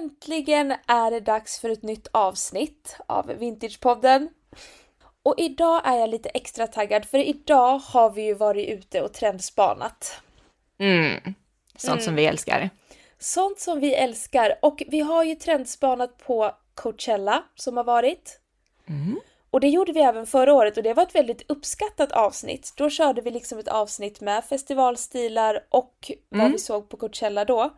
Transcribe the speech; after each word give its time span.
äntligen 0.00 0.74
är 0.86 1.10
det 1.10 1.20
dags 1.20 1.60
för 1.60 1.68
ett 1.68 1.82
nytt 1.82 2.06
avsnitt 2.12 2.96
av 3.06 3.26
Vintagepodden. 3.26 4.28
Och 5.22 5.34
idag 5.38 5.82
är 5.84 5.96
jag 5.96 6.10
lite 6.10 6.28
extra 6.28 6.66
taggad 6.66 7.04
för 7.04 7.18
idag 7.18 7.78
har 7.78 8.10
vi 8.10 8.22
ju 8.22 8.34
varit 8.34 8.68
ute 8.68 9.02
och 9.02 9.12
trendspanat. 9.12 10.22
Mm. 10.78 11.34
Sånt 11.76 11.92
mm. 11.92 12.04
som 12.04 12.14
vi 12.14 12.26
älskar. 12.26 12.70
Sånt 13.18 13.60
som 13.60 13.80
vi 13.80 13.94
älskar 13.94 14.58
och 14.62 14.82
vi 14.88 15.00
har 15.00 15.24
ju 15.24 15.34
trendspanat 15.34 16.18
på 16.18 16.52
Coachella 16.74 17.44
som 17.54 17.76
har 17.76 17.84
varit. 17.84 18.40
Mm. 18.88 19.20
Och 19.50 19.60
det 19.60 19.68
gjorde 19.68 19.92
vi 19.92 20.00
även 20.00 20.26
förra 20.26 20.54
året 20.54 20.76
och 20.76 20.82
det 20.82 20.94
var 20.94 21.02
ett 21.02 21.14
väldigt 21.14 21.50
uppskattat 21.50 22.12
avsnitt. 22.12 22.72
Då 22.76 22.90
körde 22.90 23.20
vi 23.20 23.30
liksom 23.30 23.58
ett 23.58 23.68
avsnitt 23.68 24.20
med 24.20 24.44
festivalstilar 24.44 25.66
och 25.68 26.10
vad 26.28 26.40
mm. 26.40 26.52
vi 26.52 26.58
såg 26.58 26.88
på 26.88 26.96
Coachella 26.96 27.44
då. 27.44 27.70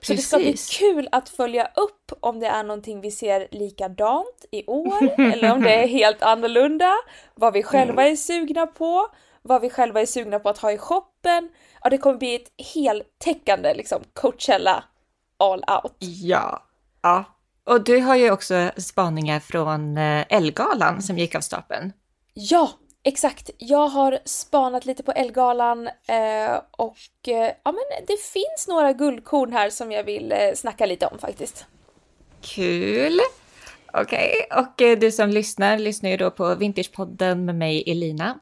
Så 0.00 0.12
det 0.12 0.18
ska 0.18 0.36
bli 0.36 0.56
kul 0.70 1.08
att 1.12 1.28
följa 1.28 1.66
upp 1.76 2.12
om 2.20 2.40
det 2.40 2.46
är 2.46 2.62
någonting 2.62 3.00
vi 3.00 3.10
ser 3.10 3.48
likadant 3.50 4.44
i 4.50 4.64
år 4.66 5.20
eller 5.32 5.52
om 5.52 5.62
det 5.62 5.74
är 5.74 5.86
helt 5.86 6.22
annorlunda. 6.22 6.92
Vad 7.34 7.52
vi 7.52 7.62
själva 7.62 8.08
är 8.08 8.16
sugna 8.16 8.66
på, 8.66 9.06
vad 9.42 9.60
vi 9.60 9.70
själva 9.70 10.00
är 10.00 10.06
sugna 10.06 10.38
på 10.38 10.48
att 10.48 10.58
ha 10.58 10.72
i 10.72 10.78
shoppen. 10.78 11.48
Ja, 11.82 11.90
det 11.90 11.98
kommer 11.98 12.18
bli 12.18 12.34
ett 12.34 12.52
heltäckande 12.74 13.74
liksom 13.74 14.02
Coachella 14.12 14.84
all 15.36 15.64
out. 15.82 15.96
Ja, 15.98 16.62
ja. 17.02 17.24
Och 17.64 17.84
du 17.84 18.00
har 18.00 18.16
ju 18.16 18.30
också 18.30 18.70
spaningar 18.76 19.40
från 19.40 19.98
eh, 19.98 20.26
Elgalan 20.28 21.02
som 21.02 21.18
gick 21.18 21.34
av 21.34 21.40
stapeln. 21.40 21.92
Ja, 22.34 22.70
Exakt, 23.02 23.50
jag 23.58 23.88
har 23.88 24.18
spanat 24.24 24.86
lite 24.86 25.02
på 25.02 25.12
Elgalan 25.12 25.86
eh, 25.86 26.60
och 26.70 27.28
eh, 27.28 27.52
ja 27.62 27.72
men 27.72 28.06
det 28.06 28.20
finns 28.20 28.68
några 28.68 28.92
guldkorn 28.92 29.52
här 29.52 29.70
som 29.70 29.92
jag 29.92 30.04
vill 30.04 30.32
eh, 30.32 30.54
snacka 30.54 30.86
lite 30.86 31.06
om 31.06 31.18
faktiskt. 31.18 31.66
Kul! 32.40 33.20
Okej, 33.92 34.46
okay. 34.50 34.62
och 34.62 34.82
eh, 34.82 34.98
du 34.98 35.12
som 35.12 35.30
lyssnar 35.30 35.78
lyssnar 35.78 36.10
ju 36.10 36.16
då 36.16 36.30
på 36.30 36.54
Vintagepodden 36.54 37.44
med 37.44 37.54
mig 37.54 37.84
Elina. 37.86 38.38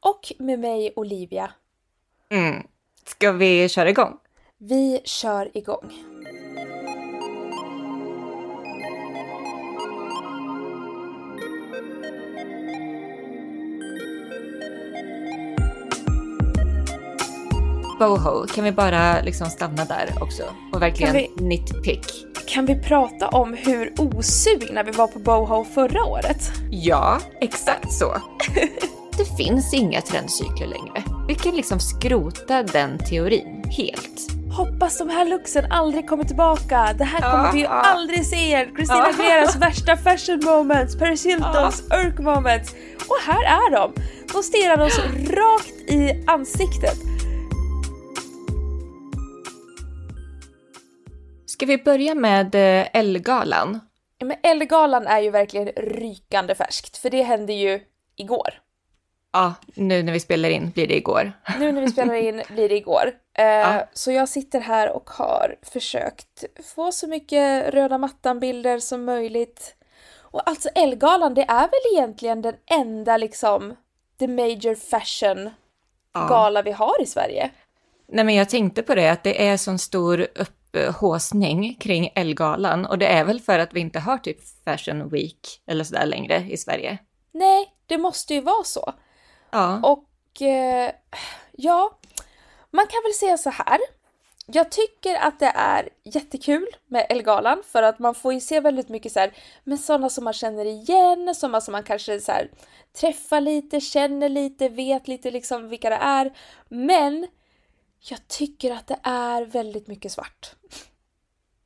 Och 0.00 0.32
med 0.38 0.58
mig 0.58 0.92
Olivia. 0.96 1.50
Mm. 2.30 2.62
Ska 3.04 3.32
vi 3.32 3.68
köra 3.68 3.90
igång? 3.90 4.18
Vi 4.58 5.00
kör 5.04 5.56
igång. 5.56 5.92
Boho, 18.02 18.46
kan 18.46 18.64
vi 18.64 18.72
bara 18.72 19.20
liksom 19.20 19.46
stanna 19.46 19.84
där 19.84 20.08
också? 20.20 20.42
Och 20.72 20.82
verkligen 20.82 21.12
kan 21.12 21.22
vi, 21.36 21.44
nitpick. 21.44 22.26
Kan 22.46 22.66
vi 22.66 22.74
prata 22.74 23.28
om 23.28 23.54
hur 23.54 23.92
osugna 23.98 24.82
vi 24.82 24.90
var 24.90 25.06
på 25.06 25.18
boho 25.18 25.64
förra 25.64 26.04
året? 26.04 26.52
Ja, 26.70 27.18
exakt 27.40 27.92
så. 27.92 28.16
det 29.16 29.36
finns 29.36 29.74
inga 29.74 30.00
trendcykler 30.00 30.66
längre. 30.66 31.02
Vi 31.28 31.34
kan 31.34 31.54
liksom 31.54 31.80
skrota 31.80 32.62
den 32.62 32.98
teorin 32.98 33.64
helt. 33.64 34.32
Hoppas 34.56 34.98
de 34.98 35.08
här 35.08 35.24
looksen 35.24 35.72
aldrig 35.72 36.08
kommer 36.08 36.24
tillbaka. 36.24 36.94
Det 36.98 37.04
här 37.04 37.20
kommer 37.20 37.44
ja, 37.44 37.50
vi 37.52 37.58
ju 37.58 37.64
ja. 37.64 37.70
aldrig 37.70 38.26
se 38.26 38.36
igen. 38.36 38.68
Christina. 38.76 39.02
Aguileras 39.02 39.56
värsta 39.56 39.96
fashion 39.96 40.40
moments, 40.44 40.98
Paris 40.98 41.26
Hiltons. 41.26 41.82
Urk 41.90 42.18
moments. 42.18 42.74
Och 43.08 43.16
här 43.26 43.44
är 43.44 43.70
de. 43.70 43.92
De 44.32 44.42
stirrar 44.42 44.86
oss 44.86 44.98
rakt 45.28 45.90
i 45.90 46.24
ansiktet. 46.26 47.11
Ska 51.62 51.66
vi 51.66 51.78
börja 51.78 52.14
med 52.14 52.54
eh, 52.54 52.88
Ellegalan? 52.92 53.80
Ja, 54.18 54.26
men 54.26 54.36
Ellegalan 54.42 55.06
är 55.06 55.20
ju 55.20 55.30
verkligen 55.30 55.66
rykande 55.66 56.54
färskt, 56.54 56.96
för 56.96 57.10
det 57.10 57.22
hände 57.22 57.52
ju 57.52 57.80
igår. 58.16 58.48
Ja, 59.32 59.54
nu 59.74 60.02
när 60.02 60.12
vi 60.12 60.20
spelar 60.20 60.48
in 60.48 60.70
blir 60.70 60.86
det 60.86 60.96
igår. 60.96 61.32
Nu 61.58 61.72
när 61.72 61.80
vi 61.80 61.88
spelar 61.88 62.14
in 62.14 62.42
blir 62.48 62.68
det 62.68 62.76
igår. 62.76 63.12
Eh, 63.38 63.44
ja. 63.44 63.88
Så 63.92 64.12
jag 64.12 64.28
sitter 64.28 64.60
här 64.60 64.90
och 64.90 65.10
har 65.10 65.56
försökt 65.62 66.44
få 66.74 66.92
så 66.92 67.06
mycket 67.06 67.74
röda 67.74 67.98
mattan-bilder 67.98 68.78
som 68.78 69.04
möjligt. 69.04 69.74
Och 70.18 70.48
alltså 70.48 70.68
Ellegalan, 70.68 71.34
det 71.34 71.44
är 71.48 71.68
väl 71.68 71.96
egentligen 71.98 72.42
den 72.42 72.54
enda 72.70 73.16
liksom 73.16 73.74
the 74.18 74.28
major 74.28 74.74
fashion 74.74 75.50
gala 76.28 76.58
ja. 76.60 76.62
vi 76.62 76.72
har 76.72 77.02
i 77.02 77.06
Sverige. 77.06 77.50
Nej 78.08 78.24
men 78.24 78.34
jag 78.34 78.48
tänkte 78.48 78.82
på 78.82 78.94
det, 78.94 79.08
att 79.08 79.22
det 79.22 79.46
är 79.46 79.56
sån 79.56 79.78
stor 79.78 80.20
upp 80.20 80.61
upphåsning 80.72 81.74
kring 81.74 82.12
Elgalan 82.14 82.86
och 82.86 82.98
det 82.98 83.06
är 83.06 83.24
väl 83.24 83.40
för 83.40 83.58
att 83.58 83.74
vi 83.74 83.80
inte 83.80 83.98
har 83.98 84.18
typ 84.18 84.38
Fashion 84.64 85.08
Week 85.08 85.62
eller 85.66 85.84
sådär 85.84 86.06
längre 86.06 86.46
i 86.50 86.56
Sverige. 86.56 86.98
Nej, 87.32 87.72
det 87.86 87.98
måste 87.98 88.34
ju 88.34 88.40
vara 88.40 88.64
så. 88.64 88.92
Ja. 89.50 89.80
Och 89.82 90.42
eh, 90.42 90.90
ja, 91.52 91.98
man 92.70 92.86
kan 92.86 93.02
väl 93.04 93.12
säga 93.12 93.38
så 93.38 93.50
här. 93.50 93.78
Jag 94.46 94.70
tycker 94.70 95.14
att 95.14 95.40
det 95.40 95.52
är 95.54 95.88
jättekul 96.04 96.66
med 96.86 97.06
Elgalan 97.08 97.62
för 97.66 97.82
att 97.82 97.98
man 97.98 98.14
får 98.14 98.32
ju 98.32 98.40
se 98.40 98.60
väldigt 98.60 98.88
mycket 98.88 99.12
så 99.12 99.20
här, 99.20 99.32
med 99.64 99.80
sådana 99.80 100.08
som 100.08 100.24
man 100.24 100.32
känner 100.32 100.64
igen, 100.64 101.34
sådana 101.34 101.60
som 101.60 101.72
man 101.72 101.82
kanske 101.82 102.20
så 102.20 102.32
här, 102.32 102.50
träffar 103.00 103.40
lite, 103.40 103.80
känner 103.80 104.28
lite, 104.28 104.68
vet 104.68 105.08
lite 105.08 105.30
liksom 105.30 105.68
vilka 105.68 105.90
det 105.90 105.96
är. 105.96 106.32
Men 106.68 107.26
jag 108.10 108.28
tycker 108.28 108.70
att 108.70 108.86
det 108.86 108.98
är 109.02 109.44
väldigt 109.44 109.86
mycket 109.86 110.12
svart. 110.12 110.54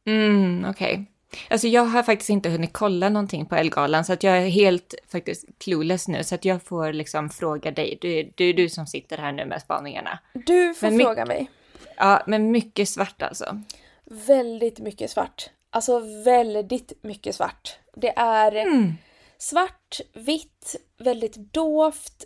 Mm, 0.07 0.67
okej. 0.71 0.93
Okay. 0.93 1.07
Alltså 1.51 1.69
jag 1.69 1.85
har 1.85 2.03
faktiskt 2.03 2.31
inte 2.31 2.49
hunnit 2.49 2.73
kolla 2.73 3.09
någonting 3.09 3.47
på 3.47 3.57
Elgalan 3.57 4.05
så 4.05 4.13
att 4.13 4.23
jag 4.23 4.37
är 4.39 4.49
helt 4.49 4.95
faktiskt 5.09 5.45
clueless 5.59 6.09
nu 6.09 6.25
så 6.25 6.35
att 6.35 6.45
jag 6.45 6.63
får 6.63 6.93
liksom 6.93 7.31
fråga 7.31 7.71
dig. 7.71 7.99
Det 8.01 8.09
är 8.09 8.33
du, 8.35 8.53
du 8.53 8.69
som 8.69 8.87
sitter 8.87 9.19
här 9.19 9.33
nu 9.33 9.47
med 9.47 9.63
spaningarna. 9.63 10.19
Du 10.33 10.75
får 10.75 10.91
men 10.91 11.01
fråga 11.01 11.27
mig. 11.27 11.51
Ja, 11.97 12.23
men 12.27 12.51
mycket 12.51 12.89
svart 12.89 13.23
alltså. 13.23 13.61
Väldigt 14.05 14.79
mycket 14.79 15.11
svart. 15.11 15.51
Alltså 15.71 15.99
väldigt 16.25 16.93
mycket 17.03 17.35
svart. 17.35 17.79
Det 17.97 18.19
är 18.19 18.53
mm. 18.53 18.95
svart, 19.39 20.01
vitt, 20.13 20.77
väldigt 20.99 21.37
dovt, 21.37 22.25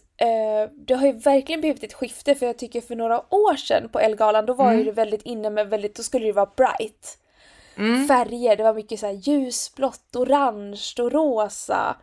det 0.87 0.95
har 0.95 1.07
ju 1.07 1.13
verkligen 1.13 1.61
blivit 1.61 1.85
ett 1.85 1.95
skifte 1.95 2.35
för 2.35 2.47
jag 2.47 2.59
tycker 2.59 2.81
för 2.81 2.97
några 2.97 3.35
år 3.35 3.57
sedan 3.57 3.89
på 3.89 4.01
Elgalan 4.01 4.47
då 4.47 4.55
var 4.55 4.67
mm. 4.67 4.79
ju 4.79 4.85
det 4.85 4.93
väldigt 4.93 5.23
inne 5.23 5.51
med 5.51 5.69
väldigt, 5.71 5.95
då 5.97 6.03
skulle 6.03 6.27
det 6.27 6.33
vara 6.33 6.51
bright. 6.57 7.19
Mm. 7.77 8.09
Färger, 8.09 8.57
det 8.57 8.63
var 8.63 8.75
mycket 8.75 9.01
så 9.01 9.07
här 9.07 9.13
ljusblått, 9.13 10.17
orange 10.17 10.95
och 10.99 11.13
rosa. 11.13 11.97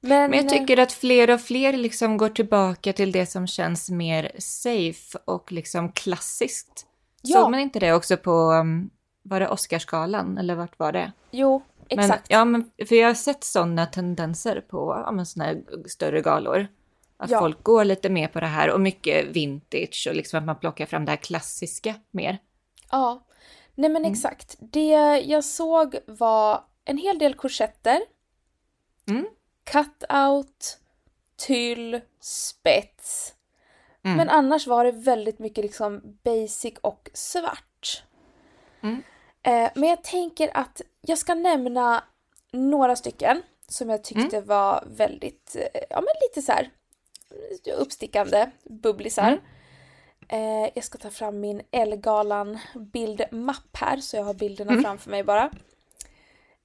Men, 0.00 0.30
Men 0.30 0.38
jag 0.38 0.48
tycker 0.48 0.78
att 0.78 0.92
fler 0.92 1.30
och 1.30 1.40
fler 1.40 1.72
liksom 1.72 2.16
går 2.16 2.28
tillbaka 2.28 2.92
till 2.92 3.12
det 3.12 3.26
som 3.26 3.46
känns 3.46 3.90
mer 3.90 4.32
safe 4.38 5.18
och 5.24 5.52
liksom 5.52 5.92
klassiskt. 5.92 6.86
Ja. 7.22 7.40
Såg 7.40 7.50
man 7.50 7.60
inte 7.60 7.80
det 7.80 7.92
också 7.92 8.16
på, 8.16 8.30
um, 8.30 8.90
var 9.22 9.40
det 9.40 9.48
Oscarsgalan 9.48 10.38
eller 10.38 10.54
vart 10.54 10.78
var 10.78 10.92
det? 10.92 11.12
Jo, 11.30 11.62
exakt. 11.88 12.30
Men, 12.30 12.38
ja, 12.38 12.44
men 12.44 12.70
för 12.88 12.94
jag 12.94 13.08
har 13.08 13.14
sett 13.14 13.44
sådana 13.44 13.86
tendenser 13.86 14.60
på 14.60 15.02
ja, 15.06 15.12
men 15.12 15.26
såna 15.26 15.44
här 15.44 15.62
större 15.88 16.20
galor. 16.20 16.66
Att 17.16 17.30
ja. 17.30 17.38
folk 17.38 17.62
går 17.62 17.84
lite 17.84 18.08
mer 18.08 18.28
på 18.28 18.40
det 18.40 18.46
här 18.46 18.70
och 18.70 18.80
mycket 18.80 19.26
vintage 19.26 20.06
och 20.10 20.16
liksom 20.16 20.38
att 20.38 20.44
man 20.44 20.58
plockar 20.58 20.86
fram 20.86 21.04
det 21.04 21.10
här 21.10 21.16
klassiska 21.16 21.94
mer. 22.10 22.38
Ja, 22.90 23.26
nej 23.74 23.90
men 23.90 24.02
mm. 24.02 24.12
exakt. 24.12 24.56
Det 24.58 25.22
jag 25.24 25.44
såg 25.44 25.96
var 26.06 26.64
en 26.84 26.98
hel 26.98 27.18
del 27.18 27.34
korsetter. 27.34 28.00
Mm. 29.08 29.26
Cutout, 29.64 30.78
tyll, 31.36 32.00
spets. 32.20 33.34
Mm. 34.04 34.16
Men 34.16 34.28
annars 34.28 34.66
var 34.66 34.84
det 34.84 34.92
väldigt 34.92 35.38
mycket 35.38 35.64
liksom 35.64 36.18
basic 36.24 36.74
och 36.80 37.10
svart. 37.14 38.02
Mm. 38.82 39.02
Eh, 39.42 39.70
men 39.74 39.88
jag 39.88 40.04
tänker 40.04 40.56
att 40.56 40.80
jag 41.00 41.18
ska 41.18 41.34
nämna 41.34 42.04
några 42.52 42.96
stycken 42.96 43.42
som 43.68 43.90
jag 43.90 44.04
tyckte 44.04 44.36
mm. 44.36 44.48
var 44.48 44.84
väldigt, 44.86 45.56
eh, 45.56 45.80
ja 45.90 45.96
men 45.96 46.14
lite 46.28 46.42
så 46.42 46.52
här 46.52 46.70
uppstickande 47.76 48.50
bubblisar. 48.64 49.28
Mm. 49.28 49.40
Eh, 50.28 50.70
jag 50.74 50.84
ska 50.84 50.98
ta 50.98 51.10
fram 51.10 51.40
min 51.40 51.62
Elgalan 51.70 52.58
bildmapp 52.74 53.76
här 53.76 53.96
så 53.96 54.16
jag 54.16 54.24
har 54.24 54.34
bilderna 54.34 54.72
mm. 54.72 54.84
framför 54.84 55.10
mig 55.10 55.24
bara. 55.24 55.50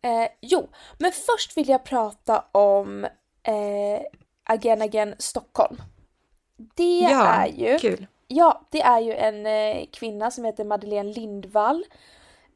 Eh, 0.01 0.27
jo, 0.41 0.69
men 0.97 1.11
först 1.11 1.57
vill 1.57 1.69
jag 1.69 1.83
prata 1.83 2.45
om 2.51 3.05
eh, 3.43 4.01
Again 4.43 4.81
Again 4.81 5.15
Stockholm. 5.17 5.81
Det 6.75 6.99
ja, 6.99 7.25
är 7.25 7.47
ju... 7.47 7.77
Kul. 7.77 8.07
Ja, 8.27 8.61
det 8.69 8.81
är 8.81 8.99
ju 8.99 9.13
en 9.13 9.45
eh, 9.45 9.85
kvinna 9.91 10.31
som 10.31 10.45
heter 10.45 10.63
Madeleine 10.63 11.13
Lindvall. 11.13 11.85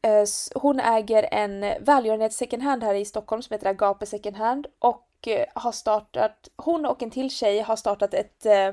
Eh, 0.02 0.24
hon 0.54 0.80
äger 0.80 1.28
en 1.32 1.84
välgörenhet 1.84 2.32
second 2.32 2.62
hand 2.62 2.82
här 2.82 2.94
i 2.94 3.04
Stockholm 3.04 3.42
som 3.42 3.54
heter 3.54 3.66
Agape 3.70 4.06
second 4.06 4.36
hand 4.36 4.66
och 4.78 5.05
har 5.54 5.72
startat, 5.72 6.48
hon 6.56 6.86
och 6.86 7.02
en 7.02 7.10
till 7.10 7.30
tjej 7.30 7.60
har 7.60 7.76
startat 7.76 8.14
ett 8.14 8.46
eh, 8.46 8.72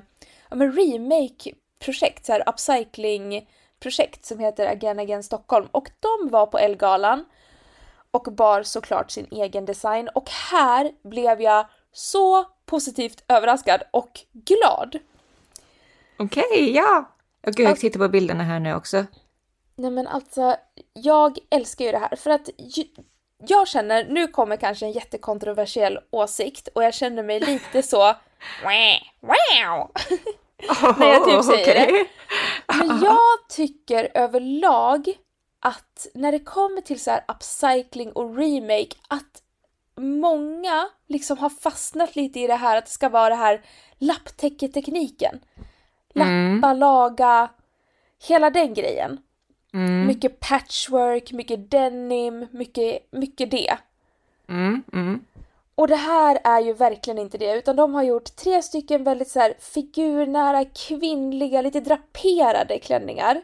remake-projekt, 0.50 2.26
så 2.26 2.32
här 2.32 2.50
upcycling 2.50 3.50
projekt 3.80 4.26
som 4.26 4.40
heter 4.40 4.68
Again 4.68 5.00
Again 5.00 5.24
Stockholm 5.24 5.68
och 5.72 5.90
de 6.00 6.30
var 6.30 6.46
på 6.46 6.58
Elgalan 6.58 7.26
och 8.12 8.24
bar 8.34 8.64
såklart 8.64 9.12
sin 9.12 9.28
egen 9.32 9.66
design 9.66 10.10
och 10.16 10.30
här 10.52 10.92
blev 11.04 11.42
jag 11.42 11.66
så 11.92 12.46
positivt 12.66 13.24
överraskad 13.28 13.84
och 13.92 14.20
glad. 14.32 15.00
Okej, 16.18 16.44
okay, 16.52 16.72
ja! 16.72 17.10
Och 17.48 17.54
gud, 17.54 17.68
jag 17.68 17.80
tittar 17.80 18.00
på 18.00 18.10
bilderna 18.10 18.44
här 18.44 18.60
nu 18.60 18.76
också. 18.76 19.06
Nej 19.76 19.92
men 19.92 20.08
alltså, 20.08 20.56
jag 20.94 21.38
älskar 21.50 21.86
ju 21.86 21.92
det 21.92 21.98
här 21.98 22.16
för 22.16 22.30
att 22.30 22.50
jag 23.48 23.68
känner, 23.68 24.04
nu 24.04 24.28
kommer 24.28 24.58
kanske 24.58 24.86
en 24.86 24.92
jättekontroversiell 24.92 26.00
åsikt 26.12 26.68
och 26.76 26.84
jag 26.84 26.94
känner 26.94 27.24
mig 27.24 27.40
lite 27.40 27.84
så 27.84 27.98
wow, 29.22 29.92
när 31.00 31.08
jag 31.08 31.26
typ 31.26 31.44
säger 31.44 31.62
okay. 31.62 31.92
det. 31.92 32.06
Men 32.78 33.02
jag 33.02 33.50
tycker 33.50 34.12
överlag 34.14 35.14
att 35.60 36.08
när 36.14 36.32
det 36.32 36.40
kommer 36.40 36.82
till 36.82 37.00
så 37.00 37.12
här 37.12 37.24
upcycling 37.28 38.12
och 38.12 38.38
remake 38.38 38.96
att 39.08 39.42
många 39.96 40.90
liksom 41.08 41.38
har 41.38 41.50
fastnat 41.50 42.16
lite 42.16 42.40
i 42.40 42.48
det 42.48 42.56
här 42.56 42.78
att 42.78 42.86
det 42.86 42.92
ska 42.92 43.10
vara 43.10 43.30
det 43.30 43.36
här 43.36 43.62
lapptäcketekniken. 43.98 45.40
Mm. 46.16 46.56
Lappa, 46.56 46.68
mm. 46.68 46.80
laga, 46.80 47.50
hela 48.28 48.50
den 48.50 48.74
grejen. 48.74 49.20
Mm. 49.74 50.08
Mycket 50.08 50.40
patchwork, 50.40 51.32
mycket 51.32 51.72
denim, 51.72 52.48
mycket, 52.52 53.12
mycket 53.12 53.52
det. 53.52 53.78
Mm, 54.50 54.84
mm. 54.94 55.26
Och 55.76 55.88
det 55.88 55.96
här 55.96 56.40
är 56.44 56.62
ju 56.62 56.74
verkligen 56.74 57.18
inte 57.18 57.38
det, 57.38 57.58
utan 57.58 57.76
de 57.76 57.94
har 57.94 58.04
gjort 58.04 58.36
tre 58.36 58.62
stycken 58.62 59.04
väldigt 59.04 59.30
så 59.30 59.40
här 59.40 59.54
figurnära, 59.60 60.66
kvinnliga, 60.66 61.62
lite 61.62 61.80
draperade 61.80 62.80
klänningar. 62.80 63.42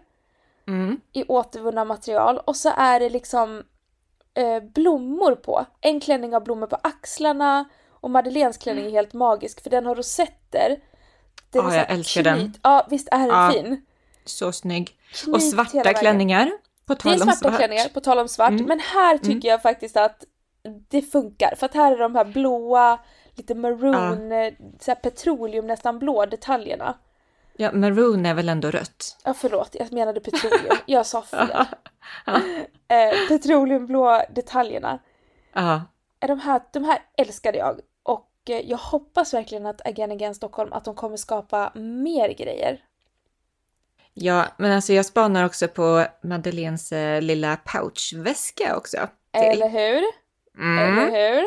Mm. 0.67 1.01
I 1.13 1.23
återvunna 1.23 1.85
material. 1.85 2.37
Och 2.37 2.55
så 2.55 2.71
är 2.77 2.99
det 2.99 3.09
liksom 3.09 3.63
eh, 4.33 4.63
blommor 4.63 5.35
på. 5.35 5.65
En 5.81 5.99
klänning 5.99 6.33
har 6.33 6.39
blommor 6.39 6.67
på 6.67 6.77
axlarna 6.83 7.65
och 7.89 8.09
Madeleines 8.09 8.57
klänning 8.57 8.85
är 8.85 8.89
helt 8.89 9.13
magisk 9.13 9.63
för 9.63 9.69
den 9.69 9.85
har 9.85 9.95
rosetter. 9.95 10.79
Ja, 11.51 11.67
oh, 11.67 11.75
jag 11.75 11.91
älskar 11.91 12.23
knyt. 12.23 12.35
den. 12.35 12.53
Ja, 12.63 12.87
visst 12.89 13.07
är 13.11 13.19
den 13.19 13.27
ja, 13.27 13.51
fin? 13.53 13.85
Så 14.29 14.51
snygg. 14.51 14.97
Knyt 15.13 15.35
och 15.35 15.43
svarta 15.43 15.93
klänningar. 15.93 16.51
På 16.85 16.95
tal 16.95 17.19
det 17.19 17.23
är 17.23 17.31
svarta 17.31 17.57
klänningar, 17.57 17.89
på 17.89 17.99
tal 17.99 18.19
om 18.19 18.27
svart. 18.27 18.49
Mm. 18.49 18.65
Men 18.65 18.79
här 18.79 19.17
tycker 19.17 19.31
mm. 19.31 19.41
jag 19.43 19.61
faktiskt 19.61 19.97
att 19.97 20.23
det 20.87 21.01
funkar. 21.01 21.55
För 21.55 21.65
att 21.65 21.73
här 21.73 21.91
är 21.91 21.97
de 21.97 22.15
här 22.15 22.25
blåa, 22.25 22.99
lite 23.35 23.55
maroon, 23.55 24.31
ja. 24.31 24.51
så 24.79 24.95
petroleum 24.95 25.67
nästan 25.67 25.99
blå 25.99 26.25
detaljerna. 26.25 26.97
Ja, 27.57 27.71
maroon 27.71 28.25
är 28.25 28.33
väl 28.33 28.49
ändå 28.49 28.71
rött? 28.71 29.17
Ja, 29.23 29.33
förlåt, 29.33 29.75
jag 29.79 29.93
menade 29.93 30.19
petroleum. 30.19 30.77
Jag 30.85 31.05
sa 31.05 31.21
fel. 31.21 31.49
eh, 32.87 33.27
petroleumblå 33.27 34.21
detaljerna. 34.29 34.99
Ja. 35.53 35.81
De 36.19 36.39
här, 36.39 36.61
de 36.71 36.83
här 36.83 36.99
älskade 37.17 37.57
jag. 37.57 37.79
Och 38.03 38.31
eh, 38.49 38.69
jag 38.69 38.77
hoppas 38.77 39.33
verkligen 39.33 39.65
att 39.65 39.87
Again 39.87 40.11
Again 40.11 40.35
Stockholm, 40.35 40.73
att 40.73 40.85
de 40.85 40.95
kommer 40.95 41.17
skapa 41.17 41.71
mer 41.75 42.33
grejer. 42.33 42.81
Ja, 44.13 44.45
men 44.57 44.71
alltså 44.71 44.93
jag 44.93 45.05
spanar 45.05 45.45
också 45.45 45.67
på 45.67 46.05
Madeleines 46.23 46.91
eh, 46.91 47.21
lilla 47.21 47.57
pouchväska 47.57 48.77
också. 48.77 48.97
Till. 49.33 49.43
Eller 49.43 49.69
hur? 49.69 50.03
Mm. 50.57 50.97
Eller 50.97 51.11
hur? 51.11 51.45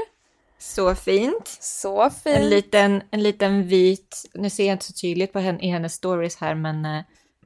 Så 0.58 0.94
fint. 0.94 1.48
Så 1.60 2.10
fint. 2.10 2.36
En 2.36 2.50
liten, 2.50 3.02
en 3.10 3.22
liten 3.22 3.68
vit, 3.68 4.30
nu 4.34 4.50
ser 4.50 4.66
jag 4.66 4.74
inte 4.74 4.84
så 4.84 4.92
tydligt 4.92 5.32
på 5.32 5.38
henne, 5.38 5.58
i 5.62 5.68
hennes 5.68 5.94
stories 5.94 6.36
här, 6.36 6.54
men, 6.54 6.84
eh, 6.84 7.02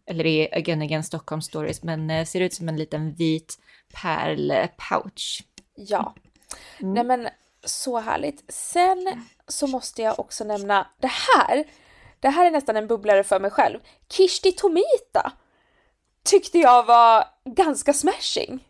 eller 0.06 0.26
i 0.26 0.48
Again 0.52 0.82
Again 0.82 1.04
Stockholm 1.04 1.42
stories, 1.42 1.82
men 1.82 2.10
eh, 2.10 2.24
ser 2.24 2.40
ut 2.40 2.54
som 2.54 2.68
en 2.68 2.76
liten 2.76 3.14
vit 3.14 3.58
pärlpouch. 4.02 5.42
Ja. 5.74 6.14
Mm. 6.80 6.94
Nej 6.94 7.04
men 7.04 7.28
så 7.64 7.98
härligt. 7.98 8.52
Sen 8.52 9.24
så 9.48 9.66
måste 9.66 10.02
jag 10.02 10.20
också 10.20 10.44
nämna 10.44 10.86
det 11.00 11.10
här. 11.10 11.64
Det 12.26 12.30
här 12.30 12.46
är 12.46 12.50
nästan 12.50 12.76
en 12.76 12.86
bubblare 12.86 13.24
för 13.24 13.40
mig 13.40 13.50
själv. 13.50 13.78
Kishti 14.08 14.52
Tomita 14.52 15.32
tyckte 16.24 16.58
jag 16.58 16.86
var 16.86 17.24
ganska 17.44 17.92
smashing. 17.92 18.64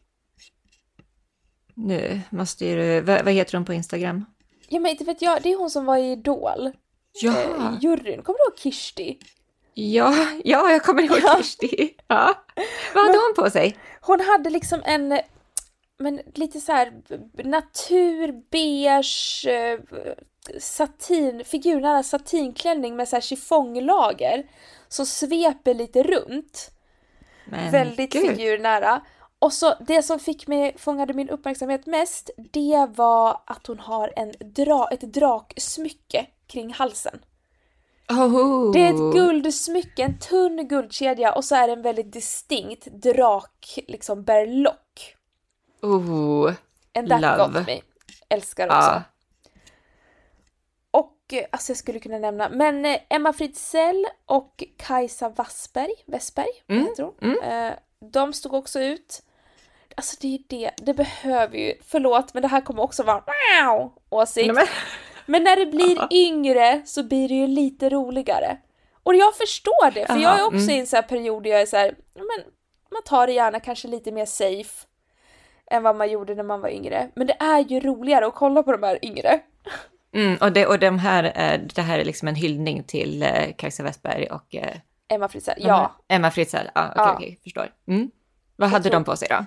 Nu 1.75 2.21
måste 2.31 2.67
ju 2.67 3.01
vad, 3.01 3.25
vad 3.25 3.35
heter 3.35 3.55
hon 3.57 3.65
på 3.65 3.73
Instagram? 3.73 4.25
Ja 4.69 4.81
men 4.81 4.91
inte 4.91 5.05
vet 5.05 5.23
jag, 5.23 5.43
det 5.43 5.53
är 5.53 5.59
hon 5.59 5.71
som 5.71 5.85
var 5.85 5.97
i 5.97 6.13
Idol. 6.13 6.73
Ja. 7.23 7.43
Eh, 7.43 7.79
juryn, 7.81 8.23
kommer 8.23 8.39
du 8.39 8.45
ihåg 8.45 8.59
Kirsti? 8.59 9.19
Ja, 9.75 10.15
ja 10.45 10.71
jag 10.71 10.83
kommer 10.83 11.03
ihåg 11.03 11.19
ja. 11.23 11.37
Kirsti. 11.37 11.95
Ja. 12.09 12.35
Vad 12.95 13.05
hade 13.05 13.19
men, 13.19 13.21
hon 13.21 13.45
på 13.45 13.51
sig? 13.51 13.77
Hon 14.01 14.21
hade 14.21 14.51
liksom 14.51 14.83
en, 14.85 15.21
men 15.99 16.21
lite 16.35 16.61
så 16.61 16.73
här 16.73 16.93
naturbeige 17.45 19.03
eh, 19.49 19.81
satin, 20.59 21.45
figurnära 21.45 22.03
satinklänning 22.03 22.97
med 22.97 23.09
så 23.09 23.17
här 23.17 23.21
chiffonglager 23.21 24.51
som 24.89 25.07
sveper 25.07 25.75
lite 25.75 26.03
runt. 26.03 26.71
Men 27.45 27.73
Väldigt 27.73 28.13
Gud. 28.13 28.37
figurnära. 28.37 29.03
Och 29.39 29.53
så 29.53 29.75
det 29.87 30.03
som 30.03 30.19
fick 30.19 30.47
mig, 30.47 30.79
fångade 30.79 31.15
min 31.15 31.29
uppmärksamhet 31.29 31.87
mest, 31.87 32.31
det 32.37 32.87
var 32.97 33.43
att 33.47 33.67
hon 33.67 33.79
har 33.79 34.13
en 34.17 34.33
dra, 34.39 34.89
ett 34.93 35.01
draksmycke 35.01 36.27
kring 36.47 36.73
halsen. 36.73 37.19
Oh. 38.09 38.73
Det 38.73 38.81
är 38.81 38.91
ett 38.91 39.15
guldsmycke, 39.15 40.03
en 40.03 40.19
tunn 40.19 40.69
guldkedja 40.69 41.33
och 41.33 41.45
så 41.45 41.55
är 41.55 41.67
det 41.67 41.73
en 41.73 41.83
väldigt 41.83 42.13
distinkt 42.13 42.87
drak, 42.87 43.79
liksom 43.89 44.25
berlock. 44.25 45.16
Oh, 45.83 46.55
And 46.95 47.09
that 47.09 47.21
love. 47.21 47.37
got 47.37 47.67
me. 47.67 47.81
Älskar 48.29 48.67
också. 48.67 48.77
Ah. 48.77 49.03
Och 50.91 51.35
alltså 51.51 51.71
jag 51.71 51.77
skulle 51.77 51.99
kunna 51.99 52.19
nämna, 52.19 52.49
men 52.49 52.85
eh, 52.85 52.99
Emma 53.09 53.33
Fritzell 53.33 54.07
och 54.27 54.65
Kajsa 54.77 55.29
Wassberg, 55.29 55.93
Westberg, 56.07 56.65
mm. 56.69 56.87
heter 56.87 57.03
hon? 57.03 57.15
Mm. 57.21 57.73
Eh, 57.73 57.79
de 58.13 58.33
stod 58.33 58.55
också 58.55 58.81
ut. 58.81 59.23
Alltså 59.95 60.17
det 60.21 60.35
är 60.35 60.41
det, 60.47 60.71
det 60.77 60.95
behöver 60.95 61.57
ju, 61.57 61.75
förlåt 61.87 62.35
men 62.35 62.43
det 62.43 62.49
här 62.49 62.61
kommer 62.61 62.83
också 62.83 63.03
vara 63.03 63.25
wow, 63.63 63.93
åsikt. 64.11 64.55
Men. 64.55 64.67
men 65.27 65.45
när 65.45 65.57
det 65.57 65.67
blir 65.67 66.09
yngre 66.11 66.83
så 66.85 67.03
blir 67.03 67.29
det 67.29 67.35
ju 67.35 67.47
lite 67.47 67.89
roligare. 67.89 68.59
Och 69.03 69.15
jag 69.15 69.37
förstår 69.37 69.91
det, 69.91 70.07
för 70.07 70.13
Aha, 70.13 70.23
jag 70.23 70.39
är 70.39 70.45
också 70.45 70.59
mm. 70.59 70.71
i 70.71 70.81
en 70.81 70.87
sån 70.87 70.97
här 70.97 71.03
period 71.03 71.43
där 71.43 71.51
jag 71.51 71.61
är 71.61 71.67
så 71.67 71.77
här, 71.77 71.97
men 72.15 72.53
man 72.91 73.03
tar 73.05 73.27
det 73.27 73.33
gärna 73.33 73.61
kanske 73.61 73.89
lite 73.89 74.13
mer 74.13 74.27
safe 74.27 74.87
än 75.71 75.83
vad 75.83 75.97
man 75.97 76.11
gjorde 76.11 76.35
när 76.35 76.43
man 76.43 76.61
var 76.61 76.69
yngre. 76.69 77.09
Men 77.15 77.27
det 77.27 77.37
är 77.39 77.59
ju 77.59 77.81
roligare 77.81 78.27
att 78.27 78.35
kolla 78.35 78.63
på 78.63 78.73
de 78.73 78.83
här 78.83 79.05
yngre. 79.05 79.41
Mm, 80.15 80.37
och 80.41 80.53
det, 80.53 80.67
och 80.67 80.79
de 80.79 80.99
här, 80.99 81.23
det 81.75 81.83
här 81.83 81.99
är 81.99 82.05
liksom 82.05 82.29
en 82.29 82.35
hyllning 82.35 82.83
till 82.83 83.23
eh, 83.23 83.53
Kajsa 83.57 83.83
Westberg 83.83 84.27
och 84.27 84.55
eh, 84.55 84.77
Emma 85.09 85.29
Fritzell, 85.29 85.59
ja. 85.59 85.97
Emma 86.09 86.31
Fritzell, 86.31 86.71
ah, 86.75 86.89
okej, 86.91 87.03
okay, 87.03 87.13
ja. 87.13 87.17
okay, 87.17 87.37
förstår. 87.43 87.69
Mm. 87.89 88.11
Vad 88.57 88.71
hade 88.71 88.91
de 88.91 89.05
på 89.05 89.17
sig 89.17 89.29
då? 89.31 89.45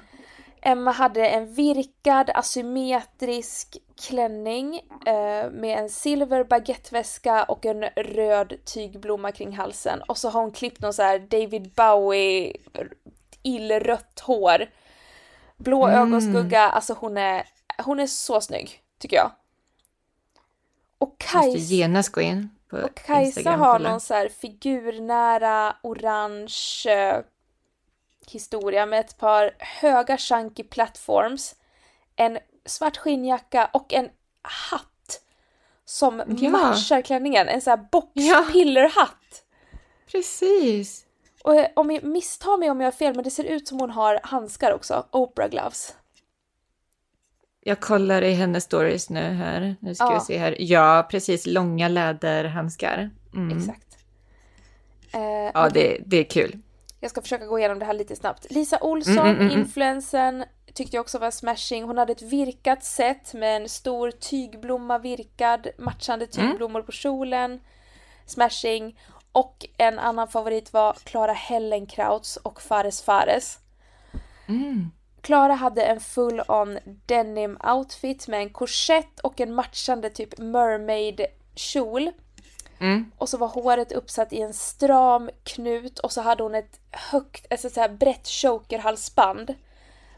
Emma 0.61 0.91
hade 0.91 1.27
en 1.27 1.53
virkad 1.53 2.29
asymmetrisk 2.33 3.77
klänning 4.07 4.75
eh, 5.05 5.51
med 5.51 5.79
en 5.79 5.89
silver 5.89 6.43
baguetteväska 6.43 7.43
och 7.43 7.65
en 7.65 7.83
röd 7.95 8.53
tygblomma 8.65 9.31
kring 9.31 9.57
halsen. 9.57 10.01
Och 10.07 10.17
så 10.17 10.29
har 10.29 10.41
hon 10.41 10.51
klippt 10.51 10.81
någon 10.81 10.93
så 10.93 11.03
här 11.03 11.19
David 11.19 11.71
Bowie 11.75 12.53
illrött 13.43 14.19
hår. 14.19 14.65
Blå 15.59 15.85
mm. 15.87 15.99
ögonskugga, 15.99 16.61
alltså 16.61 16.93
hon 16.93 17.17
är, 17.17 17.45
hon 17.77 17.99
är 17.99 18.07
så 18.07 18.41
snygg, 18.41 18.83
tycker 18.99 19.17
jag. 19.17 19.31
Och 20.97 21.17
Kajsa... 21.17 21.47
Måste 21.47 21.59
genast 21.59 22.09
gå 22.09 22.21
in 22.21 22.49
på 22.69 22.77
Och 22.77 22.95
Kajsa 22.95 23.21
Instagram, 23.21 23.59
har 23.59 23.79
någon 23.79 23.99
så 23.99 24.13
här 24.13 24.29
figurnära 24.29 25.75
orange 25.83 26.53
historia 28.27 28.85
med 28.85 28.99
ett 28.99 29.17
par 29.17 29.55
höga 29.59 30.17
chunky 30.17 30.63
platforms, 30.63 31.55
en 32.15 32.37
svart 32.65 32.97
skinnjacka 32.97 33.69
och 33.73 33.93
en 33.93 34.09
hatt 34.41 35.21
som 35.85 36.23
ja. 36.39 36.49
matchar 36.49 37.01
klänningen. 37.01 37.47
En 37.47 37.61
sån 37.61 37.71
här 37.71 37.87
boxpillerhatt. 37.91 39.43
Ja. 39.71 39.77
Precis. 40.11 41.05
Och 41.43 41.55
eh, 41.55 41.67
om 41.75 41.91
jag 41.91 42.03
misstar 42.03 42.57
mig 42.57 42.69
om 42.69 42.81
jag 42.81 42.87
har 42.87 42.91
fel, 42.91 43.15
men 43.15 43.23
det 43.23 43.31
ser 43.31 43.43
ut 43.43 43.67
som 43.67 43.79
hon 43.79 43.89
har 43.89 44.19
handskar 44.23 44.73
också. 44.73 45.05
Oprah 45.11 45.49
gloves. 45.49 45.95
Jag 47.61 47.79
kollar 47.79 48.21
i 48.21 48.33
hennes 48.33 48.63
stories 48.63 49.09
nu 49.09 49.21
här. 49.21 49.75
Nu 49.79 49.95
ska 49.95 50.05
ja. 50.05 50.13
vi 50.13 50.19
se 50.19 50.37
här. 50.37 50.55
Ja, 50.59 51.07
precis. 51.11 51.45
Långa 51.45 51.87
läderhandskar. 51.87 53.09
Mm. 53.33 53.57
Exakt. 53.57 53.97
Eh, 55.13 55.51
ja, 55.53 55.69
det, 55.69 55.97
det 56.05 56.17
är 56.17 56.23
kul. 56.23 56.59
Jag 56.99 57.11
ska 57.11 57.21
försöka 57.21 57.45
gå 57.45 57.59
igenom 57.59 57.79
det 57.79 57.85
här 57.85 57.93
lite 57.93 58.15
snabbt. 58.15 58.51
Lisa 58.51 58.79
Olsson, 58.81 59.17
mm, 59.17 59.35
mm, 59.35 59.47
mm. 59.47 59.59
influensen, 59.59 60.45
tyckte 60.73 60.95
jag 60.95 61.01
också 61.01 61.19
var 61.19 61.31
smashing. 61.31 61.83
Hon 61.83 61.97
hade 61.97 62.11
ett 62.11 62.21
virkat 62.21 62.83
set 62.83 63.33
med 63.33 63.61
en 63.61 63.69
stor 63.69 64.11
tygblomma 64.11 64.97
virkad, 64.97 65.67
matchande 65.77 66.27
mm. 66.37 66.49
tygblommor 66.49 66.81
på 66.81 66.91
kjolen. 66.91 67.59
Smashing. 68.25 68.99
Och 69.31 69.65
en 69.77 69.99
annan 69.99 70.27
favorit 70.27 70.73
var 70.73 70.93
Clara 70.93 71.33
Hellenkrauts 71.33 72.37
och 72.37 72.61
Fares 72.61 73.01
Fares. 73.01 73.59
Mm. 74.47 74.91
Klara 75.21 75.53
hade 75.53 75.83
en 75.83 75.99
full 75.99 76.41
on 76.47 76.79
denim 77.05 77.57
outfit 77.63 78.27
med 78.27 78.39
en 78.39 78.49
korsett 78.49 79.19
och 79.19 79.41
en 79.41 79.53
matchande 79.53 80.09
typ 80.09 80.37
mermaid 80.37 81.21
kjol. 81.55 82.11
Mm. 82.79 83.11
Och 83.17 83.29
så 83.29 83.37
var 83.37 83.47
håret 83.47 83.91
uppsatt 83.91 84.33
i 84.33 84.41
en 84.41 84.53
stram 84.53 85.29
knut 85.43 85.99
och 85.99 86.11
så 86.11 86.21
hade 86.21 86.43
hon 86.43 86.55
ett 86.55 86.79
högt, 86.91 87.45
alltså 87.49 87.69
så 87.69 87.81
här 87.81 87.89
brett 87.89 88.27
chokerhalsband. 88.27 89.55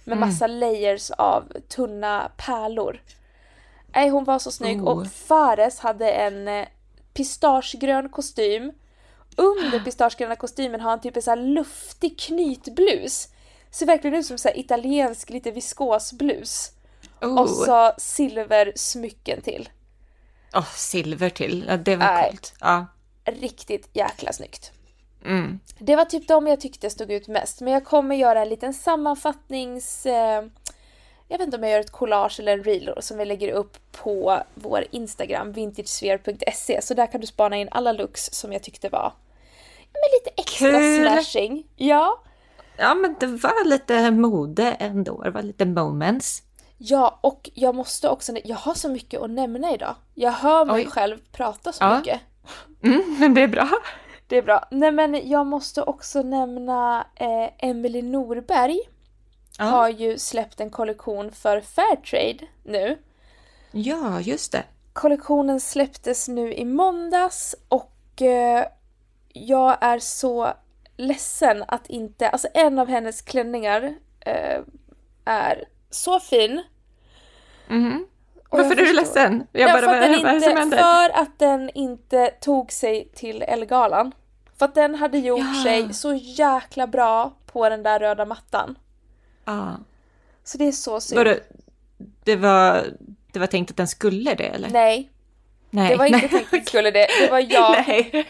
Med 0.03 0.17
Mm. 0.17 0.29
massa 0.29 0.47
layers 0.47 1.11
av 1.11 1.53
tunna 1.67 2.31
pärlor. 2.37 3.01
Nej, 3.95 4.09
hon 4.09 4.23
var 4.23 4.39
så 4.39 4.51
snygg 4.51 4.81
Oh. 4.83 4.87
och 4.87 5.07
Fares 5.07 5.79
hade 5.79 6.11
en 6.11 6.47
eh, 6.47 6.67
pistagegrön 7.13 8.09
kostym. 8.09 8.71
Under 9.35 9.79
pistagegröna 9.79 10.35
kostymen 10.35 10.81
har 10.81 10.89
han 10.89 11.01
typ 11.01 11.15
en 11.15 11.21
så 11.21 11.35
luftig 11.35 12.19
knytblus. 12.19 13.27
Ser 13.71 13.85
verkligen 13.85 14.15
ut 14.15 14.25
som 14.25 14.38
så 14.38 14.50
italiensk, 14.50 15.29
lite 15.29 15.51
viskos 15.51 16.13
blus. 16.13 16.71
Oh. 17.21 17.41
Och 17.41 17.50
så 17.50 17.93
silversmycken 17.97 19.41
till. 19.41 19.69
Åh, 20.53 20.73
silver 20.75 21.29
till. 21.29 21.65
Ja, 21.67 21.77
det 21.77 21.95
var 21.95 22.05
Nej. 22.05 22.29
coolt. 22.29 22.53
Ja. 22.59 22.85
Riktigt 23.25 23.89
jäkla 23.93 24.33
snyggt. 24.33 24.71
Mm. 25.25 25.59
Det 25.79 25.95
var 25.95 26.05
typ 26.05 26.27
de 26.27 26.47
jag 26.47 26.61
tyckte 26.61 26.89
stod 26.89 27.11
ut 27.11 27.27
mest. 27.27 27.61
Men 27.61 27.73
jag 27.73 27.85
kommer 27.85 28.15
göra 28.15 28.41
en 28.41 28.50
liten 28.50 28.73
sammanfattnings... 28.73 30.05
Eh, 30.05 30.43
jag 31.31 31.38
vet 31.38 31.45
inte 31.45 31.57
om 31.57 31.63
jag 31.63 31.71
gör 31.71 31.79
ett 31.79 31.91
collage 31.91 32.39
eller 32.39 32.53
en 32.53 32.63
reel 32.63 32.93
som 33.00 33.17
vi 33.17 33.25
lägger 33.25 33.51
upp 33.51 33.77
på 33.91 34.38
vår 34.53 34.85
Instagram, 34.91 35.51
vintagesphere.se. 35.51 36.81
Så 36.81 36.93
där 36.93 37.07
kan 37.07 37.21
du 37.21 37.27
spana 37.27 37.57
in 37.57 37.67
alla 37.71 37.91
looks 37.91 38.25
som 38.33 38.53
jag 38.53 38.63
tyckte 38.63 38.89
var 38.89 39.13
men 39.93 40.01
lite 40.19 40.41
extra 40.41 40.71
Kul. 40.79 41.01
slashing. 41.05 41.67
Ja. 41.75 42.19
ja, 42.77 42.93
men 42.95 43.15
det 43.19 43.27
var 43.27 43.65
lite 43.65 44.11
mode 44.11 44.71
ändå. 44.79 45.21
Det 45.23 45.29
var 45.31 45.41
lite 45.41 45.65
moments. 45.65 46.43
Ja, 46.77 47.19
och 47.21 47.50
jag 47.53 47.75
måste 47.75 48.09
också... 48.09 48.33
Jag 48.43 48.55
har 48.55 48.73
så 48.73 48.89
mycket 48.89 49.21
att 49.21 49.29
nämna 49.29 49.73
idag. 49.73 49.95
Jag 50.13 50.31
hör 50.31 50.65
mig 50.65 50.75
Oj. 50.75 50.91
själv 50.91 51.17
prata 51.31 51.71
så 51.71 51.83
Ja. 51.83 51.97
mycket. 51.97 52.21
Mm, 52.83 53.15
men 53.19 53.33
det 53.33 53.41
är 53.41 53.47
bra. 53.47 53.69
Det 54.27 54.38
är 54.38 54.41
bra. 54.41 54.67
Nej 54.71 54.91
men 54.91 55.29
jag 55.29 55.45
måste 55.47 55.81
också 55.83 56.21
nämna 56.21 57.07
eh, 57.15 57.69
Emily 57.69 58.01
Norberg. 58.01 58.79
Ja. 59.58 59.65
Har 59.65 59.89
ju 59.89 60.17
släppt 60.17 60.60
en 60.60 60.70
kollektion 60.70 61.31
för 61.31 61.62
Fairtrade 61.62 62.48
nu. 62.63 62.98
ja, 63.72 64.22
just 64.22 64.51
det. 64.51 64.63
Kollektionen 64.93 65.60
släpptes 65.60 66.27
nu 66.27 66.53
i 66.53 66.65
måndags 66.65 67.55
och 67.67 68.22
eh, 68.22 68.65
jag 69.34 69.77
är 69.81 70.00
så 70.00 70.53
ledsen 70.98 71.63
att 71.67 71.88
inte, 71.88 72.29
alltså 72.29 72.48
en 72.53 72.79
av 72.79 72.88
hennes 72.88 73.22
klänningar 73.22 73.93
eh, 74.20 74.60
är 75.25 75.65
så 75.89 76.20
fin. 76.20 76.63
Jag 77.67 78.58
Varför 78.58 78.72
är 78.72 78.75
du 78.75 78.75
förstår- 78.75 78.93
ledsen? 78.96 79.48
Jag 79.51 79.70
Ja, 79.70 79.74
bara, 79.74 79.81
för, 79.81 79.96
att 79.96 80.01
den 80.01 80.13
inte, 80.36 80.50
händer? 80.60 80.77
för 80.77 81.22
att 81.22 81.39
den 81.39 81.70
inte 81.70 82.27
tog 82.27 82.72
sig 82.72 83.10
till 83.15 83.41
Ellegalan. 83.41 84.12
För 84.58 84.65
att 84.65 84.75
den 84.75 84.96
hade 84.96 85.17
gjort 85.17 85.39
Ja. 85.39 85.63
sig 85.63 85.93
så 85.93 86.13
jäkla 86.13 86.88
bra 86.88 87.34
på 87.46 87.70
den 87.70 87.84
där 87.84 88.00
röda 88.00 88.25
mattan. 88.25 88.77
Ja. 89.45 89.77
Så 90.43 90.57
det 90.57 90.67
är 90.67 90.71
så 90.71 91.01
synd. 91.01 91.17
Var 91.17 91.25
det, 91.25 91.39
det, 92.24 92.36
var, 92.36 92.86
det 93.31 93.39
var 93.39 93.48
tänkt 93.48 93.71
att 93.71 93.77
den 93.77 93.88
skulle 93.88 94.33
det 94.33 94.43
eller? 94.43 94.69
Nej, 94.69 95.12
Nej. 95.74 95.89
det 95.89 95.95
var 95.95 96.05
inte 96.05 96.27
tänkt 96.27 96.45
att 96.45 96.51
det 96.51 96.67
skulle 96.67 96.91
det. 96.91 97.07
Det 97.19 97.31
var 97.31 97.39
jag. 97.39 97.71
Nej. 97.88 98.27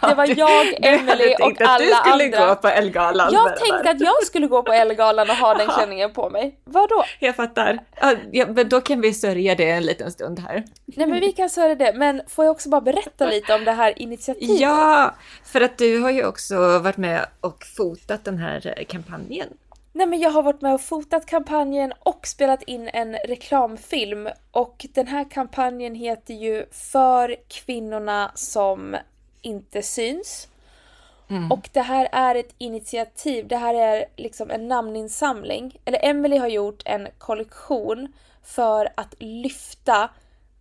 Det 0.00 0.14
var 0.14 0.38
jag, 0.38 0.66
du 0.66 0.72
tänkt 0.72 1.40
och 1.40 1.50
att 1.50 1.58
du 1.58 1.64
alla 1.64 1.96
skulle 1.96 2.24
andra. 2.24 2.46
gå 2.46 2.56
på 2.56 2.68
Ellegalan. 2.68 3.32
Jag 3.32 3.56
tänkte 3.56 3.90
att 3.90 4.00
jag 4.00 4.26
skulle 4.26 4.46
gå 4.46 4.62
på 4.62 4.72
Ellegalan 4.72 5.30
och 5.30 5.36
ha 5.36 5.54
den 5.54 5.68
klänningen 5.68 6.12
på 6.12 6.30
mig. 6.30 6.58
Vadå? 6.64 7.04
Jag 7.18 7.36
fattar. 7.36 7.78
Ja, 8.30 8.46
men 8.46 8.68
då 8.68 8.80
kan 8.80 9.00
vi 9.00 9.14
sörja 9.14 9.54
det 9.54 9.70
en 9.70 9.82
liten 9.82 10.12
stund 10.12 10.38
här. 10.38 10.64
Nej 10.84 11.06
men 11.06 11.20
vi 11.20 11.32
kan 11.32 11.50
säga 11.50 11.74
det, 11.74 11.92
men 11.94 12.22
får 12.28 12.44
jag 12.44 12.52
också 12.52 12.68
bara 12.68 12.80
berätta 12.80 13.26
lite 13.26 13.54
om 13.54 13.64
det 13.64 13.72
här 13.72 14.02
initiativet? 14.02 14.60
Ja, 14.60 15.14
för 15.44 15.60
att 15.60 15.78
du 15.78 15.98
har 15.98 16.10
ju 16.10 16.26
också 16.26 16.78
varit 16.78 16.96
med 16.96 17.26
och 17.40 17.64
fotat 17.76 18.24
den 18.24 18.38
här 18.38 18.84
kampanjen. 18.88 19.48
Nej 19.92 20.06
men 20.06 20.20
jag 20.20 20.30
har 20.30 20.42
varit 20.42 20.60
med 20.60 20.74
och 20.74 20.80
fotat 20.80 21.26
kampanjen 21.26 21.92
och 21.98 22.26
spelat 22.26 22.62
in 22.62 22.90
en 22.92 23.14
reklamfilm 23.14 24.28
och 24.50 24.86
den 24.94 25.06
här 25.06 25.30
kampanjen 25.30 25.94
heter 25.94 26.34
ju 26.34 26.66
För 26.70 27.36
kvinnorna 27.48 28.32
som 28.34 28.96
inte 29.42 29.82
syns. 29.82 30.48
Och 31.50 31.68
det 31.72 31.80
här 31.80 32.08
är 32.12 32.34
ett 32.34 32.54
initiativ, 32.58 33.48
det 33.48 33.56
här 33.56 33.74
är 33.74 34.04
liksom 34.16 34.50
en 34.50 34.68
namninsamling. 34.68 35.76
Eller 35.84 36.04
Emily 36.04 36.36
har 36.36 36.48
gjort 36.48 36.82
en 36.84 37.08
kollektion 37.18 38.12
för 38.42 38.88
att 38.94 39.14
lyfta 39.18 40.10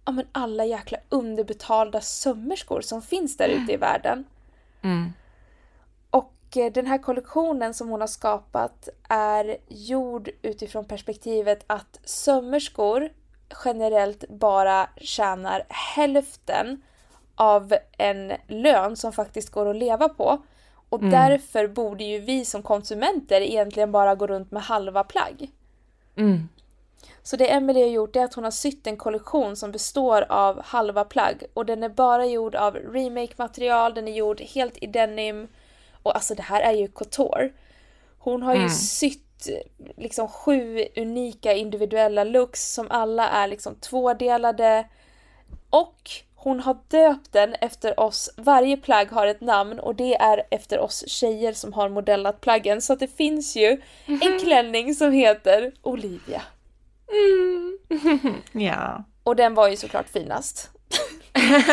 ja, 0.06 0.12
men 0.12 0.26
alla 0.32 0.66
jäkla 0.66 0.98
underbetalda 1.10 2.02
sömmerskor 2.02 2.82
som 2.82 3.02
finns 3.02 3.38
där 3.38 3.50
ute 3.50 3.74
i 3.74 3.78
världen. 3.78 4.24
Mm. 4.82 5.14
Och 6.52 6.58
eh, 6.58 6.72
den 6.72 6.86
här 6.86 6.98
kollektionen 6.98 7.74
som 7.74 7.90
hon 7.90 8.02
har 8.02 8.08
skapat 8.08 8.90
är 9.10 9.58
gjord 9.68 10.30
utifrån 10.42 10.86
perspektivet 10.86 11.64
att 11.68 12.00
sömmerskor 12.04 13.10
generellt 13.66 14.30
bara 14.30 14.90
tjänar 14.98 15.66
hälften 15.70 16.82
av 17.36 17.74
en 17.98 18.34
lön 18.48 18.96
som 18.96 19.12
faktiskt 19.12 19.50
går 19.50 19.70
att 19.70 19.76
leva 19.76 20.10
på. 20.10 20.42
Och 20.90 21.04
därför 21.04 21.68
borde 21.68 22.04
ju 22.04 22.20
vi 22.20 22.46
som 22.46 22.64
konsumenter 22.64 23.42
egentligen 23.42 23.92
bara 23.92 24.16
gå 24.16 24.28
runt 24.28 24.52
med 24.52 24.64
halva 24.64 25.04
plagg. 25.04 25.52
Mm. 26.16 26.50
Så 27.24 27.36
det 27.36 27.52
Emily 27.52 27.82
har 27.82 27.90
gjort 27.90 28.16
är 28.16 28.24
att 28.24 28.34
hon 28.34 28.44
har 28.44 28.52
sytt 28.52 28.88
en 28.88 28.98
kollektion 28.98 29.56
som 29.56 29.72
består 29.72 30.26
av 30.30 30.62
halva 30.64 31.04
plagg 31.04 31.44
och 31.54 31.66
den 31.66 31.84
är 31.84 31.90
bara 31.90 32.26
gjord 32.26 32.56
av 32.56 32.76
remake-material, 32.76 33.94
den 33.94 34.08
är 34.08 34.12
gjord 34.12 34.42
helt 34.42 34.78
i 34.84 34.88
denim 34.88 35.48
och 36.04 36.16
alltså 36.16 36.36
det 36.36 36.44
här 36.44 36.62
är 36.62 36.72
ju 36.72 36.88
couture. 36.88 37.52
Hon 38.18 38.44
har 38.44 38.56
ju 38.56 38.70
sytt 38.70 39.48
liksom 39.98 40.28
sju 40.28 40.86
unika 40.96 41.54
individuella 41.54 42.24
looks 42.24 42.74
som 42.74 42.88
alla 42.90 43.30
är 43.30 43.48
liksom 43.48 43.76
tvådelade 43.76 44.88
och 45.70 46.12
hon 46.36 46.60
har 46.60 46.78
döpt 46.88 47.32
den 47.32 47.54
efter 47.54 48.00
oss. 48.00 48.30
Varje 48.38 48.78
plagg 48.78 49.12
har 49.12 49.28
ett 49.28 49.42
namn 49.42 49.80
och 49.80 49.96
det 49.96 50.16
är 50.16 50.44
efter 50.52 50.80
oss 50.80 51.04
tjejer 51.08 51.54
som 51.54 51.74
har 51.74 51.90
modellat 51.90 52.42
plaggen. 52.42 52.82
Så 52.82 52.94
att 52.94 53.00
det 53.00 53.18
finns 53.18 53.56
ju 53.56 53.82
en 54.06 54.40
klänning 54.40 54.96
som 54.96 55.12
heter 55.12 55.72
Olivia. 55.82 56.42
Ja. 58.52 59.04
Och 59.24 59.36
den 59.36 59.54
var 59.54 59.68
ju 59.68 59.76
såklart 59.76 60.10
finast. 60.10 60.70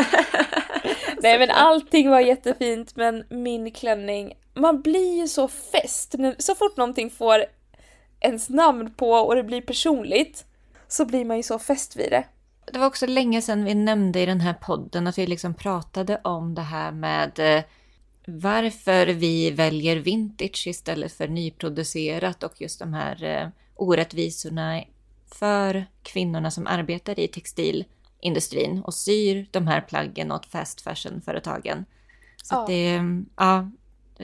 Nej 1.23 1.38
men 1.38 1.50
allting 1.50 2.11
var 2.11 2.20
jättefint 2.20 2.97
men 2.97 3.25
min 3.30 3.70
klänning, 3.70 4.32
man 4.54 4.82
blir 4.82 5.20
ju 5.20 5.28
så 5.28 5.49
fäst. 5.49 6.14
Så 6.38 6.54
fort 6.54 6.76
någonting 6.76 7.11
får 7.11 7.44
ens 8.20 8.49
namn 8.49 8.94
på 8.94 9.11
och 9.11 9.35
det 9.35 9.42
blir 9.42 9.61
personligt 9.61 10.44
så 10.88 11.04
blir 11.04 11.25
man 11.25 11.37
ju 11.37 11.42
så 11.42 11.58
fäst 11.58 11.97
vid 11.97 12.11
det. 12.11 12.25
Det 12.73 12.78
var 12.78 12.87
också 12.87 13.06
länge 13.06 13.42
sedan 13.42 13.64
vi 13.64 13.75
nämnde 13.75 14.20
i 14.20 14.26
den 14.26 14.40
här 14.40 14.54
podden 14.54 15.06
att 15.06 15.18
vi 15.18 15.26
liksom 15.26 15.54
pratade 15.54 16.20
om 16.25 16.54
det 16.54 16.62
här 16.62 16.92
med 16.92 17.38
eh, 17.38 17.64
varför 18.26 19.06
vi 19.06 19.50
väljer 19.50 19.97
vintage 19.97 20.66
istället 20.66 21.12
för 21.12 21.28
nyproducerat 21.28 22.42
och 22.42 22.61
just 22.61 22.78
de 22.78 22.94
här 22.94 23.25
eh, 23.25 23.49
orättvisorna 23.75 24.82
för 25.35 25.87
kvinnorna 26.02 26.50
som 26.50 26.66
arbetar 26.66 27.20
i 27.20 27.28
textilindustrin 28.22 28.82
och 28.82 28.94
syr 28.94 29.46
de 29.50 29.66
här 29.66 29.80
plaggen 29.80 30.32
åt 30.32 30.46
fast 30.46 30.80
fashion-företagen. 30.80 31.84
Så 32.42 32.54
Ja. 32.54 32.60
att 32.60 32.66
det, 32.66 33.00
ja, 33.37 33.70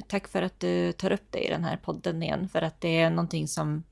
tack 0.08 0.28
för 0.28 0.42
att 0.42 0.60
du 0.60 0.92
tar 0.92 1.12
upp 1.12 1.26
det 1.30 1.38
i 1.46 1.50
den 1.50 1.64
här 1.64 1.76
podden 1.76 2.22
igen, 2.22 2.48
för 2.48 2.62
att 2.62 2.80
det 2.80 3.00
är 3.00 3.10
någonting 3.10 3.48
som, 3.48 3.84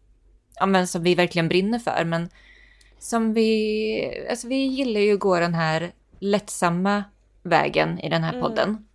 ja, 0.60 0.66
men 0.66 0.86
som 0.86 1.02
vi 1.02 1.14
verkligen 1.14 1.48
brinner 1.48 1.78
för, 1.78 2.04
men 2.04 2.28
som 2.98 3.34
vi, 3.34 4.26
alltså 4.30 4.48
vi 4.48 4.66
gillar 4.66 5.00
ju 5.00 5.14
att 5.14 5.20
gå 5.20 5.40
den 5.40 5.54
här 5.54 5.92
lättsamma 6.20 7.04
vägen 7.42 7.98
i 7.98 8.08
den 8.08 8.22
här 8.24 8.40
podden. 8.40 8.86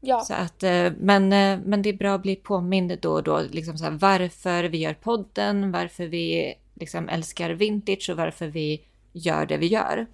Ja, 0.00 0.20
Så 0.20 0.34
att, 0.34 0.62
eh, 0.62 0.92
men, 0.98 1.32
eh, 1.32 1.58
men 1.64 1.82
det 1.82 1.88
är 1.88 1.96
bra 1.96 2.14
att 2.14 2.22
bli 2.22 2.36
påmind 2.36 2.98
då 3.00 3.12
och 3.12 3.22
då, 3.22 3.40
liksom 3.50 3.78
så 3.78 3.84
här, 3.84 3.90
varför 4.00 4.64
vi 4.64 4.78
gör 4.78 4.94
podden, 4.94 5.72
varför 5.72 6.06
vi 6.06 6.54
liksom 6.74 7.08
älskar 7.08 7.50
vintage 7.50 8.08
och 8.10 8.16
varför 8.16 8.46
vi 8.46 8.82
gör 9.18 9.46
det 9.46 9.56
vi 9.56 9.66
gör. 9.66 10.06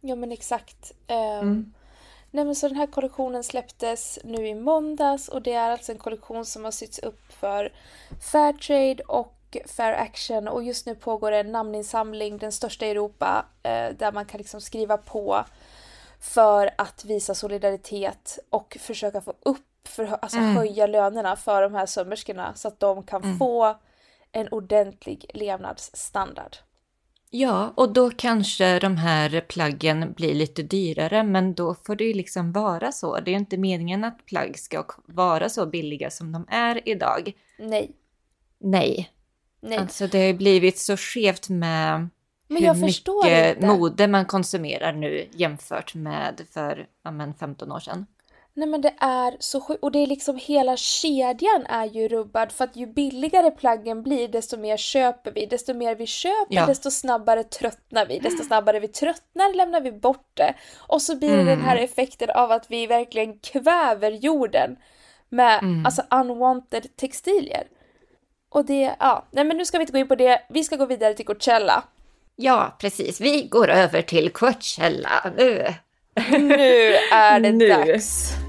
ja 0.00 0.14
men 0.14 0.32
exakt. 0.32 0.92
Ehm, 1.06 1.40
Mm. 1.40 1.72
Nej 2.30 2.44
men 2.44 2.54
så 2.54 2.68
den 2.68 2.76
här 2.76 2.86
kollektionen 2.86 3.44
släpptes 3.44 4.18
nu 4.24 4.48
i 4.48 4.54
måndags 4.54 5.28
och 5.28 5.42
det 5.42 5.52
är 5.52 5.70
alltså 5.70 5.92
en 5.92 5.98
kollektion 5.98 6.44
som 6.44 6.64
har 6.64 6.70
sytts 6.70 6.98
upp 6.98 7.32
för 7.32 7.72
Fairtrade 8.20 9.02
och 9.02 9.56
Fair 9.66 9.92
Action 9.92 10.48
och 10.48 10.62
just 10.62 10.86
nu 10.86 10.94
pågår 10.94 11.32
en 11.32 11.52
namninsamling, 11.52 12.38
den 12.38 12.52
största 12.52 12.86
i 12.86 12.90
Europa, 12.90 13.46
eh, 13.62 13.88
där 13.98 14.12
man 14.12 14.24
kan 14.24 14.38
liksom 14.38 14.60
skriva 14.60 14.96
på 14.96 15.44
för 16.20 16.70
att 16.78 17.04
visa 17.04 17.34
solidaritet 17.34 18.38
och 18.50 18.76
försöka 18.80 19.20
få 19.20 19.34
upp, 19.42 19.88
för, 19.88 20.18
alltså 20.22 20.38
mm. 20.38 20.56
höja 20.56 20.86
lönerna 20.86 21.36
för 21.36 21.62
de 21.62 21.74
här 21.74 21.86
sömmerskorna 21.86 22.54
så 22.54 22.68
att 22.68 22.80
de 22.80 23.02
kan 23.02 23.22
mm. 23.22 23.38
få 23.38 23.76
en 24.32 24.48
ordentlig 24.48 25.30
levnadsstandard. 25.34 26.56
Ja, 27.36 27.72
och 27.74 27.92
då 27.92 28.10
kanske 28.10 28.78
de 28.78 28.96
här 28.96 29.40
plaggen 29.40 30.12
blir 30.12 30.34
lite 30.34 30.62
dyrare, 30.62 31.22
men 31.22 31.54
då 31.54 31.74
får 31.74 31.96
det 31.96 32.04
ju 32.04 32.14
liksom 32.14 32.52
vara 32.52 32.92
så. 32.92 33.20
Det 33.20 33.30
är 33.30 33.36
inte 33.36 33.56
meningen 33.56 34.04
att 34.04 34.26
plagg 34.26 34.58
ska 34.58 34.84
vara 35.06 35.48
så 35.48 35.66
billiga 35.66 36.10
som 36.10 36.32
de 36.32 36.46
är 36.48 36.88
idag. 36.88 37.32
Nej. 37.58 37.90
Nej. 38.58 39.10
Nej. 39.60 39.78
Alltså 39.78 40.06
det 40.06 40.18
har 40.18 40.26
ju 40.26 40.34
blivit 40.34 40.78
så 40.78 40.96
skevt 40.96 41.48
med 41.48 42.08
men 42.48 42.64
hur 42.64 42.74
mycket 42.74 43.62
mode 43.62 44.08
man 44.08 44.26
konsumerar 44.26 44.92
nu 44.92 45.28
jämfört 45.32 45.94
med 45.94 46.40
för 46.52 46.86
ja, 47.02 47.10
men 47.10 47.34
15 47.34 47.72
år 47.72 47.80
sedan. 47.80 48.06
Nej 48.56 48.68
men 48.68 48.80
det 48.80 48.94
är 48.98 49.36
så 49.40 49.60
sjukt 49.60 49.82
och 49.82 49.92
det 49.92 49.98
är 49.98 50.06
liksom 50.06 50.36
hela 50.36 50.76
kedjan 50.76 51.66
är 51.68 51.84
ju 51.84 52.08
rubbad 52.08 52.52
för 52.52 52.64
att 52.64 52.76
ju 52.76 52.86
billigare 52.86 53.50
plaggen 53.50 54.02
blir 54.02 54.28
desto 54.28 54.56
mer 54.56 54.76
köper 54.76 55.32
vi, 55.32 55.46
desto 55.46 55.74
mer 55.74 55.94
vi 55.94 56.06
köper 56.06 56.54
ja. 56.54 56.66
desto 56.66 56.90
snabbare 56.90 57.44
tröttnar 57.44 58.06
vi, 58.06 58.18
desto 58.18 58.44
snabbare 58.44 58.80
vi 58.80 58.88
tröttnar 58.88 59.54
lämnar 59.54 59.80
vi 59.80 59.92
bort 59.92 60.30
det 60.34 60.54
och 60.78 61.02
så 61.02 61.16
blir 61.16 61.28
det 61.28 61.42
mm. 61.42 61.46
den 61.46 61.60
här 61.60 61.76
effekten 61.76 62.30
av 62.30 62.52
att 62.52 62.70
vi 62.70 62.86
verkligen 62.86 63.38
kväver 63.38 64.10
jorden 64.10 64.76
med 65.28 65.58
mm. 65.62 65.86
alltså 65.86 66.02
unwanted 66.10 66.96
textilier. 66.96 67.66
Och 68.48 68.64
det, 68.64 68.94
ja, 69.00 69.24
nej 69.30 69.44
men 69.44 69.56
nu 69.56 69.64
ska 69.64 69.78
vi 69.78 69.82
inte 69.82 69.92
gå 69.92 69.98
in 69.98 70.08
på 70.08 70.14
det, 70.14 70.42
vi 70.48 70.64
ska 70.64 70.76
gå 70.76 70.86
vidare 70.86 71.14
till 71.14 71.26
Coachella. 71.26 71.84
Ja, 72.36 72.76
precis. 72.78 73.20
Vi 73.20 73.42
går 73.42 73.70
över 73.70 74.02
till 74.02 74.30
Coachella 74.30 75.32
nu. 75.36 75.74
Nu 76.30 76.94
är 77.12 77.40
det 77.40 77.52
nu. 77.52 77.68
dags. 77.68 78.43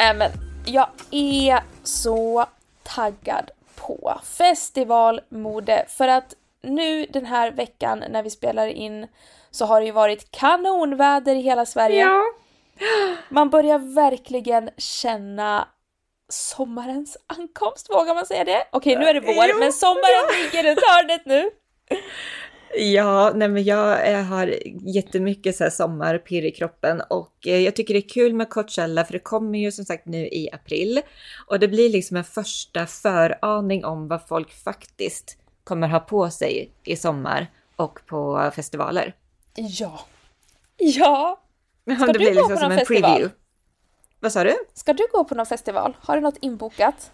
Äh, 0.00 0.14
men 0.14 0.30
jag 0.64 0.88
är 1.10 1.60
så 1.82 2.46
taggad 2.82 3.50
på 3.76 4.20
festivalmode 4.24 5.84
för 5.88 6.08
att 6.08 6.34
nu 6.62 7.06
den 7.06 7.26
här 7.26 7.50
veckan 7.50 8.04
när 8.10 8.22
vi 8.22 8.30
spelar 8.30 8.66
in 8.66 9.06
så 9.50 9.64
har 9.64 9.80
det 9.80 9.86
ju 9.86 9.92
varit 9.92 10.30
kanonväder 10.30 11.34
i 11.34 11.40
hela 11.40 11.66
Sverige. 11.66 12.00
Ja. 12.00 12.22
Man 13.28 13.50
börjar 13.50 13.94
verkligen 13.94 14.70
känna 14.76 15.68
sommarens 16.28 17.16
ankomst, 17.26 17.90
vågar 17.90 18.14
man 18.14 18.26
säga 18.26 18.44
det? 18.44 18.64
Okej, 18.72 18.96
nu 18.96 19.04
är 19.04 19.14
det 19.14 19.20
vår, 19.20 19.46
jo, 19.48 19.58
men 19.58 19.72
sommaren 19.72 20.26
ja. 20.28 20.42
ligger 20.42 20.70
runt 20.70 20.80
hörnet 20.86 21.26
nu. 21.26 21.50
Ja, 22.74 23.32
nej 23.34 23.48
men 23.48 23.64
jag 23.64 24.22
har 24.24 24.54
jättemycket 24.88 25.56
så 25.56 25.64
här 25.64 25.70
sommarpirr 25.70 26.44
i 26.44 26.50
kroppen 26.50 27.02
och 27.10 27.46
eh, 27.46 27.58
jag 27.58 27.76
tycker 27.76 27.94
det 27.94 28.00
är 28.00 28.08
kul 28.08 28.34
med 28.34 28.50
Coachella 28.50 29.04
för 29.04 29.12
det 29.12 29.18
kommer 29.18 29.58
ju 29.58 29.72
som 29.72 29.84
sagt 29.84 30.06
nu 30.06 30.26
i 30.26 30.48
april 30.52 31.00
och 31.46 31.58
det 31.58 31.68
blir 31.68 31.90
liksom 31.90 32.16
en 32.16 32.24
första 32.24 32.86
föraning 32.86 33.84
om 33.84 34.08
vad 34.08 34.28
folk 34.28 34.52
faktiskt 34.52 35.36
kommer 35.64 35.88
ha 35.88 36.00
på 36.00 36.30
sig 36.30 36.72
i 36.84 36.96
sommar 36.96 37.46
och 37.76 38.06
på 38.06 38.50
festivaler. 38.54 39.14
Ja. 39.54 40.00
Ja! 40.76 41.40
Ska 41.96 42.06
det 42.06 42.12
du 42.12 42.18
blir 42.18 42.34
gå 42.34 42.34
liksom 42.34 42.56
på 42.56 42.68
någon 42.68 42.78
festival? 42.78 43.02
Preview. 43.02 43.34
Vad 44.20 44.32
sa 44.32 44.44
du? 44.44 44.54
Ska 44.74 44.92
du 44.92 45.06
gå 45.12 45.24
på 45.24 45.34
någon 45.34 45.46
festival? 45.46 45.96
Har 46.00 46.16
du 46.16 46.22
något 46.22 46.38
inbokat? 46.40 47.10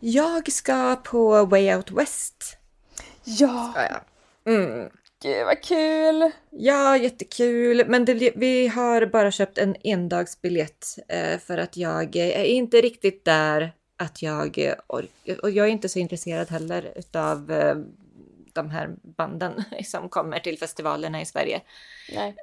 Jag 0.00 0.52
ska 0.52 0.96
på 0.96 1.44
Way 1.44 1.74
Out 1.74 1.90
West. 1.90 2.56
Ja! 3.24 3.70
Ska 3.72 3.82
jag. 3.82 4.00
Mm. 4.46 4.90
Gud 5.22 5.46
vad 5.46 5.62
kul! 5.62 6.30
Ja, 6.50 6.96
jättekul. 6.96 7.84
Men 7.86 8.04
det, 8.04 8.32
vi 8.36 8.68
har 8.68 9.06
bara 9.06 9.30
köpt 9.30 9.58
en 9.58 9.76
endagsbiljett 9.82 10.86
eh, 11.08 11.38
för 11.38 11.58
att 11.58 11.76
jag 11.76 12.16
är 12.16 12.44
inte 12.44 12.80
riktigt 12.80 13.24
där 13.24 13.72
att 13.98 14.22
jag 14.22 14.74
och 15.42 15.50
jag 15.50 15.66
är 15.66 15.70
inte 15.70 15.88
så 15.88 15.98
intresserad 15.98 16.50
heller 16.50 16.92
utav 16.96 17.52
eh, 17.52 17.76
de 18.56 18.70
här 18.70 18.90
banden 19.02 19.64
som 19.84 20.08
kommer 20.08 20.38
till 20.38 20.58
festivalerna 20.58 21.20
i 21.20 21.26
Sverige. 21.26 21.60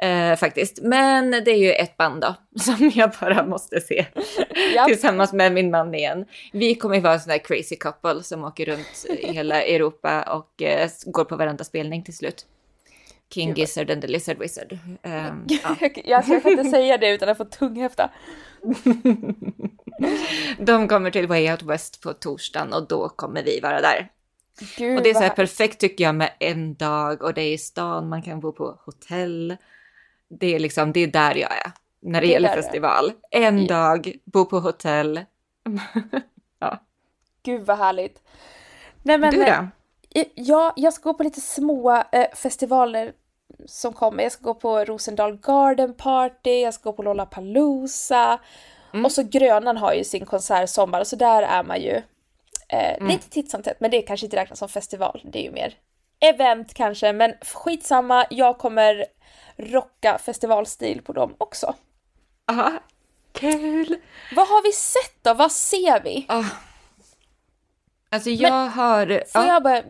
Eh, 0.01 0.35
faktiskt. 0.35 0.79
Men 0.81 1.31
det 1.31 1.51
är 1.51 1.57
ju 1.57 1.71
ett 1.71 1.97
band 1.97 2.21
då 2.21 2.35
som 2.59 2.91
jag 2.95 3.11
bara 3.21 3.45
måste 3.45 3.81
se 3.81 4.05
tillsammans 4.87 5.33
med 5.33 5.53
min 5.53 5.71
man 5.71 5.95
igen. 5.95 6.25
Vi 6.51 6.75
kommer 6.75 6.95
ju 6.95 7.01
vara 7.01 7.13
en 7.13 7.19
sån 7.19 7.29
där 7.29 7.37
crazy 7.37 7.75
couple 7.75 8.23
som 8.23 8.43
åker 8.43 8.65
runt 8.65 9.05
i 9.19 9.33
hela 9.33 9.63
Europa 9.63 10.21
och 10.21 10.61
eh, 10.61 10.89
går 11.05 11.25
på 11.25 11.35
varenda 11.35 11.63
spelning 11.63 12.03
till 12.03 12.17
slut. 12.17 12.45
King 13.33 13.53
Gizzard 13.53 13.91
and 13.91 14.01
the 14.01 14.07
Lizard 14.07 14.37
Wizard. 14.37 14.77
Um, 15.03 15.45
ja. 15.47 15.75
jag, 15.79 16.01
jag 16.05 16.25
kan 16.25 16.51
inte 16.51 16.63
säga 16.69 16.97
det 16.97 17.09
utan 17.09 17.29
att 17.29 17.37
få 17.37 17.45
tunghäfta. 17.45 18.09
De 20.57 20.87
kommer 20.87 21.11
till 21.11 21.27
Way 21.27 21.51
Out 21.51 21.63
West 21.63 22.01
på 22.01 22.13
torsdagen 22.13 22.73
och 22.73 22.87
då 22.87 23.09
kommer 23.09 23.43
vi 23.43 23.59
vara 23.59 23.81
där. 23.81 24.09
Gud, 24.77 24.97
och 24.97 25.03
det 25.03 25.09
är 25.09 25.13
så 25.13 25.19
här 25.19 25.29
perfekt 25.29 25.79
tycker 25.79 26.03
jag 26.03 26.15
med 26.15 26.31
en 26.39 26.73
dag 26.73 27.21
och 27.21 27.33
det 27.33 27.41
är 27.41 27.53
i 27.53 27.57
stan, 27.57 28.09
man 28.09 28.21
kan 28.21 28.39
bo 28.39 28.51
på 28.51 28.79
hotell. 28.85 29.57
Det 30.29 30.55
är 30.55 30.59
liksom, 30.59 30.91
det 30.91 30.99
är 30.99 31.07
där 31.07 31.35
jag 31.35 31.51
är 31.51 31.71
när 31.99 32.21
det, 32.21 32.27
det 32.27 32.33
gäller 32.33 32.55
festival. 32.55 33.11
En 33.31 33.61
ja. 33.61 33.67
dag, 33.67 34.15
bo 34.25 34.45
på 34.45 34.59
hotell. 34.59 35.19
ja. 36.59 36.79
Gud 37.43 37.61
vad 37.61 37.77
härligt. 37.77 38.21
Nej, 39.03 39.17
men, 39.17 39.33
du 39.33 39.39
då? 39.39 39.67
Eh, 40.15 40.25
ja, 40.35 40.73
jag 40.75 40.93
ska 40.93 41.09
gå 41.09 41.13
på 41.13 41.23
lite 41.23 41.41
små 41.41 42.03
eh, 42.11 42.27
festivaler 42.35 43.13
som 43.65 43.93
kommer. 43.93 44.23
Jag 44.23 44.31
ska 44.31 44.43
gå 44.43 44.53
på 44.53 44.85
Rosendal 44.85 45.37
Garden 45.37 45.93
Party, 45.93 46.61
jag 46.61 46.73
ska 46.73 46.89
gå 46.89 46.93
på 46.93 47.03
Lollapalooza. 47.03 48.39
Mm. 48.93 49.05
Och 49.05 49.11
så 49.11 49.23
Grönan 49.23 49.77
har 49.77 49.93
ju 49.93 50.03
sin 50.03 50.25
konsertsommar, 50.25 51.03
så 51.03 51.15
där 51.15 51.41
är 51.41 51.63
man 51.63 51.81
ju 51.81 52.01
Eh, 52.69 52.93
mm. 52.93 53.07
Lite 53.07 53.29
titt 53.29 53.51
som 53.51 53.63
tätt, 53.63 53.79
men 53.79 53.91
det 53.91 54.01
kanske 54.01 54.25
inte 54.25 54.37
räknas 54.37 54.59
som 54.59 54.69
festival. 54.69 55.21
Det 55.23 55.39
är 55.39 55.43
ju 55.43 55.51
mer 55.51 55.75
event 56.19 56.73
kanske, 56.73 57.13
men 57.13 57.33
skitsamma. 57.41 58.25
Jag 58.29 58.57
kommer 58.57 59.05
rocka 59.57 60.17
festivalstil 60.17 61.01
på 61.01 61.13
dem 61.13 61.35
också. 61.37 61.75
Aha, 62.47 62.71
kul! 63.31 63.95
Vad 64.35 64.47
har 64.47 64.63
vi 64.63 64.71
sett 64.71 65.23
då? 65.23 65.33
Vad 65.33 65.51
ser 65.51 66.03
vi? 66.03 66.25
Oh. 66.29 66.47
Alltså 68.09 68.29
jag 68.29 68.51
men, 68.51 68.69
har... 68.69 69.23
Får 69.27 69.39
oh. 69.39 69.47
jag 69.47 69.63
bara 69.63 69.83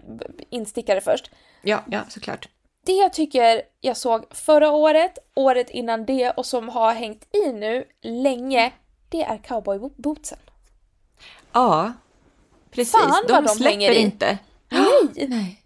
insticka 0.49 0.95
det 0.95 1.01
först? 1.01 1.31
Ja, 1.61 1.83
ja 1.87 2.01
såklart. 2.09 2.49
Det 2.85 2.93
jag 2.93 3.13
tycker 3.13 3.61
jag 3.81 3.97
såg 3.97 4.35
förra 4.35 4.71
året, 4.71 5.17
året 5.35 5.69
innan 5.69 6.05
det 6.05 6.31
och 6.31 6.45
som 6.45 6.69
har 6.69 6.93
hängt 6.93 7.35
i 7.35 7.51
nu 7.51 7.85
länge, 8.01 8.73
det 9.09 9.23
är 9.23 9.37
cowboybootsen. 9.37 10.39
Ja, 11.51 11.93
Precis, 12.73 12.91
Fan, 12.91 13.23
de, 13.27 13.43
de 13.45 13.47
släpper 13.47 13.91
inte. 13.91 14.37
Nej! 14.69 15.27
Nej. 15.27 15.63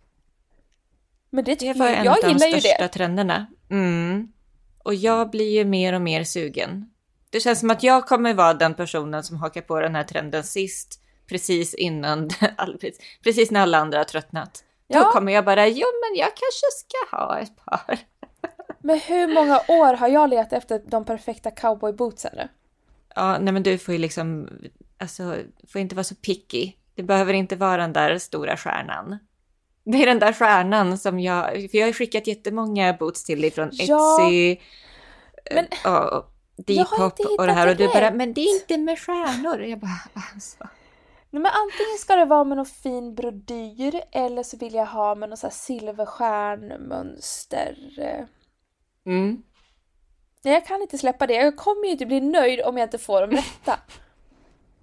Men 1.30 1.43
det, 1.43 1.60
det 1.60 1.74
var 1.74 1.88
en 1.88 2.06
jag 2.06 2.26
av 2.26 2.34
de 2.34 2.39
största 2.39 2.78
det. 2.84 2.88
trenderna. 2.88 3.46
Mm. 3.70 4.28
Och 4.84 4.96
jag 4.96 5.30
blir 5.30 5.50
ju 5.52 5.65
mer 5.65 5.93
och 5.93 6.02
mer 6.02 6.24
sugen. 6.24 6.89
Det 7.30 7.39
känns 7.39 7.60
som 7.60 7.70
att 7.70 7.84
jag 7.84 8.08
kommer 8.08 8.34
vara 8.34 8.54
den 8.54 8.74
personen 8.74 9.24
som 9.24 9.38
hakar 9.38 9.62
på 9.62 9.80
den 9.80 9.96
här 9.96 10.04
trenden 10.04 10.43
sist, 10.43 11.02
precis 11.30 11.74
innan, 11.74 12.30
precis 13.24 13.52
när 13.52 13.62
alla 13.62 13.78
andra 13.78 13.98
har 13.98 14.06
tröttnat. 14.06 14.63
Ja. 14.88 15.04
Då 15.04 15.12
kommer 15.12 15.32
jag 15.32 15.46
bara, 15.46 15.67
jo 15.67 15.86
men 16.04 16.20
jag 16.20 16.28
kanske 16.28 16.67
ska 16.78 17.17
ha 17.17 17.39
ett 17.39 17.65
par. 17.65 18.00
Men 18.80 19.00
hur 19.00 19.34
många 19.34 19.62
år 19.67 19.93
har 19.93 20.08
jag 20.08 20.30
letat 20.30 20.54
efter 20.54 20.82
de 20.86 21.06
perfekta 21.06 21.52
cowboybootsen 21.52 22.32
nu? 22.36 22.48
Ja, 23.15 23.38
nej 23.38 23.54
men 23.54 23.63
du 23.63 23.78
får 23.78 23.93
ju 23.93 23.98
liksom, 23.98 24.50
alltså, 24.98 25.36
får 25.67 25.82
inte 25.82 25.96
vara 25.96 26.04
så 26.04 26.15
picky. 26.15 26.74
Det 26.98 27.04
behöver 27.04 27.34
inte 27.34 27.56
vara 27.56 27.78
den 27.78 27.94
där 27.94 28.18
stora 28.18 28.58
stjärnan. 28.58 29.18
Det 29.84 30.04
är 30.04 30.06
den 30.06 30.20
där 30.20 30.34
stjärnan 30.34 30.98
som 30.98 31.20
jag, 31.20 31.52
för 31.52 31.78
jag 31.78 31.88
har 31.88 31.94
skickat 31.94 32.28
jättemånga 32.28 32.94
boots 32.94 33.24
till 33.24 33.42
dig 33.42 33.52
från 33.52 33.70
ja, 33.72 34.18
Etsy, 34.22 34.58
men, 35.52 35.66
och 35.94 36.34
Depop 36.56 37.20
och 37.40 37.48
det 37.48 37.54
här 37.54 37.70
och 37.70 37.76
du 37.76 37.88
bara, 37.88 38.12
men 38.12 38.34
det 38.34 38.42
är 38.42 38.62
inte 38.62 38.78
med 38.78 39.00
stjärnor. 39.00 39.62
Jag 39.62 39.80
bara, 39.80 40.00
alltså. 40.34 40.58
Nej, 41.30 41.42
men 41.42 41.46
antingen 41.46 41.98
ska 42.00 42.16
det 42.16 42.26
vara 42.26 42.44
med 42.44 42.58
någon 42.58 42.66
fin 42.66 43.16
brodyr 43.16 44.02
eller 44.12 44.44
så 44.44 44.58
vill 44.58 44.74
jag 44.74 44.86
ha 44.86 45.16
med 45.16 45.30
någon 45.30 45.38
så 45.38 45.48
här 45.48 45.54
silverstjärnmönster. 45.54 47.78
Mm. 49.06 49.44
Nej, 50.44 50.54
jag 50.54 50.66
kan 50.66 50.82
inte 50.82 50.98
släppa 50.98 51.28
det. 51.28 51.34
Jag 51.34 51.58
kommer 51.58 51.86
ju 51.86 51.92
inte 51.92 52.06
bli 52.06 52.22
nöjd 52.22 52.62
om 52.62 52.78
jag 52.78 52.86
inte 52.86 52.98
får 52.98 53.22
de 53.22 53.32
rätta. 53.32 53.80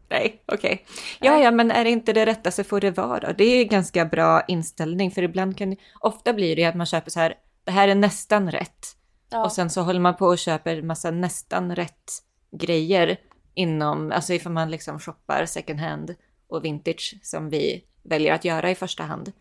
Nej, 0.09 0.43
okej. 0.47 0.73
Okay. 0.73 0.79
Ja, 1.21 1.39
ja, 1.39 1.51
men 1.51 1.71
är 1.71 1.85
det 1.85 1.91
inte 1.91 2.13
det 2.13 2.27
rätta 2.27 2.51
så 2.51 2.65
får 2.65 2.81
det 2.81 2.91
vara. 2.91 3.33
Det 3.33 3.45
är 3.45 3.59
ju 3.59 3.65
ganska 3.65 4.05
bra 4.05 4.43
inställning, 4.49 5.11
för 5.11 5.23
ibland 5.23 5.59
kan 5.59 5.77
ofta 6.01 6.33
blir 6.33 6.57
det 6.57 6.65
att 6.65 6.75
man 6.75 6.87
köper 6.87 7.11
så 7.11 7.21
här, 7.21 7.35
det 7.65 7.73
här 7.73 7.89
är 7.89 7.95
nästan 7.95 8.51
rätt. 8.51 8.87
Ja. 9.31 9.45
Och 9.45 9.53
sen 9.53 9.71
så 9.71 9.83
håller 9.83 10.01
man 10.01 10.17
på 10.17 10.27
och 10.27 10.39
köper 10.39 10.83
massa 10.83 11.11
nästan 11.11 11.77
rätt 11.77 12.13
grejer 12.53 13.17
inom, 13.55 14.13
alltså 14.13 14.33
ifall 14.33 14.53
man 14.53 14.71
liksom 14.71 15.01
shoppar 15.01 15.47
second 15.47 15.81
hand 15.81 16.15
och 16.49 16.65
vintage 16.65 17.15
som 17.23 17.51
vi 17.51 17.85
väljer 18.03 18.33
att 18.33 18.45
göra 18.45 18.71
i 18.71 18.75
första 18.75 19.03
hand. 19.03 19.33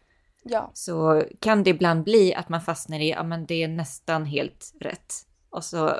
Ja. 0.43 0.71
Så 0.73 1.23
kan 1.39 1.63
det 1.63 1.69
ibland 1.69 2.03
bli 2.03 2.33
att 2.33 2.49
man 2.49 2.61
fastnar 2.61 2.99
i, 2.99 3.09
ja 3.09 3.23
men 3.23 3.45
det 3.45 3.63
är 3.63 3.67
nästan 3.67 4.25
helt 4.25 4.73
rätt. 4.79 5.13
Och 5.49 5.63
så, 5.63 5.99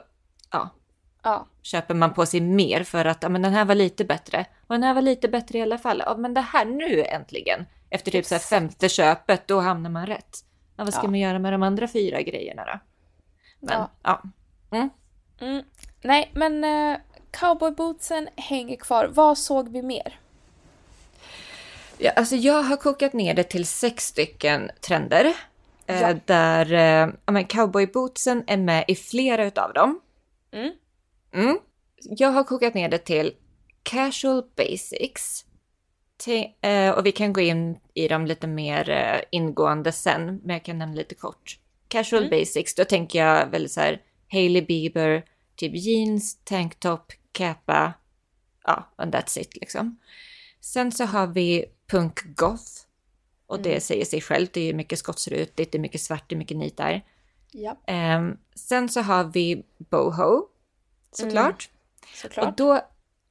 ja. 0.52 0.70
Ja. 1.24 1.48
Köper 1.62 1.94
man 1.94 2.14
på 2.14 2.26
sig 2.26 2.42
mer 2.42 2.84
för 2.84 3.06
att, 3.06 3.24
ja 3.24 3.30
men 3.30 3.42
den 3.42 3.54
här 3.54 3.66
var 3.66 3.76
lite 3.76 4.06
bättre. 4.06 4.46
Och 4.68 4.76
den 4.76 4.84
här 4.84 4.94
var 4.94 5.02
lite 5.02 5.28
bättre 5.28 5.58
i 5.58 5.62
alla 5.62 5.78
fall. 5.78 6.04
Ja 6.06 6.18
men 6.18 6.34
det 6.34 6.42
här 6.42 6.66
nu 6.66 7.04
äntligen. 7.04 7.66
Efter 7.90 8.12
typ 8.12 8.26
så 8.26 8.36
här 8.36 8.40
femte 8.40 8.90
köpet, 8.90 9.48
då 9.48 9.60
hamnar 9.60 9.90
man 9.90 10.06
rätt. 10.06 10.38
Ja, 10.76 10.84
vad 10.84 10.94
ska 10.94 11.04
ja. 11.04 11.10
man 11.10 11.20
göra 11.20 11.40
med 11.40 11.54
de 11.54 11.64
andra 11.64 11.88
fyra 11.88 12.22
grejerna 12.22 12.66
då? 12.66 12.80
Men, 13.60 13.80
ja. 13.80 13.90
ja. 14.04 14.22
Mm. 14.72 14.90
Mm. 15.40 15.64
Nej, 16.02 16.32
men 16.34 16.64
uh, 16.64 16.98
cowboybootsen 17.32 18.30
hänger 18.36 18.76
kvar. 18.76 19.10
Vad 19.14 19.38
såg 19.38 19.70
vi 19.70 19.82
mer? 19.82 20.20
Ja, 21.98 22.12
alltså 22.12 22.36
jag 22.36 22.64
har 22.64 22.78
kokat 22.78 23.14
ner 23.14 23.34
det 23.34 23.44
till 23.44 23.68
sex 23.68 24.06
stycken 24.06 24.72
trender. 24.82 25.34
Eh, 25.86 26.02
ja. 26.02 26.16
där 26.26 26.74
eh, 27.28 27.46
cowboybootsen 27.48 28.44
är 28.48 28.58
med 28.58 28.86
i 28.88 28.96
flera 28.96 29.46
utav 29.46 29.74
dem. 29.74 30.00
Mm. 30.52 30.72
Mm. 31.34 31.60
Jag 31.96 32.30
har 32.30 32.44
kokat 32.44 32.74
ner 32.74 32.90
det 32.90 32.98
till 32.98 33.34
casual 33.84 34.44
basics. 34.56 35.46
Eh, 36.62 36.90
och 36.90 37.06
vi 37.06 37.12
kan 37.12 37.34
gå 37.34 37.42
in 37.42 37.78
i 37.94 38.08
dem 38.08 38.26
lite 38.26 38.48
mer 38.48 38.90
eh, 38.90 39.22
ingående 39.32 39.92
sen, 39.92 40.26
men 40.44 40.54
jag 40.54 40.64
kan 40.64 40.78
nämna 40.78 40.96
lite 40.96 41.16
kort. 41.16 41.60
Casual 41.88 42.24
mm. 42.24 42.40
basics, 42.40 42.76
då 42.76 42.86
tänker 42.86 43.20
jag 43.20 43.48
väl 43.48 43.70
så 43.70 43.82
här 43.82 44.02
Hailey 44.32 44.62
Bieber, 44.62 45.26
typ 45.56 45.76
jeans, 45.76 46.38
tanktop, 46.44 47.12
kappa, 47.32 47.94
ja, 48.64 48.94
and 48.96 49.16
that's 49.16 49.40
it 49.40 49.56
liksom. 49.56 50.00
Sen 50.62 50.92
så 50.92 51.06
har 51.06 51.28
vi 51.28 51.66
punk 51.88 52.36
goth. 52.36 52.72
Och 53.48 53.62
det 53.62 53.70
mm. 53.70 53.82
säger 53.82 54.06
sig 54.06 54.22
självt, 54.22 54.54
det 54.54 54.70
är 54.70 54.74
mycket 54.74 55.00
skottsrutigt, 55.00 55.72
det 55.72 55.78
är 55.78 55.80
mycket 55.80 56.02
svart, 56.02 56.24
det 56.28 56.36
är 56.36 56.38
mycket 56.38 56.58
nitar. 56.58 57.02
Ja. 57.52 57.78
Um, 58.18 58.38
sen 58.56 58.90
så 58.90 59.02
har 59.02 59.24
vi 59.24 59.64
boho, 59.78 60.48
såklart. 61.14 61.70
Mm. 61.70 62.10
såklart. 62.22 62.48
Och 62.48 62.54
då, 62.56 62.82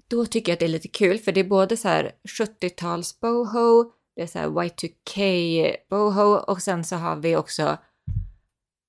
då 0.09 0.27
tycker 0.27 0.53
jag 0.53 0.57
att 0.57 0.61
det 0.61 0.66
är 0.66 0.68
lite 0.68 0.88
kul, 0.88 1.18
för 1.18 1.33
det 1.33 1.40
är 1.40 1.45
både 1.45 1.77
så 1.77 1.88
här 1.88 2.12
70-tals 2.38 3.21
boho, 3.21 3.92
det 4.16 4.23
är 4.23 4.27
så 4.27 4.38
här 4.38 4.49
Y2K 4.49 5.77
boho 5.90 6.37
och 6.37 6.62
sen 6.62 6.85
så 6.85 6.97
har 6.97 7.16
vi 7.16 7.37
också, 7.37 7.79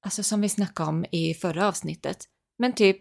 alltså 0.06 0.24
som 0.24 0.42
vi 0.42 0.50
snackade 0.50 0.90
om 0.90 1.06
i 1.12 1.34
förra 1.34 1.68
avsnittet, 1.68 2.26
men 2.58 2.74
typ, 2.74 2.98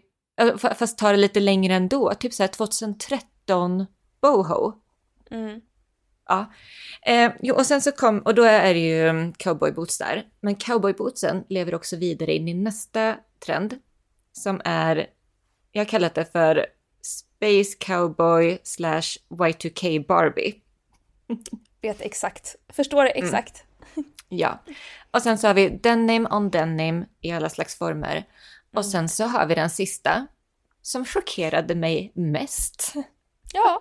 fast 0.59 0.97
ta 0.97 1.11
det 1.11 1.17
lite 1.17 1.39
längre 1.39 1.73
ändå, 1.73 2.13
typ 2.13 2.33
så 2.33 2.43
här 2.43 2.47
2013 2.47 3.85
boho. 4.21 4.73
Mm. 5.31 5.61
Ja. 6.27 6.53
Eh, 7.05 7.31
jo, 7.41 7.55
och 7.55 7.65
sen 7.65 7.81
så 7.81 7.91
kom, 7.91 8.19
och 8.19 8.35
då 8.35 8.43
är 8.43 8.73
det 8.73 8.79
ju 8.79 9.07
mm, 9.07 9.33
cowboyboots 9.33 9.97
där. 9.97 10.25
Men 10.41 10.55
cowboybootsen 10.55 11.43
lever 11.49 11.75
också 11.75 11.95
vidare 11.95 12.33
in 12.33 12.47
i 12.47 12.53
nästa 12.53 13.15
trend 13.45 13.79
som 14.31 14.61
är, 14.65 15.07
jag 15.73 15.81
har 15.81 15.85
kallat 15.85 16.15
det 16.15 16.31
för 16.31 16.65
Space 17.01 17.77
Cowboy 17.79 18.59
slash 18.63 19.17
Y2K 19.29 20.07
Barbie. 20.07 20.55
Vet 21.81 22.01
exakt, 22.01 22.55
förstår 22.69 23.05
mm. 23.05 23.23
exakt. 23.25 23.63
Mm. 23.95 24.09
Ja. 24.29 24.63
Och 25.11 25.21
sen 25.21 25.37
så 25.37 25.47
har 25.47 25.53
vi 25.53 25.69
denim 25.69 26.27
on 26.31 26.49
denim 26.49 27.05
i 27.21 27.31
alla 27.31 27.49
slags 27.49 27.75
former. 27.75 28.25
Och 28.69 28.81
mm. 28.81 28.83
sen 28.83 29.09
så 29.09 29.23
har 29.23 29.45
vi 29.45 29.55
den 29.55 29.69
sista 29.69 30.27
som 30.81 31.05
chockerade 31.05 31.75
mig 31.75 32.11
mest. 32.15 32.93
Ja. 33.55 33.79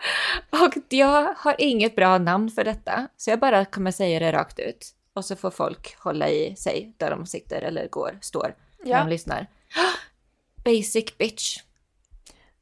Och 0.50 0.74
jag 0.88 1.34
har 1.38 1.54
inget 1.58 1.96
bra 1.96 2.18
namn 2.18 2.50
för 2.50 2.64
detta, 2.64 3.08
så 3.16 3.30
jag 3.30 3.40
bara 3.40 3.64
kommer 3.64 3.90
säga 3.90 4.18
det 4.18 4.32
rakt 4.32 4.58
ut. 4.58 4.94
Och 5.14 5.24
så 5.24 5.36
får 5.36 5.50
folk 5.50 5.96
hålla 5.98 6.28
i 6.28 6.56
sig 6.56 6.94
där 6.96 7.10
de 7.10 7.26
sitter 7.26 7.62
eller 7.62 7.88
går, 7.88 8.18
står, 8.20 8.54
ja. 8.84 8.96
när 8.96 9.04
de 9.04 9.10
lyssnar. 9.10 9.46
Basic 10.64 11.18
bitch. 11.18 11.58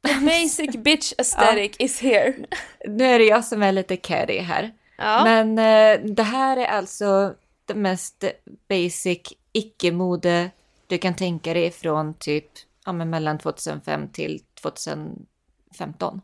The 0.02 0.14
basic 0.24 0.76
bitch 0.76 1.12
aesthetic 1.18 1.76
ja. 1.78 1.84
is 1.84 2.00
here. 2.00 2.34
Nu 2.84 3.04
är 3.04 3.18
det 3.18 3.24
jag 3.24 3.44
som 3.44 3.62
är 3.62 3.72
lite 3.72 3.96
catty 3.96 4.38
här. 4.38 4.72
Ja. 4.98 5.24
Men 5.24 5.58
eh, 5.58 6.06
det 6.14 6.22
här 6.22 6.56
är 6.56 6.66
alltså 6.66 7.34
det 7.64 7.74
mest 7.74 8.24
basic 8.68 9.32
icke-mode 9.52 10.50
du 10.86 10.98
kan 10.98 11.14
tänka 11.16 11.54
dig 11.54 11.70
från 11.70 12.14
typ 12.14 12.50
ja, 12.86 12.92
men 12.92 13.10
mellan 13.10 13.38
2005 13.38 14.08
till 14.08 14.42
2015. 14.62 16.20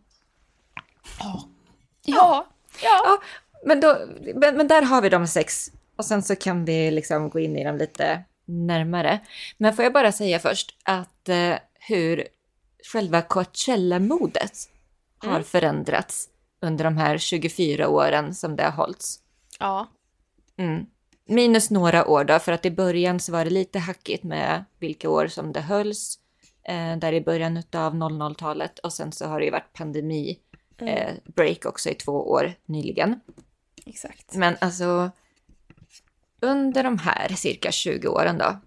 Ja. 1.18 1.48
Ja. 2.02 2.46
Ja. 2.82 3.02
ja 3.04 3.18
men, 3.64 3.80
då, 3.80 3.98
men, 4.34 4.56
men 4.56 4.68
där 4.68 4.82
har 4.82 5.02
vi 5.02 5.08
de 5.08 5.26
sex. 5.26 5.70
Och 5.96 6.04
sen 6.04 6.22
så 6.22 6.36
kan 6.36 6.64
vi 6.64 6.90
liksom 6.90 7.30
gå 7.30 7.38
in 7.38 7.56
i 7.56 7.64
dem 7.64 7.76
lite 7.76 8.24
närmare. 8.44 9.20
Men 9.58 9.74
får 9.76 9.82
jag 9.82 9.92
bara 9.92 10.12
säga 10.12 10.38
först 10.38 10.76
att 10.84 11.28
eh, 11.28 11.54
hur 11.74 12.28
själva 12.92 13.22
Coachella-modet 13.22 14.68
har 15.18 15.30
mm. 15.30 15.44
förändrats 15.44 16.28
under 16.60 16.84
de 16.84 16.96
här 16.96 17.18
24 17.18 17.88
åren 17.88 18.34
som 18.34 18.56
det 18.56 18.62
har 18.62 18.70
hållits. 18.70 19.20
Ja. 19.58 19.86
Mm. 20.56 20.86
Minus 21.28 21.70
några 21.70 22.06
år 22.06 22.24
då, 22.24 22.38
för 22.38 22.52
att 22.52 22.66
i 22.66 22.70
början 22.70 23.20
så 23.20 23.32
var 23.32 23.44
det 23.44 23.50
lite 23.50 23.78
hackigt 23.78 24.24
med 24.24 24.64
vilka 24.78 25.10
år 25.10 25.26
som 25.26 25.52
det 25.52 25.60
hölls. 25.60 26.18
Eh, 26.68 26.96
där 26.96 27.12
i 27.12 27.20
början 27.20 27.56
av 27.56 27.94
00-talet 27.94 28.78
och 28.78 28.92
sen 28.92 29.12
så 29.12 29.26
har 29.26 29.38
det 29.38 29.44
ju 29.44 29.50
varit 29.50 29.72
pandemi 29.72 30.38
mm. 30.80 30.94
eh, 30.94 31.14
break 31.24 31.66
också 31.66 31.90
i 31.90 31.94
två 31.94 32.30
år 32.30 32.54
nyligen. 32.66 33.20
Exakt. 33.86 34.34
Men 34.34 34.56
alltså 34.60 35.10
under 36.40 36.82
de 36.82 36.98
här 36.98 37.28
cirka 37.28 37.72
20 37.72 38.08
åren 38.08 38.38
då, 38.38 38.60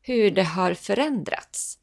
hur 0.00 0.30
det 0.30 0.42
har 0.42 0.74
förändrats. 0.74 1.78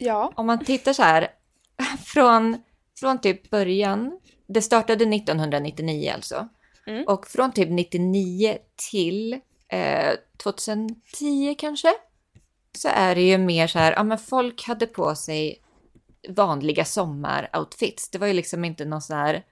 Ja. 0.00 0.32
Om 0.36 0.46
man 0.46 0.64
tittar 0.64 0.92
så 0.92 1.02
här 1.02 1.28
från, 2.04 2.56
från 3.00 3.20
typ 3.20 3.50
början, 3.50 4.20
det 4.46 4.62
startade 4.62 5.04
1999 5.04 6.12
alltså, 6.14 6.48
mm. 6.86 7.04
och 7.04 7.26
från 7.26 7.52
typ 7.52 7.70
99 7.70 8.58
till 8.90 9.32
eh, 9.68 10.12
2010 10.42 11.54
kanske, 11.58 11.92
så 12.78 12.88
är 12.88 13.14
det 13.14 13.22
ju 13.22 13.38
mer 13.38 13.66
så 13.66 13.78
här, 13.78 13.92
ja 13.92 14.02
men 14.02 14.18
folk 14.18 14.64
hade 14.64 14.86
på 14.86 15.14
sig 15.14 15.62
vanliga 16.28 16.84
sommaroutfits. 16.84 18.10
Det 18.10 18.18
var 18.18 18.26
ju 18.26 18.32
liksom 18.32 18.64
inte 18.64 18.84
någon 18.84 19.02
sån 19.02 19.16
här, 19.16 19.44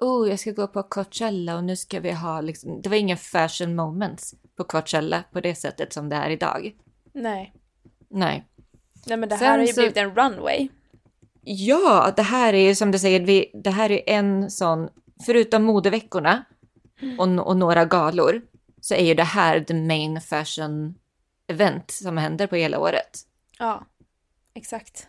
oh 0.00 0.28
jag 0.28 0.38
ska 0.38 0.50
gå 0.50 0.66
på 0.66 0.82
Coachella 0.82 1.56
och 1.56 1.64
nu 1.64 1.76
ska 1.76 2.00
vi 2.00 2.12
ha 2.12 2.40
liksom, 2.40 2.82
det 2.82 2.88
var 2.88 2.96
ingen 2.96 3.16
fashion 3.16 3.76
moments 3.76 4.34
på 4.56 4.64
Coachella 4.64 5.24
på 5.32 5.40
det 5.40 5.54
sättet 5.54 5.92
som 5.92 6.08
det 6.08 6.16
är 6.16 6.30
idag. 6.30 6.72
Nej. 7.12 7.52
Nej. 8.08 8.44
Nej 9.06 9.16
men 9.16 9.28
det 9.28 9.38
Sen 9.38 9.46
här 9.46 9.58
har 9.58 9.66
ju 9.66 9.72
så... 9.72 9.80
blivit 9.80 9.96
en 9.96 10.14
runway. 10.14 10.68
Ja, 11.42 12.12
det 12.16 12.22
här 12.22 12.52
är 12.52 12.68
ju 12.68 12.74
som 12.74 12.90
du 12.90 12.98
säger, 12.98 13.20
vi, 13.20 13.50
det 13.54 13.70
här 13.70 13.90
är 13.90 14.02
en 14.06 14.50
sån, 14.50 14.88
förutom 15.26 15.64
modeveckorna 15.64 16.44
och, 17.18 17.46
och 17.46 17.56
några 17.56 17.84
galor, 17.84 18.42
så 18.80 18.94
är 18.94 19.04
ju 19.04 19.14
det 19.14 19.22
här 19.22 19.60
the 19.60 19.74
main 19.74 20.20
fashion 20.20 20.94
event 21.46 21.90
som 21.90 22.16
händer 22.16 22.46
på 22.46 22.56
hela 22.56 22.78
året. 22.78 23.20
Ja, 23.58 23.86
exakt. 24.54 25.08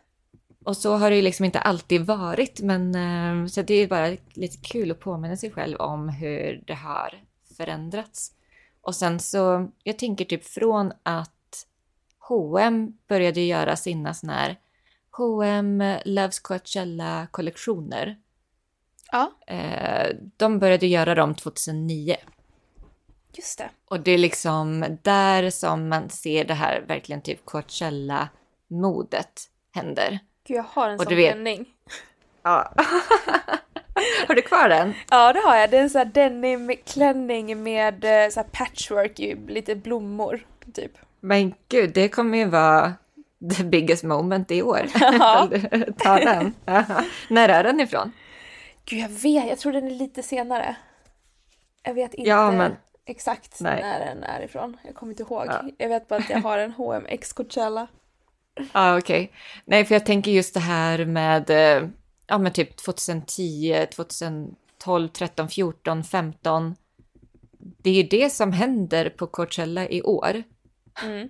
Och 0.64 0.78
så 0.78 0.96
har 0.96 1.10
det 1.10 1.16
ju 1.16 1.22
liksom 1.22 1.46
inte 1.46 1.60
alltid 1.60 2.06
varit, 2.06 2.62
men 2.62 2.96
eh, 2.96 3.48
så 3.48 3.62
det 3.62 3.74
är 3.74 3.88
bara 3.88 4.18
lite 4.34 4.58
kul 4.58 4.92
att 4.92 5.00
påminna 5.00 5.38
sig 5.38 5.52
själv 5.52 5.78
om 5.78 6.10
hur 6.10 6.64
det 6.68 6.74
har 6.74 7.14
förändrats. 7.58 8.32
Och 8.82 8.96
sen 8.96 9.20
så, 9.20 9.72
jag 9.84 10.00
tänker 10.00 10.26
typ 10.26 10.46
från 10.46 10.94
att 11.04 11.37
H&M 12.28 12.94
började 13.08 13.42
göra 13.42 13.76
sina 13.76 14.14
såna 14.14 14.34
här 14.34 14.56
H&M 15.12 15.84
Loves 16.06 16.40
Coachella-kollektioner. 16.40 18.18
Ja. 19.12 19.32
Eh, 19.48 20.16
de 20.38 20.60
började 20.60 20.88
göra 20.88 21.16
dem 21.16 21.36
2009. 21.36 22.16
Just 23.34 23.58
det. 23.58 23.70
Och 23.90 24.00
det 24.00 24.12
är 24.12 24.18
liksom 24.18 24.98
där 25.02 25.50
som 25.50 25.90
man 25.90 26.10
ser 26.10 26.46
det 26.46 26.54
här 26.54 26.84
verkligen 26.88 27.22
typ 27.22 27.46
Coachella-modet 27.46 29.50
händer. 29.74 30.20
Gud, 30.48 30.58
jag 30.58 30.64
har 30.64 30.90
en 30.90 30.98
sån 30.98 31.08
klänning. 31.08 31.66
Ja. 32.44 32.74
har 34.28 34.36
du 34.36 34.42
kvar 34.42 34.70
den? 34.70 34.94
Ja, 35.10 35.34
det 35.34 35.40
har 35.40 35.56
jag. 35.56 35.72
Det 35.72 35.78
är 35.78 35.82
en 35.82 35.90
sån 35.90 36.00
här 36.00 36.06
denim-klänning 36.06 37.64
med 37.64 38.24
eh, 38.24 38.30
så 38.30 38.44
patchwork 38.44 39.20
lite 39.48 39.76
blommor, 39.76 40.46
typ. 40.74 40.92
Men 41.20 41.54
gud, 41.70 41.94
det 41.94 42.10
kommer 42.10 42.38
ju 42.38 42.46
vara 42.46 42.94
the 43.58 43.64
biggest 43.64 44.04
moment 44.04 44.52
i 44.52 44.62
år. 44.62 44.82
Ja. 44.94 45.50
Ta 45.98 46.20
den. 46.20 46.54
När 47.30 47.50
är 47.50 47.64
den 47.64 47.80
ifrån? 47.80 48.12
Gud, 48.86 49.00
jag 49.00 49.10
vet. 49.10 49.48
Jag 49.48 49.58
tror 49.58 49.74
den 49.74 49.88
är 49.88 49.92
lite 49.92 50.24
senare. 50.24 50.76
Jag 51.84 51.94
vet 51.94 52.14
inte 52.14 52.30
ja, 52.30 52.52
men... 52.52 52.76
exakt 53.06 53.62
Nej. 53.62 53.82
när 53.82 54.00
den 54.00 54.24
är 54.24 54.42
ifrån. 54.42 54.78
Jag 54.86 54.96
kommer 54.96 55.12
inte 55.12 55.24
ihåg. 55.24 55.46
Ja. 55.48 55.64
Jag 55.78 55.90
vet 55.90 56.08
bara 56.08 56.20
att 56.20 56.30
jag 56.30 56.42
har 56.42 56.58
en 56.58 56.72
H&M 56.78 57.06
X 57.08 57.34
Coachella. 57.34 57.88
Ja, 58.56 58.64
ah, 58.72 58.98
okej. 58.98 59.24
Okay. 59.24 59.38
Nej, 59.66 59.86
för 59.86 59.96
jag 59.96 60.06
tänker 60.06 60.32
just 60.32 60.54
det 60.54 60.60
här 60.60 61.06
med, 61.06 61.50
eh, 61.50 61.90
ja 62.28 62.38
men 62.38 62.52
typ 62.52 62.78
2010, 62.78 63.88
2012, 63.96 65.08
13, 65.08 65.50
14, 65.50 66.04
15. 66.04 66.76
Det 67.58 67.90
är 67.90 67.94
ju 67.94 68.04
det 68.04 68.30
som 68.30 68.52
händer 68.52 69.10
på 69.10 69.28
Coachella 69.28 69.90
i 69.90 70.02
år. 70.02 70.44
Mm. 71.04 71.30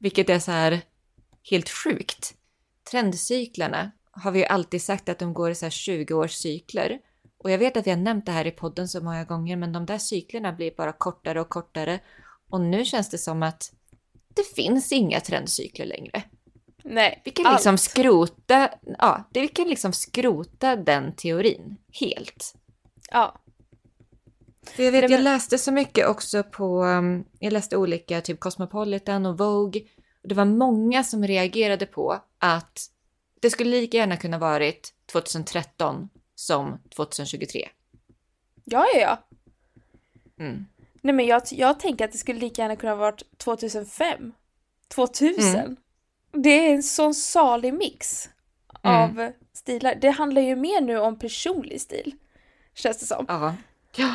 Vilket 0.00 0.30
är 0.30 0.38
så 0.38 0.50
här 0.50 0.80
helt 1.50 1.68
sjukt. 1.68 2.34
Trendcyklarna 2.90 3.90
har 4.10 4.30
vi 4.30 4.38
ju 4.38 4.44
alltid 4.44 4.82
sagt 4.82 5.08
att 5.08 5.18
de 5.18 5.34
går 5.34 5.50
i 5.50 5.54
så 5.54 5.64
här 5.64 5.70
20-årscykler. 5.70 6.98
Och 7.38 7.50
jag 7.50 7.58
vet 7.58 7.76
att 7.76 7.86
vi 7.86 7.90
har 7.90 7.98
nämnt 7.98 8.26
det 8.26 8.32
här 8.32 8.46
i 8.46 8.50
podden 8.50 8.88
så 8.88 9.00
många 9.00 9.24
gånger, 9.24 9.56
men 9.56 9.72
de 9.72 9.86
där 9.86 9.98
cyklerna 9.98 10.52
blir 10.52 10.74
bara 10.76 10.92
kortare 10.92 11.40
och 11.40 11.48
kortare. 11.48 12.00
Och 12.50 12.60
nu 12.60 12.84
känns 12.84 13.10
det 13.10 13.18
som 13.18 13.42
att 13.42 13.72
det 14.34 14.54
finns 14.54 14.92
inga 14.92 15.20
trendcykler 15.20 15.86
längre. 15.86 16.22
Nej, 16.84 17.22
vi 17.24 17.30
kan 17.30 17.52
liksom 17.52 17.74
allt. 17.74 17.80
skrota, 17.80 18.70
ja, 18.98 19.28
vi 19.32 19.48
kan 19.48 19.68
liksom 19.68 19.92
skrota 19.92 20.76
den 20.76 21.16
teorin 21.16 21.76
helt. 22.00 22.54
Ja. 23.10 23.40
För 24.74 24.82
jag 24.82 24.92
vet, 24.92 25.10
jag 25.10 25.20
läste 25.20 25.58
så 25.58 25.72
mycket 25.72 26.08
också 26.08 26.42
på, 26.42 26.84
um, 26.84 27.24
jag 27.38 27.52
läste 27.52 27.76
olika, 27.76 28.20
typ 28.20 28.40
Cosmopolitan 28.40 29.26
och 29.26 29.38
Vogue. 29.38 29.82
Och 30.22 30.28
det 30.28 30.34
var 30.34 30.44
många 30.44 31.04
som 31.04 31.26
reagerade 31.26 31.86
på 31.86 32.20
att 32.38 32.90
det 33.40 33.50
skulle 33.50 33.70
lika 33.70 33.96
gärna 33.96 34.16
kunna 34.16 34.38
varit 34.38 34.94
2013 35.12 36.08
som 36.34 36.78
2023. 36.96 37.68
Ja, 38.64 38.86
ja, 38.94 39.00
ja. 39.00 39.18
Mm. 40.44 40.66
Nej 41.02 41.14
men 41.14 41.26
jag, 41.26 41.42
jag 41.50 41.80
tänker 41.80 42.04
att 42.04 42.12
det 42.12 42.18
skulle 42.18 42.40
lika 42.40 42.62
gärna 42.62 42.76
kunna 42.76 42.94
varit 42.94 43.22
2005. 43.38 44.32
2000. 44.88 45.56
Mm. 45.56 45.76
Det 46.32 46.50
är 46.50 46.74
en 46.74 46.82
sån 46.82 47.14
salig 47.14 47.74
mix 47.74 48.28
mm. 48.82 48.96
av 48.96 49.32
stilar. 49.52 49.94
Det 49.94 50.10
handlar 50.10 50.42
ju 50.42 50.56
mer 50.56 50.80
nu 50.80 50.98
om 50.98 51.18
personlig 51.18 51.80
stil. 51.80 52.14
Känns 52.74 52.98
det 52.98 53.06
som. 53.06 53.24
Ja. 53.28 53.54
Ja. 53.96 54.14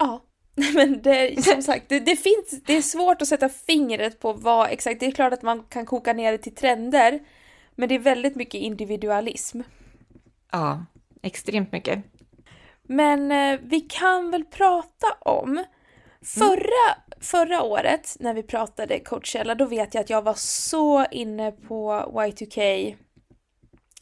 Ja. 0.00 0.24
Men 0.74 1.02
det, 1.02 1.44
som 1.44 1.62
sagt, 1.62 1.88
det, 1.88 2.00
det, 2.00 2.16
finns, 2.16 2.62
det 2.66 2.76
är 2.76 2.82
svårt 2.82 3.22
att 3.22 3.28
sätta 3.28 3.48
fingret 3.48 4.20
på 4.20 4.32
vad 4.32 4.70
exakt, 4.70 5.00
det 5.00 5.06
är 5.06 5.10
klart 5.10 5.32
att 5.32 5.42
man 5.42 5.62
kan 5.62 5.86
koka 5.86 6.12
ner 6.12 6.32
det 6.32 6.38
till 6.38 6.54
trender, 6.54 7.20
men 7.74 7.88
det 7.88 7.94
är 7.94 7.98
väldigt 7.98 8.36
mycket 8.36 8.60
individualism. 8.60 9.60
Ja, 10.52 10.84
extremt 11.22 11.72
mycket. 11.72 12.04
Men 12.82 13.32
eh, 13.32 13.60
vi 13.62 13.80
kan 13.80 14.30
väl 14.30 14.44
prata 14.44 15.06
om 15.20 15.64
Förra, 16.24 16.54
mm. 16.56 17.20
förra 17.20 17.62
året 17.62 18.16
när 18.20 18.34
vi 18.34 18.42
pratade 18.42 19.00
Coachella, 19.00 19.54
då 19.54 19.64
vet 19.64 19.94
jag 19.94 20.00
att 20.00 20.10
jag 20.10 20.22
var 20.22 20.34
så 20.34 21.06
inne 21.10 21.52
på 21.52 21.92
Y2K. 22.12 22.96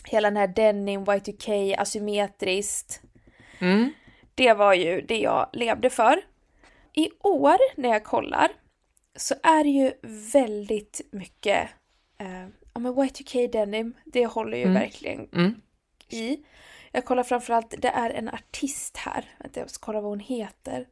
Hela 0.04 0.30
den 0.30 0.36
här 0.36 0.48
denim, 0.48 1.04
Y2K, 1.04 1.74
asymmetriskt. 1.78 3.00
Mm. 3.58 3.92
Det 4.38 4.54
var 4.54 4.74
ju 4.74 5.00
det 5.00 5.18
jag 5.18 5.48
levde 5.52 5.90
för. 5.90 6.20
I 6.92 7.10
år 7.20 7.80
när 7.80 7.88
jag 7.88 8.04
kollar 8.04 8.48
så 9.16 9.34
är 9.42 9.64
det 9.64 9.70
ju 9.70 9.92
väldigt 10.32 11.00
mycket 11.10 11.68
eh, 12.18 12.46
ja 12.74 12.80
men 12.80 12.94
Y2K 12.94 13.52
denim, 13.52 13.94
det 14.04 14.26
håller 14.26 14.56
ju 14.56 14.62
mm. 14.62 14.74
verkligen 14.74 15.28
mm. 15.32 15.60
i. 16.08 16.38
Jag 16.92 17.04
kollar 17.04 17.22
framförallt, 17.22 17.74
det 17.78 17.88
är 17.88 18.10
en 18.10 18.28
artist 18.28 18.96
här, 18.96 19.24
vänta 19.38 19.60
jag 19.60 19.70
ska 19.70 19.84
kolla 19.84 20.00
vad 20.00 20.10
hon 20.10 20.20
heter. 20.20 20.86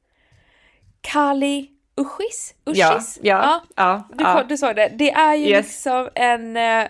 Kali 1.00 1.70
Ushis? 1.96 2.54
Ushis? 2.66 3.18
Ja, 3.22 3.22
ja, 3.22 3.62
ja, 3.76 4.08
du, 4.12 4.24
ja. 4.24 4.44
du 4.48 4.56
såg 4.56 4.76
det. 4.76 4.88
Det 4.88 5.10
är 5.10 5.34
ju 5.34 5.48
yes. 5.48 5.66
liksom 5.66 6.08
en... 6.14 6.56
Eh, 6.56 6.88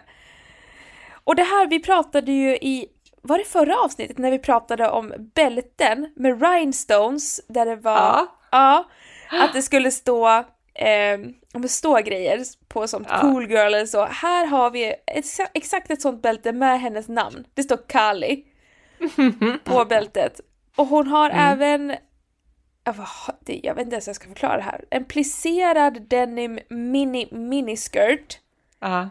och 1.24 1.36
det 1.36 1.42
här, 1.42 1.66
vi 1.66 1.80
pratade 1.80 2.32
ju 2.32 2.56
i, 2.56 2.88
var 3.26 3.38
det 3.38 3.44
förra 3.44 3.80
avsnittet 3.80 4.18
när 4.18 4.30
vi 4.30 4.38
pratade 4.38 4.90
om 4.90 5.12
bälten 5.34 6.12
med 6.16 6.42
rhinestones 6.42 7.40
där 7.48 7.66
det 7.66 7.76
var, 7.76 7.92
ja, 7.92 8.28
ja 9.30 9.44
att 9.44 9.52
det 9.52 9.62
skulle 9.62 9.90
stå, 9.90 10.28
eh, 10.74 11.18
om 11.54 11.68
står 11.68 12.00
grejer 12.00 12.44
på 12.68 12.88
som 12.88 13.06
ja. 13.08 13.20
cool 13.20 13.50
girl 13.50 13.74
eller 13.74 13.86
så. 13.86 14.04
Här 14.04 14.46
har 14.46 14.70
vi 14.70 14.94
ett, 15.06 15.24
exakt 15.54 15.90
ett 15.90 16.02
sånt 16.02 16.22
bälte 16.22 16.52
med 16.52 16.80
hennes 16.80 17.08
namn. 17.08 17.44
Det 17.54 17.62
står 17.62 17.78
Kali 17.88 18.44
på 19.64 19.84
bältet. 19.84 20.40
Och 20.76 20.86
hon 20.86 21.06
har 21.06 21.30
mm. 21.30 21.52
även 21.52 21.96
jag 23.46 23.74
vet 23.74 23.84
inte 23.84 23.94
ens 23.94 24.06
hur 24.06 24.10
jag 24.10 24.16
ska 24.16 24.28
förklara 24.28 24.56
det 24.56 24.62
här. 24.62 24.84
En 24.90 25.04
plisserad 25.04 26.02
denim 26.08 26.58
mini 26.68 27.28
miniskirt. 27.32 28.38
Uh. 28.84 29.06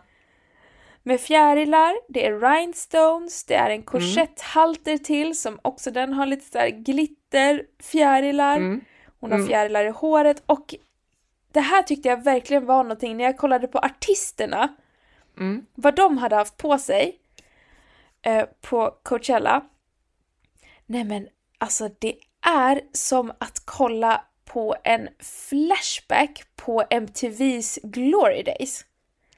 Med 1.08 1.22
fjärilar, 1.22 1.96
det 2.08 2.26
är 2.26 2.40
rhinestones, 2.40 3.44
det 3.44 3.56
är 3.56 3.70
en 3.70 3.84
korsetthalter 3.84 4.92
mm. 4.92 5.04
till 5.04 5.40
som 5.40 5.60
också 5.62 5.92
den 5.92 6.14
har 6.14 6.26
lite 6.26 6.52
såhär 6.52 6.70
glitter, 6.70 7.64
fjärilar. 7.80 8.58
Mm. 8.58 8.82
Hon 9.20 9.32
har 9.32 9.38
mm. 9.38 9.48
fjärilar 9.48 9.86
i 9.86 9.90
håret 9.90 10.44
och 10.46 10.76
det 11.52 11.60
här 11.60 11.84
tyckte 11.84 12.10
jag 12.10 12.24
verkligen 12.24 12.66
var 12.66 12.84
någonting 12.84 13.18
när 13.18 13.24
jag 13.24 13.38
kollade 13.38 13.68
på 13.68 13.80
artisterna. 13.80 14.76
Mm. 15.38 15.66
Vad 15.76 15.96
de 15.96 16.18
hade 16.18 16.36
haft 16.36 16.58
på 16.58 16.78
sig 16.78 17.20
eh, 18.22 18.46
på 18.62 18.96
Coachella. 19.04 19.62
Nej 20.86 21.04
men 21.04 21.28
alltså 21.58 21.90
det 22.00 22.16
är 22.42 22.82
som 22.92 23.32
att 23.38 23.62
kolla 23.66 24.22
på 24.46 24.76
en 24.84 25.10
flashback 25.20 26.44
på 26.56 26.84
MTVs 26.90 27.80
Glory 27.84 28.44
Days. 28.44 28.86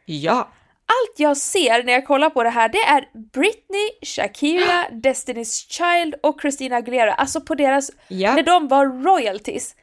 Ja! 0.06 0.48
Allt 0.90 1.20
jag 1.20 1.38
ser 1.38 1.84
när 1.84 1.94
jag 1.94 2.08
kollar 2.08 2.30
på 2.30 2.44
det 2.44 2.50
här 2.50 2.70
det 2.70 2.78
är 2.78 3.10
Britney, 3.14 3.90
Shakira, 4.02 4.88
Destiny's 4.92 5.70
Child 5.70 6.16
och 6.24 6.42
Christina 6.42 6.76
Aguilera. 6.76 7.14
Alltså 7.14 7.42
på 7.42 7.56
deras, 7.56 7.92
ja. 8.08 8.36
när 8.36 8.44
de 8.44 8.68
var 8.68 8.86
royalties. 8.86 9.76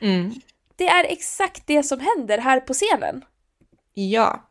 Mm. 0.00 0.32
Det 0.76 0.88
är 0.88 1.04
exakt 1.04 1.66
det 1.66 1.82
som 1.82 2.00
händer 2.00 2.38
här 2.38 2.60
på 2.60 2.72
scenen. 2.72 3.24
Ja. 3.94 4.48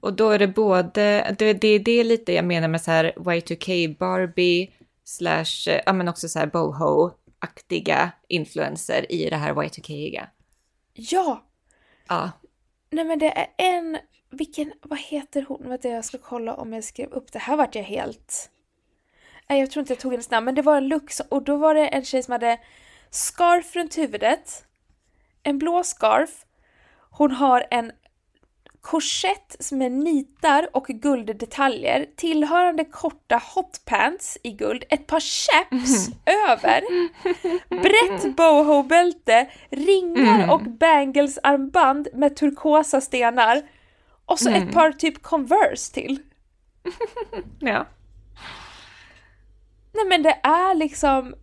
Och 0.00 0.12
då 0.12 0.30
är 0.30 0.38
det 0.38 0.48
både, 0.48 1.34
det, 1.38 1.52
det 1.52 1.68
är 1.68 1.78
det 1.78 2.04
lite 2.04 2.32
jag 2.32 2.44
menar 2.44 2.68
med 2.68 2.82
så 2.82 2.90
här 2.90 3.12
Y2K 3.16 3.98
Barbie 3.98 4.70
slash, 5.04 5.80
ja 5.86 5.92
men 5.92 6.08
också 6.08 6.28
så 6.28 6.38
här 6.38 6.46
boho 6.46 7.10
aktiga 7.38 8.10
influenser 8.28 9.12
i 9.12 9.30
det 9.30 9.36
här 9.36 9.54
Y2K-iga. 9.54 10.26
Ja! 10.94 11.44
Ja. 12.08 12.30
Nej 12.90 13.04
men 13.04 13.18
det 13.18 13.38
är 13.38 13.46
en, 13.56 13.98
vilken, 14.30 14.72
vad 14.82 14.98
heter 14.98 15.44
hon? 15.48 15.68
Vänta 15.68 15.88
jag 15.88 16.04
ska 16.04 16.18
kolla 16.18 16.54
om 16.54 16.72
jag 16.72 16.84
skrev 16.84 17.12
upp 17.12 17.32
det. 17.32 17.38
Här 17.38 17.56
vart 17.56 17.74
jag 17.74 17.82
helt... 17.82 18.50
Nej 19.48 19.60
jag 19.60 19.70
tror 19.70 19.80
inte 19.80 19.92
jag 19.92 20.00
tog 20.00 20.12
hennes 20.12 20.30
namn 20.30 20.44
men 20.44 20.54
det 20.54 20.62
var 20.62 20.76
en 20.76 20.88
look 20.88 21.12
och 21.28 21.42
då 21.42 21.56
var 21.56 21.74
det 21.74 21.86
en 21.86 22.04
tjej 22.04 22.22
som 22.22 22.32
hade 22.32 22.58
scarf 23.10 23.76
runt 23.76 23.98
huvudet, 23.98 24.64
en 25.42 25.58
blå 25.58 25.84
scarf, 25.84 26.30
hon 27.10 27.30
har 27.30 27.66
en 27.70 27.92
korsett 28.80 29.72
med 29.72 29.92
nitar 29.92 30.68
och 30.72 30.86
gulddetaljer, 30.86 32.06
tillhörande 32.16 32.84
korta 32.84 33.42
hotpants 33.54 34.38
i 34.42 34.50
guld, 34.52 34.84
ett 34.88 35.06
par 35.06 35.20
chaps 35.20 36.08
mm. 36.08 36.50
över, 36.50 36.82
brett 37.68 38.36
boho-bälte, 38.36 39.50
ringar 39.70 40.38
mm. 40.38 40.50
och 40.50 40.62
banglesarmband 40.62 42.08
med 42.14 42.36
turkosa 42.36 43.00
stenar 43.00 43.62
och 44.30 44.38
så 44.38 44.48
mm. 44.48 44.68
ett 44.68 44.74
par 44.74 44.92
typ 44.92 45.22
Converse 45.22 45.94
till. 45.94 46.18
ja. 47.58 47.86
Nej 49.92 50.04
men 50.08 50.22
det 50.22 50.40
är 50.42 50.74
liksom... 50.74 51.34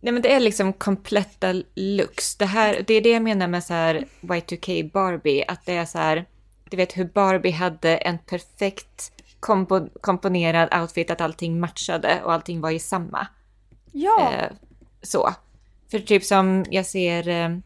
Nej 0.00 0.12
men 0.12 0.22
det 0.22 0.32
är 0.32 0.40
liksom 0.40 0.72
kompletta 0.72 1.62
looks. 1.74 2.36
Det, 2.36 2.46
här, 2.46 2.84
det 2.86 2.94
är 2.94 3.00
det 3.00 3.10
jag 3.10 3.22
menar 3.22 3.48
med 3.48 3.64
så 3.64 3.74
här 3.74 4.06
Y2K 4.20 4.92
Barbie, 4.92 5.44
att 5.48 5.66
det 5.66 5.72
är 5.72 5.84
så 5.84 5.98
här 5.98 6.26
du 6.70 6.76
vet 6.76 6.96
hur 6.96 7.04
Barbie 7.04 7.50
hade 7.50 7.96
en 7.96 8.18
perfekt 8.18 9.12
kompo 9.40 9.88
komponerad 10.00 10.80
outfit, 10.80 11.10
att 11.10 11.20
allting 11.20 11.60
matchade 11.60 12.22
och 12.24 12.32
allting 12.32 12.60
var 12.60 12.70
i 12.70 12.78
samma. 12.78 13.26
Ja. 13.92 14.32
Eh, 14.32 14.52
så. 15.02 15.34
För 15.90 15.98
typ 15.98 16.24
som 16.24 16.64
jag 16.70 16.86
ser, 16.86 17.28
eh, 17.28 17.58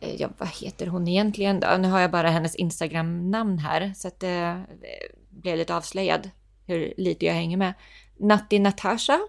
ja 0.00 0.28
vad 0.38 0.48
heter 0.48 0.86
hon 0.86 1.08
egentligen 1.08 1.60
då? 1.60 1.76
Nu 1.78 1.88
har 1.88 2.00
jag 2.00 2.10
bara 2.10 2.30
hennes 2.30 2.54
Instagram-namn 2.54 3.58
här 3.58 3.92
så 3.96 4.08
att 4.08 4.20
det 4.20 4.28
eh, 4.28 5.16
blev 5.30 5.56
lite 5.56 5.76
avslöjad 5.76 6.30
hur 6.66 6.94
lite 6.96 7.26
jag 7.26 7.34
hänger 7.34 7.56
med. 7.56 7.74
Natti 8.18 8.58
Natasha 8.58 9.20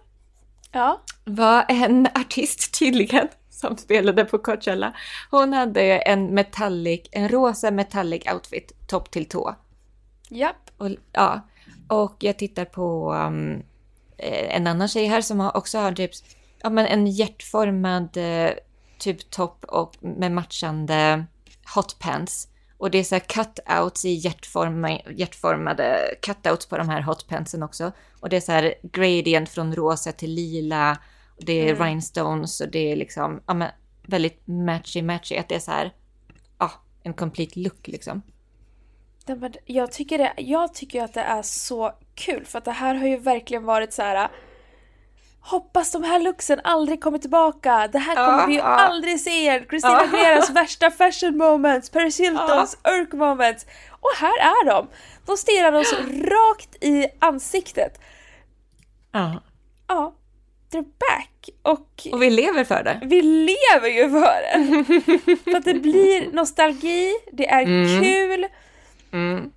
ja. 0.72 1.02
var 1.26 1.66
en 1.68 2.08
artist 2.16 2.80
tydligen 2.80 3.28
som 3.50 3.78
spelade 3.78 4.26
på 4.26 4.38
Coachella. 4.38 4.94
Hon 5.32 5.54
hade 5.54 5.82
en 5.98 6.26
metallic, 6.26 7.02
en 7.12 7.30
rosa 7.30 7.72
metallic 7.72 8.24
outfit, 8.34 8.88
topp 8.88 9.12
till 9.12 9.26
tå. 9.26 9.56
Japp. 10.30 10.72
Och, 10.78 10.90
ja, 11.12 11.48
och 11.88 12.16
jag 12.20 12.38
tittar 12.38 12.66
på 12.66 13.14
um, 13.14 13.64
en 14.50 14.68
annan 14.68 14.88
tjej 14.88 15.06
här 15.06 15.22
som 15.22 15.52
också 15.54 15.78
har 15.78 15.92
typ, 15.92 16.12
ja 16.62 16.70
men 16.70 16.86
en 16.86 17.08
hjärtformad 17.08 18.18
uh, 19.08 19.14
typ 19.14 19.30
topp 19.30 19.66
och 19.68 19.98
med 20.00 20.32
matchande 20.32 21.26
hotpants. 21.76 22.48
Och 22.78 22.92
det 22.92 22.98
är 22.98 23.04
så 23.04 23.16
här 23.16 23.20
cutouts 23.20 24.06
i 24.06 24.14
hjärtforma, 24.14 25.00
hjärtformade 25.10 26.16
cutouts 26.22 26.66
på 26.66 26.78
de 26.78 26.90
här 26.90 27.02
hotpantsen 27.02 27.64
också. 27.64 27.92
Och 28.20 28.30
det 28.30 28.36
är 28.36 28.42
så 28.42 28.52
här 28.52 28.74
gradient 28.84 29.50
från 29.50 29.76
rosa 29.76 30.12
till 30.12 30.32
lila. 30.34 30.98
Och 31.38 31.46
det 31.46 31.54
är 31.54 31.74
mm. 31.74 31.88
rhinestones 31.88 32.62
och 32.62 32.72
det 32.72 32.92
är 32.92 32.96
liksom 32.96 33.42
ja, 33.48 33.54
men 33.54 33.70
väldigt 34.08 34.42
matchy-matchy. 34.46 35.40
Att 35.40 35.50
det 35.50 35.56
är 35.56 35.60
så 35.60 35.72
här, 35.72 35.94
ja, 36.58 36.72
en 37.04 37.14
complete 37.14 37.60
look 37.60 37.88
liksom. 37.88 38.22
Jag 39.66 39.92
tycker, 39.92 40.18
det, 40.18 40.34
jag 40.38 40.74
tycker 40.74 41.04
att 41.04 41.14
det 41.14 41.22
är 41.22 41.42
så 41.42 41.92
kul 42.16 42.46
för 42.46 42.58
att 42.58 42.66
det 42.66 42.72
här 42.72 42.96
har 42.96 43.08
ju 43.08 43.18
verkligen 43.18 43.66
varit 43.66 43.94
så 43.94 44.02
här 44.02 44.32
Hoppas 45.42 45.92
de 45.92 46.04
här 46.04 46.20
looksen 46.20 46.62
aldrig 46.64 47.02
kommer 47.02 47.18
tillbaka. 47.18 47.90
Det 47.92 48.00
här 48.00 48.16
kommer 48.16 48.42
uh, 48.42 48.48
vi 48.48 48.54
ju 48.54 48.60
uh. 48.60 48.66
aldrig 48.66 49.20
se 49.20 49.30
igen. 49.30 49.66
Christina. 49.70 49.98
Aguileras 49.98 50.50
värsta 50.50 50.92
fashion 50.92 51.38
moments, 51.38 51.90
Paris 51.90 52.20
Hiltons 52.20 52.78
uh. 52.88 52.94
Urk 52.94 53.14
moments. 53.14 53.66
Och 53.90 54.12
här 54.18 54.40
är 54.40 54.66
de! 54.66 54.88
De 55.26 55.38
stirrar 55.38 55.74
oss 55.74 55.94
rakt 56.24 56.84
i 56.84 57.08
ansiktet. 57.20 58.02
Ja. 59.12 59.42
Ja. 59.88 60.14
They're 60.72 60.84
back. 60.84 61.50
Och, 61.62 62.08
och 62.12 62.22
vi 62.22 62.30
lever 62.30 62.64
för 62.64 62.84
det. 62.84 63.00
Vi 63.04 63.22
lever 63.22 63.88
ju 63.88 64.10
för 64.10 64.42
det! 64.42 64.84
för 65.52 65.58
att 65.58 65.66
det 65.66 65.74
blir 65.74 66.32
nostalgi, 66.32 67.12
det 67.32 67.50
är 67.50 67.62
mm. 67.62 68.04
kul. 68.04 68.48
Mm. 69.12 69.52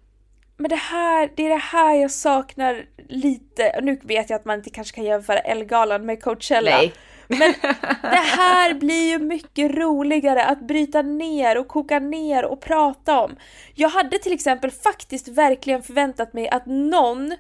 Men 0.65 0.69
det 0.69 0.77
här, 0.77 1.31
det 1.35 1.47
är 1.47 1.49
det 1.49 1.57
här 1.57 1.95
jag 1.95 2.11
saknar 2.11 2.87
lite, 3.09 3.81
nu 3.83 3.99
vet 4.03 4.31
jag 4.31 4.37
att 4.37 4.45
man 4.45 4.59
inte 4.59 4.71
kanske 4.71 4.95
kan 4.95 5.05
jämföra 5.05 5.39
Elgalan 5.39 6.07
med 6.07 6.23
Coachella. 6.23 6.71
Nej. 6.71 6.93
Men 7.29 7.39
det 8.03 8.25
här 8.37 8.75
blir 8.75 9.11
ju 9.11 9.19
mycket 9.19 9.71
roligare 9.71 10.45
att 10.45 10.61
bryta 10.61 11.03
ner 11.03 11.59
och 11.59 11.69
koka 11.69 11.99
ner 11.99 12.45
och 12.45 12.61
prata 12.61 13.21
om. 13.21 13.37
Jag 13.75 13.89
hade 13.89 14.19
till 14.19 14.33
exempel 14.33 14.71
faktiskt 14.71 15.29
verkligen 15.29 15.83
förväntat 15.83 16.33
mig 16.33 16.49
att 16.49 16.67
någon, 16.67 17.35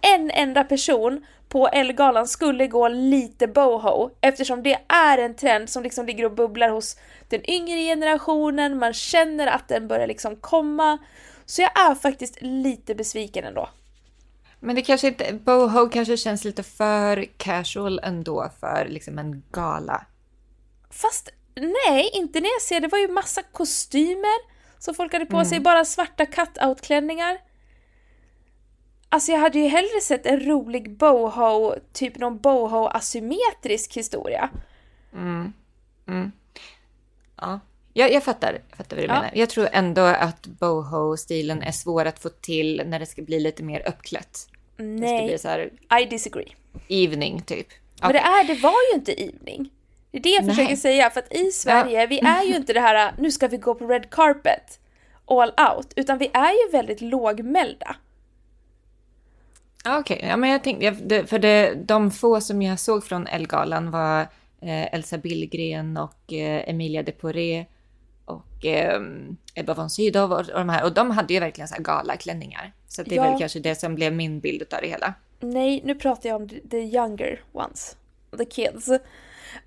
en 0.00 0.30
enda 0.30 0.64
person 0.64 1.24
på 1.48 1.68
Elgalan 1.68 2.28
skulle 2.28 2.66
gå 2.66 2.88
lite 2.88 3.46
boho 3.46 4.10
eftersom 4.20 4.62
det 4.62 4.78
är 4.88 5.18
en 5.18 5.34
trend 5.34 5.68
som 5.68 5.82
liksom 5.82 6.06
ligger 6.06 6.24
och 6.24 6.34
bubblar 6.34 6.68
hos 6.68 6.96
den 7.28 7.50
yngre 7.50 7.78
generationen, 7.78 8.78
man 8.78 8.92
känner 8.92 9.46
att 9.46 9.68
den 9.68 9.88
börjar 9.88 10.06
liksom 10.06 10.36
komma. 10.36 10.98
Så 11.50 11.62
jag 11.62 11.80
är 11.90 11.94
faktiskt 11.94 12.38
lite 12.40 12.94
besviken 12.94 13.44
ändå. 13.44 13.68
Men 14.60 14.76
det 14.76 14.82
kanske 14.82 15.08
inte, 15.08 15.32
boho 15.32 15.88
kanske 15.88 16.16
känns 16.16 16.44
lite 16.44 16.62
för 16.62 17.24
casual 17.36 18.00
ändå 18.02 18.50
för 18.60 18.86
liksom 18.88 19.18
en 19.18 19.42
gala. 19.50 20.06
Fast 20.90 21.28
nej, 21.54 22.10
inte 22.12 22.40
när 22.40 22.48
jag 22.48 22.62
ser 22.62 22.80
det 22.80 22.88
var 22.88 22.98
ju 22.98 23.08
massa 23.08 23.42
kostymer 23.42 24.50
som 24.78 24.94
folk 24.94 25.12
hade 25.12 25.26
på 25.26 25.36
mm. 25.36 25.46
sig, 25.46 25.60
bara 25.60 25.84
svarta 25.84 26.26
cut-out-klänningar. 26.26 27.38
Alltså 29.08 29.32
jag 29.32 29.38
hade 29.38 29.58
ju 29.58 29.68
hellre 29.68 30.00
sett 30.02 30.26
en 30.26 30.40
rolig 30.40 30.96
boho, 30.96 31.74
typ 31.92 32.18
någon 32.18 32.38
boho 32.38 32.86
asymmetrisk 32.86 33.96
historia. 33.96 34.50
Mm. 35.12 35.52
Mm. 36.06 36.32
Ja. 37.36 37.60
Jag, 38.00 38.12
jag 38.12 38.24
fattar, 38.24 38.52
jag 38.68 38.76
fattar 38.76 38.96
vad 38.96 39.04
du 39.04 39.08
ja. 39.08 39.14
menar. 39.14 39.30
Jag 39.34 39.48
tror 39.48 39.68
ändå 39.72 40.00
att 40.00 40.46
boho-stilen 40.46 41.62
är 41.62 41.72
svår 41.72 42.04
att 42.04 42.18
få 42.18 42.28
till 42.28 42.82
när 42.86 42.98
det 42.98 43.06
ska 43.06 43.22
bli 43.22 43.40
lite 43.40 43.62
mer 43.62 43.88
uppklätt. 43.88 44.38
Nej, 44.76 45.38
så 45.38 45.68
I 45.98 46.04
disagree. 46.04 46.52
Evening 46.88 47.42
typ. 47.42 47.66
Men 48.00 48.12
det, 48.12 48.18
är, 48.18 48.44
det 48.44 48.54
var 48.54 48.92
ju 48.92 48.98
inte 48.98 49.12
evening. 49.12 49.70
Det 50.10 50.18
är 50.18 50.22
det 50.22 50.30
jag 50.30 50.44
Nej. 50.44 50.54
försöker 50.54 50.76
säga, 50.76 51.10
för 51.10 51.20
att 51.20 51.34
i 51.34 51.50
Sverige, 51.50 52.00
ja. 52.00 52.06
vi 52.06 52.18
är 52.18 52.42
ju 52.42 52.56
inte 52.56 52.72
det 52.72 52.80
här 52.80 53.14
nu 53.18 53.30
ska 53.30 53.48
vi 53.48 53.56
gå 53.56 53.74
på 53.74 53.86
red 53.86 54.10
carpet 54.10 54.80
all 55.26 55.52
out, 55.76 55.92
utan 55.96 56.18
vi 56.18 56.30
är 56.32 56.66
ju 56.66 56.72
väldigt 56.72 57.00
lågmälda. 57.00 57.96
Okej, 59.84 60.16
okay. 60.16 60.28
ja 60.28 60.36
men 60.36 60.50
jag 60.50 60.64
tänkte, 60.64 61.26
för 61.26 61.38
det, 61.38 61.74
de 61.74 62.10
få 62.10 62.40
som 62.40 62.62
jag 62.62 62.78
såg 62.78 63.04
från 63.04 63.26
Elgalan 63.26 63.90
var 63.90 64.20
eh, 64.60 64.94
Elsa 64.94 65.18
Billgren 65.18 65.96
och 65.96 66.32
eh, 66.32 66.68
Emilia 66.68 67.02
de 67.02 67.12
Poré 67.12 67.66
och 68.60 68.66
eh, 68.66 69.00
Ebba 69.54 69.74
von 69.74 69.90
Sydow 69.90 70.32
och, 70.32 70.44
de 70.46 70.68
här. 70.68 70.84
Och 70.84 70.94
de 70.94 71.10
hade 71.10 71.34
ju 71.34 71.40
verkligen 71.40 71.68
så 71.68 71.74
här 71.74 71.82
galaklänningar. 71.82 72.72
Så 72.88 73.02
det 73.02 73.14
är 73.14 73.16
ja. 73.16 73.30
väl 73.30 73.38
kanske 73.38 73.58
det 73.58 73.74
som 73.74 73.94
blev 73.94 74.12
min 74.12 74.40
bild 74.40 74.74
av 74.74 74.80
det 74.80 74.88
hela. 74.88 75.14
Nej, 75.40 75.80
nu 75.84 75.94
pratar 75.94 76.28
jag 76.28 76.42
om 76.42 76.48
the 76.48 76.78
younger 76.78 77.42
ones. 77.52 77.96
The 78.38 78.44
kids. 78.44 78.88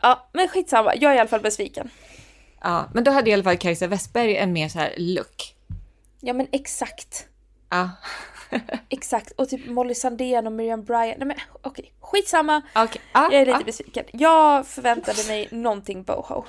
Ja, 0.01 0.29
men 0.33 0.47
skitsamma. 0.47 0.95
Jag 0.95 1.11
är 1.11 1.15
i 1.15 1.19
alla 1.19 1.29
fall 1.29 1.41
besviken. 1.41 1.89
Ja, 2.61 2.89
men 2.93 3.03
då 3.03 3.11
hade 3.11 3.29
i 3.29 3.33
alla 3.33 3.43
fall 3.43 3.57
Kajsa 3.57 3.87
Westberg 3.87 4.35
en 4.37 4.53
mer 4.53 4.69
så 4.69 4.79
här 4.79 4.93
look. 4.97 5.55
Ja, 6.19 6.33
men 6.33 6.47
exakt. 6.51 7.27
Ja. 7.69 7.89
exakt. 8.89 9.31
Och 9.31 9.49
typ 9.49 9.67
Molly 9.67 9.95
Sandén 9.95 10.47
och 10.47 10.53
Miriam 10.53 10.83
Bryant. 10.83 11.17
Nej 11.17 11.27
men 11.27 11.37
okej, 11.51 11.71
okay. 11.71 11.91
skitsamma. 11.99 12.61
Okay. 12.75 13.01
Ah, 13.11 13.23
jag 13.31 13.41
är 13.41 13.45
lite 13.45 13.57
ah. 13.57 13.63
besviken. 13.65 14.05
Jag 14.11 14.67
förväntade 14.67 15.27
mig 15.27 15.47
någonting 15.51 16.03
boho. 16.03 16.45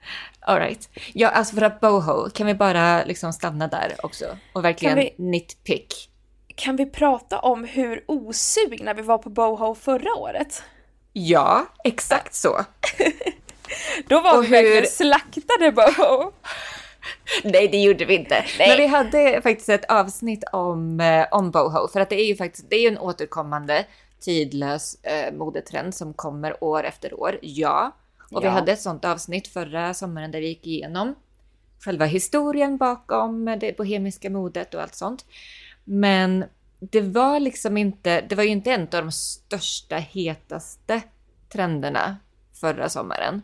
Alright. 0.40 0.88
Ja, 1.12 1.28
alltså 1.28 1.54
för 1.54 1.62
att 1.62 1.80
boho, 1.80 2.30
kan 2.30 2.46
vi 2.46 2.54
bara 2.54 3.04
liksom 3.04 3.32
stanna 3.32 3.68
där 3.68 3.94
också? 4.02 4.38
Och 4.52 4.64
verkligen 4.64 4.96
vi, 4.96 5.14
nitpick. 5.18 6.10
Kan 6.54 6.76
vi 6.76 6.86
prata 6.86 7.38
om 7.38 7.64
hur 7.64 8.04
osugna 8.06 8.94
vi 8.94 9.02
var 9.02 9.18
på 9.18 9.30
boho 9.30 9.74
förra 9.74 10.14
året? 10.14 10.62
Ja, 11.12 11.66
exakt 11.84 12.34
så. 12.34 12.64
Då 14.08 14.20
var 14.20 14.38
och 14.38 14.44
vi 14.44 14.46
hur... 14.46 14.54
verkligen 14.54 14.86
slaktade 14.86 15.72
boho. 15.72 16.32
Nej, 17.44 17.68
det 17.68 17.78
gjorde 17.78 18.04
vi 18.04 18.14
inte. 18.14 18.44
Nej. 18.58 18.68
Men 18.68 18.76
vi 18.76 18.86
hade 18.86 19.42
faktiskt 19.42 19.68
ett 19.68 19.84
avsnitt 19.84 20.44
om, 20.52 21.00
eh, 21.00 21.26
om 21.30 21.50
boho, 21.50 21.88
för 21.88 22.00
att 22.00 22.10
det 22.10 22.20
är 22.20 22.26
ju 22.26 22.36
faktiskt 22.36 22.70
det 22.70 22.76
är 22.76 22.88
en 22.88 22.98
återkommande 22.98 23.84
tidlös 24.20 25.04
eh, 25.04 25.32
modetrend 25.32 25.94
som 25.94 26.14
kommer 26.14 26.64
år 26.64 26.84
efter 26.84 27.20
år. 27.20 27.38
Ja, 27.42 27.92
och 28.30 28.36
ja. 28.36 28.40
vi 28.40 28.48
hade 28.48 28.72
ett 28.72 28.80
sånt 28.80 29.04
avsnitt 29.04 29.48
förra 29.48 29.94
sommaren 29.94 30.30
där 30.30 30.40
vi 30.40 30.48
gick 30.48 30.66
igenom 30.66 31.14
själva 31.80 32.04
historien 32.04 32.76
bakom 32.76 33.44
det 33.60 33.76
bohemiska 33.76 34.30
modet 34.30 34.74
och 34.74 34.82
allt 34.82 34.94
sånt. 34.94 35.24
Men 35.84 36.44
det 36.80 37.00
var 37.00 37.40
liksom 37.40 37.76
inte, 37.76 38.20
det 38.20 38.34
var 38.34 38.44
ju 38.44 38.50
inte 38.50 38.72
en 38.72 38.82
av 38.82 38.88
de 38.88 39.12
största, 39.12 39.96
hetaste 39.96 41.02
trenderna 41.48 42.16
förra 42.60 42.88
sommaren. 42.88 43.42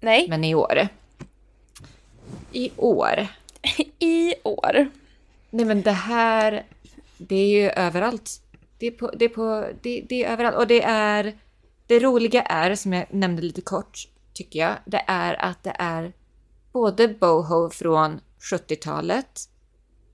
Nej. 0.00 0.26
Men 0.28 0.44
i 0.44 0.54
år. 0.54 0.88
I 2.52 2.70
år. 2.76 3.26
I 3.98 4.34
år. 4.42 4.88
Nej 5.50 5.64
men 5.64 5.82
det 5.82 5.92
här, 5.92 6.64
det 7.18 7.36
är 7.36 7.62
ju 7.62 7.70
överallt. 7.70 8.42
Det 8.78 8.86
är, 8.86 8.90
på, 8.90 9.10
det 9.10 9.24
är, 9.24 9.28
på, 9.28 9.66
det, 9.82 10.04
det 10.08 10.24
är 10.24 10.32
överallt 10.32 10.56
och 10.56 10.66
det 10.66 10.82
är 10.82 11.34
det 11.90 11.98
roliga 11.98 12.42
är, 12.42 12.74
som 12.74 12.92
jag 12.92 13.06
nämnde 13.10 13.42
lite 13.42 13.60
kort, 13.60 13.98
tycker 14.32 14.58
jag, 14.58 14.76
det 14.84 15.04
är 15.06 15.44
att 15.44 15.62
det 15.62 15.76
är 15.78 16.12
både 16.72 17.08
boho 17.08 17.70
från 17.70 18.20
70-talet, 18.52 19.40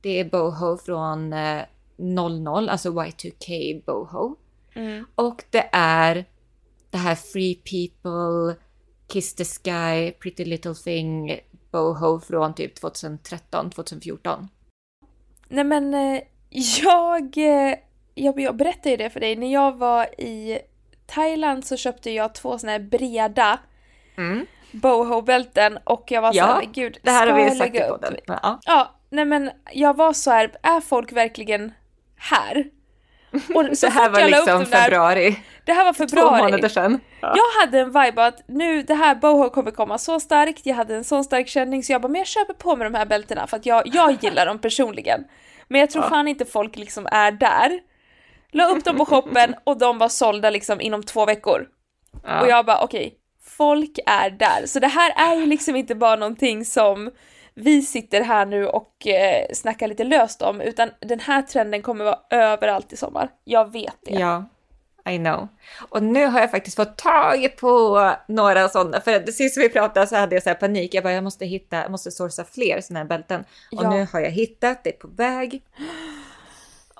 det 0.00 0.20
är 0.20 0.24
boho 0.24 0.76
från 0.76 1.32
eh, 1.32 1.62
00, 1.96 2.68
alltså 2.68 2.90
Y2K 2.90 3.82
boho. 3.84 4.36
Mm. 4.74 5.06
Och 5.14 5.44
det 5.50 5.68
är 5.72 6.24
det 6.90 6.98
här 6.98 7.14
Free 7.14 7.54
People, 7.54 8.62
Kiss 9.08 9.34
the 9.34 9.44
Sky, 9.44 10.12
Pretty 10.12 10.44
Little 10.44 10.74
Thing, 10.74 11.40
boho 11.70 12.20
från 12.20 12.54
typ 12.54 12.74
2013, 12.74 13.70
2014. 13.70 14.48
Nej 15.48 15.64
men 15.64 15.94
eh, 15.94 16.20
jag, 16.82 17.38
eh, 17.38 17.74
jag, 18.14 18.40
jag 18.40 18.56
berättade 18.56 18.90
ju 18.90 18.96
det 18.96 19.10
för 19.10 19.20
dig, 19.20 19.36
när 19.36 19.52
jag 19.52 19.76
var 19.76 20.20
i 20.20 20.58
Thailand 21.06 21.64
så 21.64 21.76
köpte 21.76 22.10
jag 22.10 22.34
två 22.34 22.58
såna 22.58 22.72
här 22.72 22.78
breda 22.78 23.58
mm. 24.16 24.46
boho-bälten 24.72 25.78
och 25.84 26.04
jag 26.10 26.22
var 26.22 26.30
ja, 26.34 26.60
så 26.62 26.70
gud, 26.72 26.98
det 27.02 27.10
här 27.10 27.26
har 27.26 27.44
vi 27.44 27.50
sagt 27.50 27.74
i 27.74 27.80
podden. 27.80 28.16
Ja. 28.26 28.60
ja, 28.64 28.94
nej 29.10 29.24
men 29.24 29.50
jag 29.72 29.96
var 29.96 30.12
så 30.12 30.30
här, 30.30 30.50
är 30.62 30.80
folk 30.80 31.12
verkligen 31.12 31.72
här? 32.16 32.70
Och 33.54 33.64
så 33.78 33.86
det 33.86 33.92
här 33.92 34.10
var 34.10 34.28
liksom 34.28 34.58
där, 34.58 34.64
februari. 34.64 35.38
Det 35.64 35.72
här 35.72 35.84
var 35.84 35.92
februari. 35.92 36.38
Två 36.38 36.44
månader 36.44 36.68
sedan. 36.68 37.00
Ja. 37.20 37.34
Jag 37.36 37.60
hade 37.60 37.80
en 37.80 37.92
vibe 37.92 38.26
att 38.26 38.40
nu, 38.48 38.82
det 38.82 38.94
här 38.94 39.14
boho 39.14 39.50
kommer 39.50 39.70
komma 39.70 39.98
så 39.98 40.20
starkt, 40.20 40.66
jag 40.66 40.74
hade 40.74 40.96
en 40.96 41.04
sån 41.04 41.24
stark 41.24 41.48
känning 41.48 41.82
så 41.82 41.92
jag 41.92 42.02
bara, 42.02 42.08
men 42.08 42.18
jag 42.18 42.26
köper 42.26 42.54
på 42.54 42.76
mig 42.76 42.90
de 42.90 42.98
här 42.98 43.06
bältena 43.06 43.46
för 43.46 43.56
att 43.56 43.66
jag, 43.66 43.82
jag 43.86 44.16
gillar 44.20 44.46
dem 44.46 44.58
personligen. 44.58 45.24
Men 45.68 45.80
jag 45.80 45.90
tror 45.90 46.04
ja. 46.04 46.10
fan 46.10 46.28
inte 46.28 46.44
folk 46.44 46.76
liksom 46.76 47.08
är 47.12 47.32
där. 47.32 47.80
La 48.56 48.66
upp 48.68 48.84
dem 48.84 48.96
på 48.96 49.04
shoppen 49.04 49.54
och 49.64 49.78
de 49.78 49.98
var 49.98 50.08
sålda 50.08 50.50
liksom 50.50 50.80
inom 50.80 51.02
två 51.02 51.26
veckor. 51.26 51.68
Ja. 52.24 52.40
Och 52.40 52.48
jag 52.48 52.66
bara 52.66 52.80
okej, 52.80 53.06
okay, 53.06 53.18
folk 53.42 53.98
är 54.06 54.30
där. 54.30 54.66
Så 54.66 54.80
det 54.80 54.86
här 54.86 55.30
är 55.30 55.36
ju 55.36 55.46
liksom 55.46 55.76
inte 55.76 55.94
bara 55.94 56.16
någonting 56.16 56.64
som 56.64 57.10
vi 57.54 57.82
sitter 57.82 58.22
här 58.22 58.46
nu 58.46 58.66
och 58.66 59.06
eh, 59.06 59.46
snackar 59.52 59.88
lite 59.88 60.04
löst 60.04 60.42
om, 60.42 60.60
utan 60.60 60.90
den 61.00 61.20
här 61.20 61.42
trenden 61.42 61.82
kommer 61.82 62.04
vara 62.04 62.18
överallt 62.30 62.92
i 62.92 62.96
sommar. 62.96 63.28
Jag 63.44 63.72
vet 63.72 63.96
det. 64.04 64.12
Ja, 64.12 64.44
I 65.10 65.18
know. 65.18 65.48
Och 65.88 66.02
nu 66.02 66.26
har 66.26 66.40
jag 66.40 66.50
faktiskt 66.50 66.76
fått 66.76 66.96
tag 66.96 67.56
på 67.60 68.12
några 68.28 68.68
sådana. 68.68 69.00
För 69.00 69.32
sist 69.32 69.58
vi 69.58 69.68
pratade 69.68 70.06
så 70.06 70.16
hade 70.16 70.36
jag 70.36 70.42
så 70.42 70.54
panik. 70.54 70.94
Jag 70.94 71.04
bara, 71.04 71.12
jag 71.12 71.24
måste 71.24 71.46
hitta, 71.46 71.76
jag 71.76 71.90
måste 71.90 72.10
sourca 72.10 72.44
fler 72.44 72.80
sådana 72.80 73.00
här 73.00 73.08
bälten. 73.08 73.44
Och 73.72 73.84
ja. 73.84 73.90
nu 73.90 74.06
har 74.12 74.20
jag 74.20 74.30
hittat, 74.30 74.84
det 74.84 74.92
på 74.92 75.08
väg. 75.08 75.62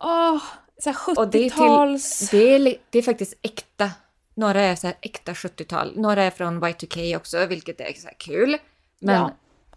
Åh, 0.01 0.35
oh, 0.35 0.43
så 0.79 0.91
70-tals... 0.91 2.31
Det, 2.31 2.39
det, 2.39 2.55
är, 2.55 2.77
det 2.91 2.99
är 2.99 3.03
faktiskt 3.03 3.35
äkta. 3.43 3.91
Några 4.35 4.61
är 4.61 4.77
så 4.77 4.93
äkta 5.01 5.33
70-tal. 5.33 5.93
Några 5.97 6.23
är 6.23 6.31
från 6.31 6.65
Y2K 6.65 7.17
också, 7.17 7.47
vilket 7.47 7.81
är 7.81 7.93
så 7.93 8.09
kul. 8.19 8.59
Men 8.99 9.15
ja. 9.15 9.31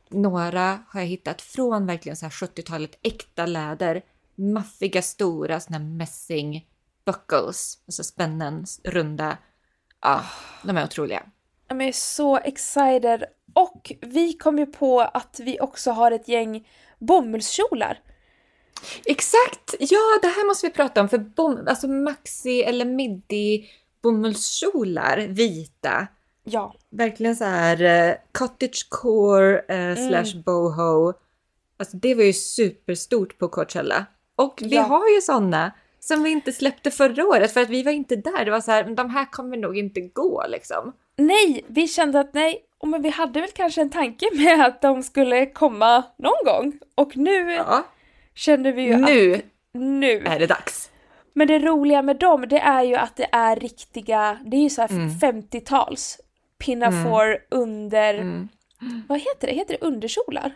några 0.09 0.79
har 0.87 0.99
jag 0.99 1.07
hittat 1.07 1.41
från 1.41 1.85
verkligen 1.85 2.15
så 2.15 2.25
här 2.25 2.31
70-talet, 2.31 2.99
äkta 3.01 3.45
läder. 3.45 4.01
Maffiga, 4.35 5.01
stora 5.01 5.59
såna 5.59 5.77
här 5.77 5.85
mässing 5.85 6.67
buckles, 7.05 7.77
alltså 7.85 8.03
spännen, 8.03 8.65
runda. 8.83 9.37
Ja, 10.01 10.23
de 10.63 10.77
är 10.77 10.83
otroliga. 10.83 11.23
Jag 11.67 11.81
är 11.81 11.91
så 11.91 12.37
excited. 12.37 13.23
Och 13.53 13.91
vi 14.01 14.33
kom 14.33 14.59
ju 14.59 14.65
på 14.65 15.01
att 15.01 15.39
vi 15.39 15.59
också 15.59 15.91
har 15.91 16.11
ett 16.11 16.27
gäng 16.27 16.67
bomullskjolar. 16.99 17.99
Exakt! 19.05 19.75
Ja, 19.80 20.19
det 20.21 20.27
här 20.27 20.47
måste 20.47 20.67
vi 20.67 20.73
prata 20.73 21.01
om. 21.01 21.09
För 21.09 21.17
bom, 21.17 21.67
alltså 21.67 21.88
maxi 21.88 22.61
eller 22.61 22.86
midi 22.86 23.69
bomullskjolar, 24.01 25.17
vita. 25.17 26.07
Ja. 26.43 26.75
Verkligen 26.89 27.36
så 27.36 27.45
här 27.45 27.82
uh, 28.09 28.15
cottagecore 28.32 29.53
uh, 29.53 29.97
mm. 29.97 30.09
slash 30.09 30.41
boho. 30.45 31.13
Alltså 31.77 31.97
det 31.97 32.15
var 32.15 32.23
ju 32.23 32.34
superstort 32.34 33.38
på 33.38 33.47
Coachella. 33.47 34.05
Och 34.36 34.59
vi 34.61 34.75
ja. 34.75 34.82
har 34.82 35.09
ju 35.15 35.21
sådana 35.21 35.71
som 35.99 36.23
vi 36.23 36.30
inte 36.30 36.51
släppte 36.51 36.91
förra 36.91 37.27
året 37.27 37.53
för 37.53 37.61
att 37.61 37.69
vi 37.69 37.84
var 37.84 37.91
inte 37.91 38.15
där. 38.15 38.45
Det 38.45 38.51
var 38.51 38.61
så 38.61 38.71
här, 38.71 38.84
de 38.84 39.09
här 39.09 39.25
kommer 39.25 39.57
nog 39.57 39.77
inte 39.77 40.01
gå 40.01 40.45
liksom. 40.47 40.93
Nej, 41.15 41.65
vi 41.67 41.88
kände 41.88 42.19
att 42.19 42.34
nej, 42.34 42.65
men 42.86 43.01
vi 43.01 43.09
hade 43.09 43.41
väl 43.41 43.49
kanske 43.49 43.82
en 43.82 43.89
tanke 43.89 44.30
med 44.34 44.65
att 44.65 44.82
de 44.82 45.03
skulle 45.03 45.45
komma 45.45 46.03
någon 46.17 46.45
gång. 46.45 46.80
Och 46.95 47.17
nu 47.17 47.51
ja. 47.51 47.86
Kände 48.39 48.71
vi 48.71 48.81
ju 48.81 48.97
nu 48.97 49.35
att 49.35 49.41
nu 49.73 50.23
är 50.25 50.39
det 50.39 50.47
dags. 50.47 50.91
Men 51.33 51.47
det 51.47 51.59
roliga 51.59 52.01
med 52.01 52.15
dem, 52.15 52.47
det 52.49 52.59
är 52.59 52.83
ju 52.83 52.95
att 52.95 53.15
det 53.15 53.27
är 53.31 53.55
riktiga, 53.55 54.39
det 54.45 54.57
är 54.57 54.61
ju 54.61 54.69
så 54.69 54.81
här 54.81 54.89
mm. 54.89 55.09
50-tals 55.09 56.19
pinafore 56.57 57.35
mm. 57.35 57.41
under, 57.49 58.13
mm. 58.13 58.49
vad 59.07 59.19
heter 59.19 59.47
det, 59.47 59.53
heter 59.53 59.77
det 59.79 59.85
underkjolar? 59.85 60.51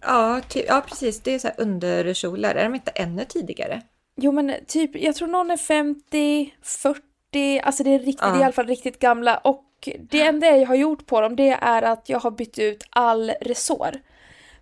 Ja, 0.00 0.40
ja 0.54 0.84
precis, 0.88 1.20
det 1.20 1.34
är 1.34 1.38
så 1.38 1.48
här 1.48 1.60
underkjolar, 1.60 2.54
är 2.54 2.64
de 2.64 2.74
inte 2.74 2.90
ännu 2.90 3.24
tidigare? 3.24 3.82
Jo 4.16 4.32
men 4.32 4.54
typ, 4.66 4.90
jag 4.96 5.14
tror 5.14 5.28
någon 5.28 5.50
är 5.50 5.56
50, 5.56 6.54
40, 6.62 7.60
alltså 7.62 7.82
det 7.84 7.90
är 7.90 7.98
riktigt, 7.98 8.20
ja. 8.20 8.40
i 8.40 8.42
alla 8.42 8.52
fall 8.52 8.66
riktigt 8.66 8.98
gamla 8.98 9.38
och 9.38 9.88
det 10.10 10.22
enda 10.22 10.46
jag 10.46 10.66
har 10.66 10.74
gjort 10.74 11.06
på 11.06 11.20
dem 11.20 11.36
det 11.36 11.50
är 11.50 11.82
att 11.82 12.08
jag 12.08 12.20
har 12.20 12.30
bytt 12.30 12.58
ut 12.58 12.84
all 12.90 13.32
resår. 13.40 14.00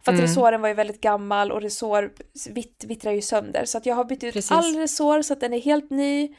För 0.07 0.13
att 0.13 0.19
mm. 0.19 0.31
resåren 0.31 0.61
var 0.61 0.69
ju 0.69 0.75
väldigt 0.75 1.01
gammal 1.01 1.53
och 1.53 1.63
resår 1.63 2.13
vitt, 2.51 2.85
vittrar 2.87 3.13
ju 3.13 3.23
sönder 3.23 3.65
så 3.65 3.79
att 3.79 3.87
jag 3.87 3.95
har 3.95 4.05
bytt 4.05 4.25
ut 4.25 4.35
Precis. 4.35 4.51
all 4.51 4.77
resår 4.77 5.23
så 5.23 5.33
att 5.33 5.41
den 5.41 5.53
är 5.53 5.61
helt 5.61 5.91
ny. 5.91 6.35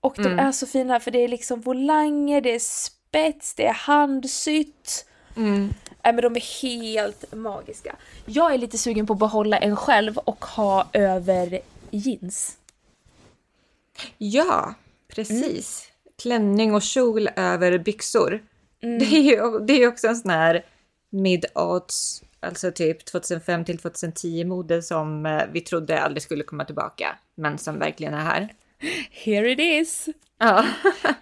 Och 0.00 0.18
mm. 0.18 0.36
de 0.36 0.42
är 0.42 0.52
så 0.52 0.66
fina 0.66 1.00
för 1.00 1.10
det 1.10 1.18
är 1.18 1.28
liksom 1.28 1.60
volanger, 1.60 2.40
det 2.40 2.54
är 2.54 2.58
spets, 2.58 3.54
det 3.54 3.66
är 3.66 3.72
handsytt. 3.72 5.06
Mm. 5.36 5.74
Äh, 6.02 6.14
men 6.14 6.16
de 6.16 6.36
är 6.36 6.62
helt 6.62 7.34
magiska. 7.34 7.96
Jag 8.26 8.54
är 8.54 8.58
lite 8.58 8.78
sugen 8.78 9.06
på 9.06 9.12
att 9.12 9.18
behålla 9.18 9.58
en 9.58 9.76
själv 9.76 10.18
och 10.18 10.44
ha 10.44 10.88
över 10.92 11.60
jeans. 11.90 12.56
Ja, 14.18 14.74
precis. 15.08 15.88
Mm. 15.88 16.12
Klänning 16.22 16.74
och 16.74 16.82
kjol 16.82 17.28
över 17.36 17.78
byxor. 17.78 18.42
Mm. 18.82 18.98
Det 18.98 19.04
är 19.04 19.22
ju 19.22 19.58
det 19.58 19.82
är 19.82 19.88
också 19.88 20.06
en 20.06 20.16
sån 20.16 20.30
här 20.30 20.64
mid-odds, 21.10 22.22
alltså 22.46 22.72
typ 22.72 23.04
2005 23.04 23.64
till 23.64 23.78
2010 23.78 24.44
mode 24.44 24.82
som 24.82 25.26
eh, 25.26 25.42
vi 25.52 25.60
trodde 25.60 26.00
aldrig 26.00 26.22
skulle 26.22 26.44
komma 26.44 26.64
tillbaka, 26.64 27.18
men 27.34 27.58
som 27.58 27.78
verkligen 27.78 28.14
är 28.14 28.24
här. 28.24 28.54
Here 29.10 29.50
it 29.52 29.60
is! 29.60 30.08
Ja. 30.38 30.64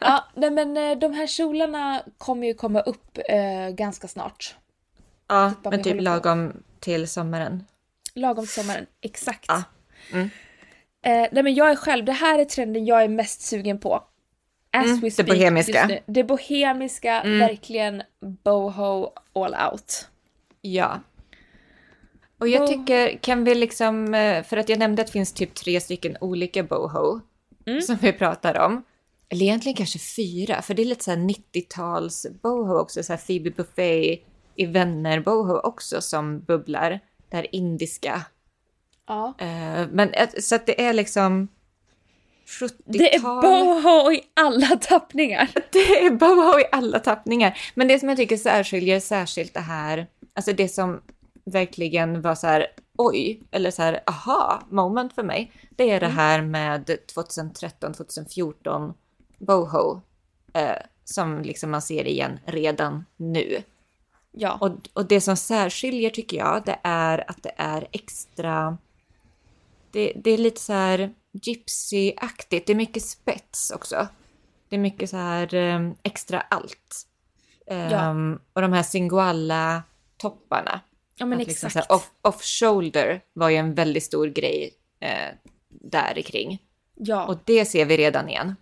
ja, 0.01 0.25
nej 0.35 0.51
men 0.51 0.77
eh, 0.77 0.99
de 0.99 1.13
här 1.13 1.27
kjolarna 1.27 2.03
kommer 2.19 2.47
ju 2.47 2.55
komma 2.55 2.81
upp 2.81 3.19
eh, 3.29 3.69
ganska 3.75 4.09
snart. 4.09 4.55
Ja, 5.29 5.53
men 5.63 5.83
typ 5.83 6.01
lagom 6.01 6.53
till 6.81 7.09
sommaren. 7.09 7.65
Lagom 8.15 8.45
till 8.47 8.55
sommaren, 8.55 8.87
exakt. 9.01 9.45
Ja. 9.49 9.63
Mm. 10.13 10.31
Eh, 11.03 11.29
nej 11.33 11.43
men 11.43 11.55
jag 11.55 11.71
är 11.71 11.77
själv, 11.77 12.05
det 12.05 12.13
här 12.13 12.39
är 12.39 12.45
trenden 12.45 12.85
jag 12.85 13.05
är 13.05 13.09
mest 13.09 13.43
sugen 13.43 13.79
på. 13.79 14.05
As 14.73 14.85
mm, 14.87 15.01
we 15.01 15.11
speak, 15.11 15.29
det 15.29 15.35
bohemiska. 15.35 16.01
Det 16.07 16.25
bohemiska, 16.25 17.21
mm. 17.21 17.39
verkligen 17.39 18.03
boho 18.21 19.13
all 19.35 19.57
out. 19.73 20.09
Ja. 20.61 21.01
Och 22.45 22.49
jag 22.49 22.67
tycker, 22.67 23.19
kan 23.19 23.45
vi 23.45 23.55
liksom, 23.55 24.15
eh, 24.15 24.43
för 24.43 24.57
att 24.57 24.69
jag 24.69 24.79
nämnde 24.79 25.03
att 25.03 25.07
det 25.07 25.13
finns 25.13 25.33
typ 25.33 25.55
tre 25.55 25.81
stycken 25.81 26.17
olika 26.21 26.63
boho 26.63 27.21
mm. 27.67 27.83
som 27.83 27.97
vi 27.97 28.13
pratar 28.13 28.67
om. 28.67 28.85
Eller 29.29 29.43
egentligen 29.43 29.77
kanske 29.77 29.99
fyra, 29.99 30.63
för 30.63 30.75
det 30.75 30.83
är 30.83 30.87
lite 30.87 31.05
så 31.05 31.11
90-tals 31.11 32.27
boho 32.43 32.79
också, 32.79 33.03
så 33.03 33.13
här 33.13 33.21
Phoebe 33.27 33.51
Buffet 33.51 34.21
i 34.57 34.67
Vänner 34.67 35.21
boho 35.21 35.59
också 35.59 36.01
som 36.01 36.41
bubblar. 36.41 37.01
Det 37.31 37.37
här 37.37 37.55
indiska 37.55 38.25
Ja. 39.07 39.35
Uh, 39.43 39.89
men 39.91 40.15
så 40.41 40.55
att 40.55 40.67
det 40.67 40.85
är 40.85 40.93
liksom 40.93 41.49
70-tal. 42.47 42.79
Det 42.85 43.15
är 43.15 43.21
boho 43.21 44.13
i 44.13 44.23
alla 44.35 44.67
tappningar. 44.67 45.49
Det 45.73 45.79
är 45.79 46.11
boho 46.11 46.61
i 46.61 46.65
alla 46.73 46.99
tappningar. 46.99 47.59
Men 47.75 47.89
det 47.89 47.99
som 47.99 48.09
jag 48.09 48.19
tycker 48.19 48.37
särskiljer 48.37 49.01
särskilt 49.01 49.55
det 49.55 49.61
här, 49.61 50.07
alltså 50.35 50.53
det 50.53 50.69
som 50.69 51.01
verkligen 51.45 52.23
var 52.23 52.35
så 52.35 52.47
här 52.47 52.67
oj, 52.99 53.43
eller 53.51 53.71
så 53.71 53.83
här 53.83 54.01
aha 54.07 54.63
moment 54.71 55.13
för 55.13 55.23
mig, 55.23 55.53
det 55.71 55.91
är 55.91 56.01
det 56.01 56.07
mm. 56.07 56.17
här 56.17 56.43
med 56.43 57.07
2013, 57.15 57.93
2014 57.95 58.95
boho 59.39 60.01
eh, 60.55 60.77
som 61.05 61.43
liksom 61.43 61.71
man 61.71 61.83
ser 61.83 62.07
igen 62.07 62.39
redan 62.45 63.05
nu. 63.17 63.63
Ja. 64.33 64.59
Och, 64.61 64.73
och 64.93 65.09
det 65.09 65.21
som 65.21 65.37
särskiljer 65.37 66.11
tycker 66.11 66.37
jag, 66.37 66.63
det 66.65 66.79
är 66.83 67.31
att 67.31 67.43
det 67.43 67.53
är 67.57 67.89
extra 67.93 68.79
det, 69.95 70.13
det 70.17 70.31
är 70.31 70.39
lite 70.39 70.61
så 70.61 70.73
här 70.73 71.15
gypsy-aktigt. 71.33 72.67
Det 72.67 72.73
är 72.73 72.75
mycket 72.75 73.03
spets 73.03 73.71
också. 73.71 74.09
Det 74.69 74.77
är 74.77 74.81
mycket 74.81 75.11
så 75.11 75.17
här 75.17 75.55
um, 75.55 75.95
extra 76.03 76.41
allt. 76.41 77.07
Um, 77.67 77.77
ja. 77.77 78.15
Och 78.53 78.63
de 78.63 78.73
här 78.73 78.83
singoalla 78.83 79.83
topparna. 80.17 80.81
Ja 81.17 81.27
men 81.27 81.39
liksom 81.39 81.67
exakt. 81.67 81.91
off, 81.91 82.11
off, 82.23 82.43
shoulder 82.43 83.21
var 83.33 83.51
ju 83.51 83.57
en 83.57 83.75
väldigt 83.75 84.03
stor 84.03 84.27
grej 84.27 84.75
eh, 85.01 85.29
där 85.69 86.23
kring. 86.23 86.63
Ja. 86.95 87.27
Och 87.27 87.39
det 87.45 87.65
ser 87.65 87.85
vi 87.85 87.97
redan 87.97 88.29
igen. 88.29 88.57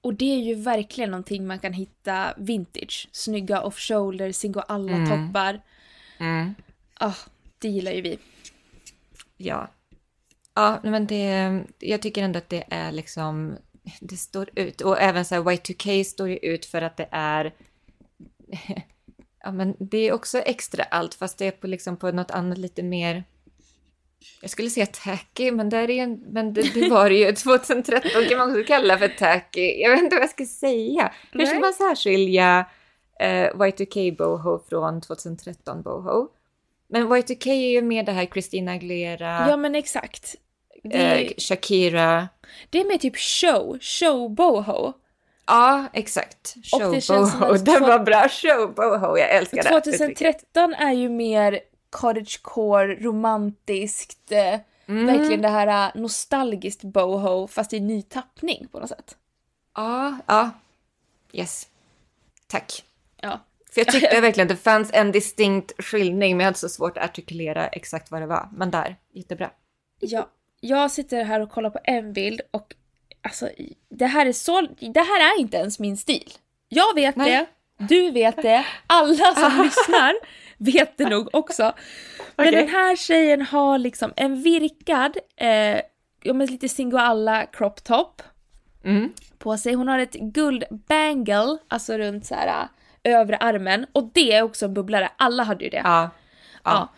Och 0.00 0.14
det 0.14 0.34
är 0.34 0.38
ju 0.38 0.54
verkligen 0.54 1.10
någonting 1.10 1.46
man 1.46 1.58
kan 1.58 1.72
hitta 1.72 2.34
vintage. 2.36 3.08
Snygga 3.12 3.62
off-shoulder, 3.62 4.32
singoalla 4.32 4.92
mm. 4.92 5.08
toppar. 5.08 5.60
Mm. 6.18 6.54
Oh, 7.00 7.18
det 7.58 7.68
gillar 7.68 7.92
ju 7.92 8.00
vi. 8.00 8.18
Ja, 9.36 9.68
Ja, 10.58 10.80
men 10.82 11.06
det, 11.06 11.60
jag 11.78 12.02
tycker 12.02 12.22
ändå 12.22 12.38
att 12.38 12.48
det 12.48 12.64
är 12.70 12.92
liksom, 12.92 13.56
det 14.00 14.16
står 14.16 14.50
ut. 14.54 14.80
Och 14.80 15.00
även 15.00 15.24
så 15.24 15.34
här 15.34 15.42
Y2K 15.42 16.04
står 16.04 16.28
ju 16.28 16.36
ut 16.36 16.66
för 16.66 16.82
att 16.82 16.96
det 16.96 17.08
är, 17.10 17.54
ja 19.48 19.52
men 19.52 19.76
det 19.78 20.08
är 20.08 20.12
också 20.12 20.38
extra 20.38 20.84
allt 20.84 21.14
fast 21.14 21.38
det 21.38 21.46
är 21.46 21.50
på 21.50 21.66
liksom 21.66 21.96
på 21.96 22.10
något 22.12 22.30
annat 22.30 22.58
lite 22.58 22.82
mer, 22.82 23.24
jag 24.40 24.50
skulle 24.50 24.70
säga 24.70 24.86
tacky, 24.86 25.50
men, 25.50 25.68
där 25.68 25.90
är 25.90 26.02
en, 26.02 26.24
men 26.30 26.54
det, 26.54 26.74
det 26.74 26.88
var 26.88 27.10
det 27.10 27.16
ju 27.16 27.32
2013 27.34 28.10
kan 28.28 28.38
man 28.38 28.50
också 28.50 28.64
kalla 28.66 28.98
för 28.98 29.08
tacky. 29.08 29.80
Jag 29.80 29.90
vet 29.90 30.02
inte 30.02 30.16
vad 30.16 30.22
jag 30.22 30.30
ska 30.30 30.46
säga. 30.46 31.12
Hur 31.32 31.46
ska 31.46 31.60
man 31.60 31.72
särskilja 31.72 32.66
eh, 33.20 33.54
Y2K 33.54 34.16
boho 34.16 34.62
från 34.68 35.00
2013 35.00 35.82
boho? 35.82 36.28
Men 36.88 37.08
Y2K 37.08 37.48
är 37.48 37.70
ju 37.70 37.82
mer 37.82 38.02
det 38.02 38.12
här 38.12 38.26
Christina 38.26 38.72
Aguilera. 38.72 39.48
Ja 39.48 39.56
men 39.56 39.74
exakt. 39.74 40.34
Det... 40.82 41.26
Eh, 41.26 41.32
Shakira. 41.38 42.28
Det 42.70 42.80
är 42.80 42.84
mer 42.84 42.98
typ 42.98 43.16
show, 43.16 43.78
show 43.80 44.34
boho. 44.34 44.92
Ja, 45.48 45.88
exakt. 45.92 46.56
Show 46.62 46.78
boho. 47.08 47.56
Den 47.64 47.82
var 47.82 47.98
bra. 47.98 48.28
Show 48.28 48.74
boho, 48.74 49.18
jag 49.18 49.30
älskar 49.30 49.62
det. 49.62 49.80
2013 49.80 50.74
är 50.74 50.92
ju 50.92 51.08
mer 51.08 51.60
cottagecore, 51.90 52.94
romantiskt, 52.94 54.32
eh, 54.32 54.60
mm. 54.86 55.06
verkligen 55.06 55.42
det 55.42 55.48
här 55.48 55.86
eh, 55.86 56.00
nostalgiskt 56.00 56.82
boho 56.82 57.46
fast 57.46 57.72
i 57.72 57.80
ny 57.80 58.02
tappning 58.02 58.68
på 58.72 58.80
något 58.80 58.88
sätt. 58.88 59.16
Ja, 59.74 60.16
ja. 60.26 60.50
Yes. 61.32 61.68
Tack. 62.46 62.84
Ja. 63.20 63.40
För 63.72 63.80
jag 63.80 63.88
tyckte 63.88 64.20
verkligen 64.20 64.46
att 64.46 64.56
det 64.56 64.62
fanns 64.62 64.90
en 64.92 65.12
distinkt 65.12 65.84
skillning 65.84 66.36
men 66.36 66.44
jag 66.44 66.46
hade 66.46 66.58
så 66.58 66.68
svårt 66.68 66.98
att 66.98 67.04
artikulera 67.04 67.68
exakt 67.68 68.10
vad 68.10 68.22
det 68.22 68.26
var. 68.26 68.48
Men 68.52 68.70
där, 68.70 68.96
jättebra. 69.12 69.50
Ja, 70.00 70.28
jag 70.60 70.90
sitter 70.90 71.24
här 71.24 71.40
och 71.40 71.50
kollar 71.50 71.70
på 71.70 71.78
en 71.84 72.12
bild 72.12 72.40
och 72.50 72.74
alltså 73.28 73.50
det 73.90 74.06
här 74.06 74.26
är 74.26 74.32
så, 74.32 74.60
det 74.80 75.00
här 75.00 75.20
är 75.20 75.40
inte 75.40 75.56
ens 75.56 75.78
min 75.78 75.96
stil. 75.96 76.32
Jag 76.68 76.94
vet 76.94 77.16
Nej. 77.16 77.30
det, 77.30 77.46
du 77.86 78.10
vet 78.10 78.42
det, 78.42 78.64
alla 78.86 79.34
som 79.34 79.62
lyssnar 79.64 80.14
vet 80.58 80.98
det 80.98 81.08
nog 81.08 81.28
också. 81.32 81.72
Men 82.36 82.48
okay. 82.48 82.60
den 82.60 82.68
här 82.68 82.96
tjejen 82.96 83.42
har 83.42 83.78
liksom 83.78 84.12
en 84.16 84.42
virkad, 84.42 85.16
eh, 85.36 86.34
med 86.34 86.50
lite 86.50 86.68
singoalla 86.68 87.46
crop 87.46 87.84
top 87.84 88.22
mm. 88.84 89.12
på 89.38 89.58
sig. 89.58 89.74
Hon 89.74 89.88
har 89.88 89.98
ett 89.98 90.14
guld 90.14 90.64
bangle, 90.88 91.58
alltså 91.68 91.98
runt 91.98 92.26
så 92.26 92.34
här 92.34 92.68
äh, 93.02 93.18
övre 93.18 93.36
armen. 93.36 93.86
Och 93.92 94.10
det 94.14 94.32
är 94.32 94.42
också 94.42 94.64
en 94.64 94.74
bubblare, 94.74 95.10
alla 95.16 95.42
hade 95.42 95.64
ju 95.64 95.70
det. 95.70 95.82
Ja. 95.84 96.00
ja. 96.02 96.10
ja. 96.64 96.88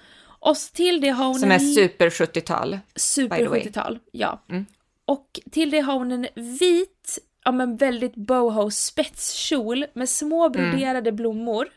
Och 0.43 0.57
till 0.57 1.01
det 1.01 1.09
har 1.09 1.27
hon 1.27 1.35
Som 1.35 1.51
är 1.51 1.59
super 1.59 2.11
70-tal. 2.11 2.79
Super 2.97 3.47
70-tal, 3.47 3.99
ja. 4.13 4.43
Mm. 4.51 4.67
Och 5.11 5.41
till 5.51 5.71
det 5.71 5.81
har 5.81 5.95
hon 5.95 6.13
en 6.13 6.27
vit, 6.35 7.19
ja 7.45 7.53
men 7.53 7.77
väldigt 7.77 8.15
boho 8.15 8.71
spetskjol 8.71 9.87
med 9.93 10.09
små 10.09 10.47
mm. 10.47 10.53
broderade 10.53 11.09
mm. 11.09 11.17
blommor 11.17 11.69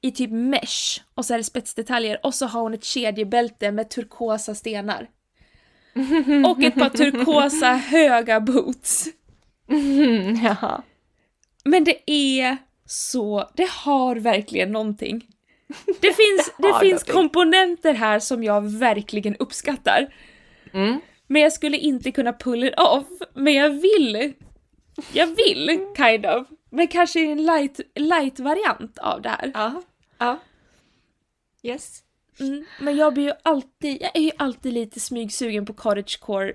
i 0.00 0.10
typ 0.10 0.30
mesh 0.30 1.00
och 1.14 1.24
så 1.24 1.34
är 1.34 1.38
det 1.38 1.44
spetsdetaljer 1.44 2.26
och 2.26 2.34
så 2.34 2.46
har 2.46 2.60
hon 2.60 2.74
ett 2.74 2.84
kedjebälte 2.84 3.70
med 3.70 3.90
turkosa 3.90 4.54
stenar. 4.54 5.08
Och 6.46 6.62
ett 6.62 6.74
par 6.74 6.88
turkosa 6.88 7.74
höga 7.74 8.40
boots. 8.40 9.08
Mm, 9.70 10.44
ja. 10.44 10.82
Men 11.64 11.84
det 11.84 12.10
är 12.10 12.56
så, 12.86 13.50
det 13.54 13.68
har 13.70 14.16
verkligen 14.16 14.72
någonting. 14.72 15.26
Det 15.86 16.12
finns, 16.16 16.52
det 16.58 16.78
finns 16.80 17.02
komponenter 17.02 17.94
här 17.94 18.18
som 18.18 18.44
jag 18.44 18.72
verkligen 18.78 19.36
uppskattar. 19.36 20.14
Mm. 20.72 21.00
Men 21.26 21.42
jag 21.42 21.52
skulle 21.52 21.76
inte 21.76 22.12
kunna 22.12 22.32
pull 22.32 22.64
it 22.64 22.74
off. 22.80 23.06
Men 23.34 23.54
jag 23.54 23.70
vill. 23.70 24.32
Jag 25.12 25.26
vill, 25.26 25.86
kind 25.96 26.26
of. 26.26 26.46
Men 26.70 26.88
kanske 26.88 27.20
i 27.20 27.30
en 27.30 27.44
light, 27.44 27.80
light 27.94 28.40
variant 28.40 28.98
av 28.98 29.22
det 29.22 29.28
här. 29.28 29.50
Ja. 29.54 29.82
Ja. 30.18 30.38
Yes. 31.62 32.02
Mm, 32.40 32.64
men 32.80 32.96
jag 32.96 33.14
blir 33.14 33.24
ju 33.24 33.32
alltid, 33.42 34.02
jag 34.02 34.10
är 34.16 34.20
ju 34.20 34.30
alltid 34.36 34.72
lite 34.72 35.00
smygsugen 35.00 35.66
på 35.66 35.72
cottagecore, 35.72 36.52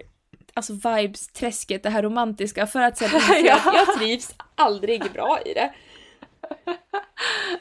alltså 0.54 0.74
vibes-träsket, 0.74 1.84
det 1.84 1.90
här 1.90 2.04
romantiska, 2.04 2.68
för 2.68 2.82
att 2.82 2.98
sen 2.98 3.10
ja. 3.44 3.60
jag 3.66 4.00
trivs 4.00 4.36
aldrig 4.56 5.12
bra 5.14 5.40
i 5.46 5.54
det. 5.54 5.74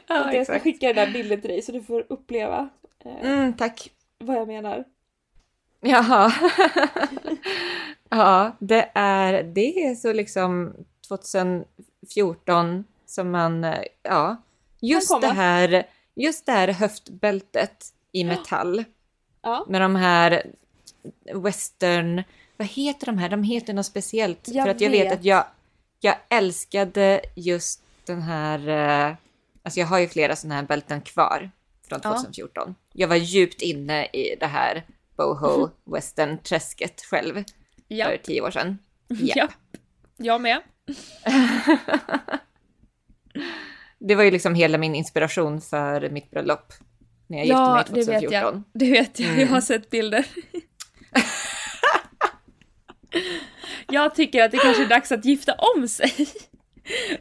ja, 0.07 0.29
och 0.29 0.35
jag 0.35 0.47
ska 0.47 0.59
skicka 0.59 0.87
den 0.87 0.97
där 0.97 1.13
bilden 1.13 1.41
till 1.41 1.51
dig 1.51 1.63
så 1.63 1.73
du 1.73 1.83
får 1.83 2.07
uppleva 2.09 2.69
eh, 3.05 3.31
mm, 3.31 3.53
tack. 3.53 3.91
vad 4.19 4.37
jag 4.37 4.49
menar. 4.49 4.85
Jaha. 5.81 6.33
ja, 8.09 8.57
det 8.59 8.91
är, 8.95 9.43
det 9.43 9.85
är 9.85 9.95
så 9.95 10.13
liksom 10.13 10.75
2014 11.09 12.85
som 13.07 13.31
man, 13.31 13.65
eh, 13.65 13.83
ja, 14.03 14.37
just 14.81 15.21
det 15.21 15.27
här, 15.27 15.87
just 16.15 16.47
det 16.47 16.53
här 16.53 16.69
höftbältet 16.69 17.85
i 18.13 18.25
metall. 18.25 18.85
Ja. 19.43 19.67
Med 19.69 19.81
de 19.81 19.97
här 19.97 20.47
western, 21.35 22.23
vad 22.57 22.69
heter 22.69 23.07
de 23.07 23.19
här? 23.19 23.29
De 23.29 23.43
heter 23.43 23.75
något 23.75 23.87
speciellt. 23.87 24.49
Jag 24.49 24.65
för 24.65 24.71
att 24.71 24.81
jag 24.81 24.91
vet, 24.91 25.07
vet 25.07 25.13
att 25.13 25.25
jag, 25.25 25.45
jag 26.01 26.17
älskade 26.29 27.21
just 27.35 27.83
den 28.05 28.23
här, 28.23 28.69
eh, 28.69 29.17
alltså 29.63 29.81
jag 29.81 29.87
har 29.87 29.99
ju 29.99 30.09
flera 30.09 30.37
sådana 30.37 30.55
här 30.55 30.63
bälten 30.63 31.01
kvar 31.01 31.51
från 31.89 32.01
2014. 32.01 32.63
Ja. 32.67 32.75
Jag 32.93 33.09
var 33.09 33.17
djupt 33.17 33.63
inne 33.63 34.07
i 34.07 34.37
det 34.41 34.47
här 34.47 34.85
boho 35.19 35.71
western 35.85 36.43
träsket 36.43 37.03
själv 37.11 37.45
ja. 37.89 38.07
för 38.07 38.17
tio 38.17 38.41
år 38.41 38.51
sedan. 38.51 38.79
Yep. 39.21 39.37
Ja, 39.37 39.49
jag 40.17 40.41
med. 40.41 40.63
det 43.99 44.15
var 44.15 44.25
ju 44.25 44.31
liksom 44.31 44.55
hela 44.55 44.79
min 44.79 44.95
inspiration 44.95 45.61
för 45.61 46.11
mitt 46.11 46.31
bröllop. 46.31 46.73
När 47.27 47.39
jag 47.39 47.47
ja, 47.47 47.79
gifte 47.79 47.93
mig 47.93 48.05
2014. 48.05 48.65
Det 48.73 48.91
vet 48.91 48.91
jag. 48.91 48.91
Det 48.91 48.91
vet 48.91 49.21
jag. 49.21 49.29
Mm. 49.29 49.41
Jag 49.41 49.49
har 49.49 49.61
sett 49.61 49.91
bilder. 49.91 50.27
jag 53.89 54.15
tycker 54.15 54.45
att 54.45 54.51
det 54.51 54.59
kanske 54.59 54.83
är 54.83 54.89
dags 54.89 55.13
att 55.13 55.25
gifta 55.25 55.55
om 55.55 55.89
sig. 55.89 56.29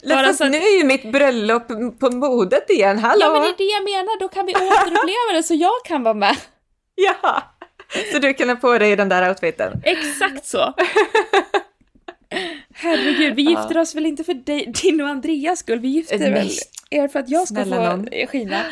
Bara 0.09 0.25
fast 0.25 0.41
att... 0.41 0.51
nu 0.51 0.57
är 0.57 0.77
ju 0.77 0.83
mitt 0.83 1.11
bröllop 1.11 1.67
på 1.99 2.11
modet 2.11 2.69
igen, 2.69 2.99
hallå! 2.99 3.21
Ja 3.21 3.31
men 3.31 3.41
det 3.41 3.47
är 3.47 3.57
det 3.57 3.63
jag 3.63 3.83
menar, 3.83 4.19
då 4.19 4.27
kan 4.27 4.45
vi 4.45 4.53
återuppleva 4.53 5.33
det 5.33 5.43
så 5.43 5.53
jag 5.53 5.85
kan 5.85 6.03
vara 6.03 6.13
med. 6.13 6.37
Ja, 6.99 7.56
så 8.11 8.19
du 8.19 8.33
kan 8.33 8.49
ha 8.49 8.55
på 8.55 8.77
dig 8.77 8.95
den 8.95 9.09
där 9.09 9.29
outfiten. 9.29 9.81
Exakt 9.83 10.45
så! 10.45 10.73
Herregud, 12.73 13.35
vi 13.35 13.41
gifter 13.41 13.75
ja. 13.75 13.81
oss 13.81 13.95
väl 13.95 14.05
inte 14.05 14.23
för 14.23 14.33
dig, 14.33 14.73
din 14.83 15.01
och 15.01 15.07
Andreas 15.07 15.59
skull, 15.59 15.79
vi 15.79 15.87
gifter 15.87 16.19
Nej. 16.19 16.31
väl 16.31 16.49
er 16.89 17.07
för 17.07 17.19
att 17.19 17.29
jag 17.29 17.47
ska 17.47 17.55
Snälla 17.55 17.75
få 17.75 17.95
någon. 17.95 18.27
skina. 18.27 18.63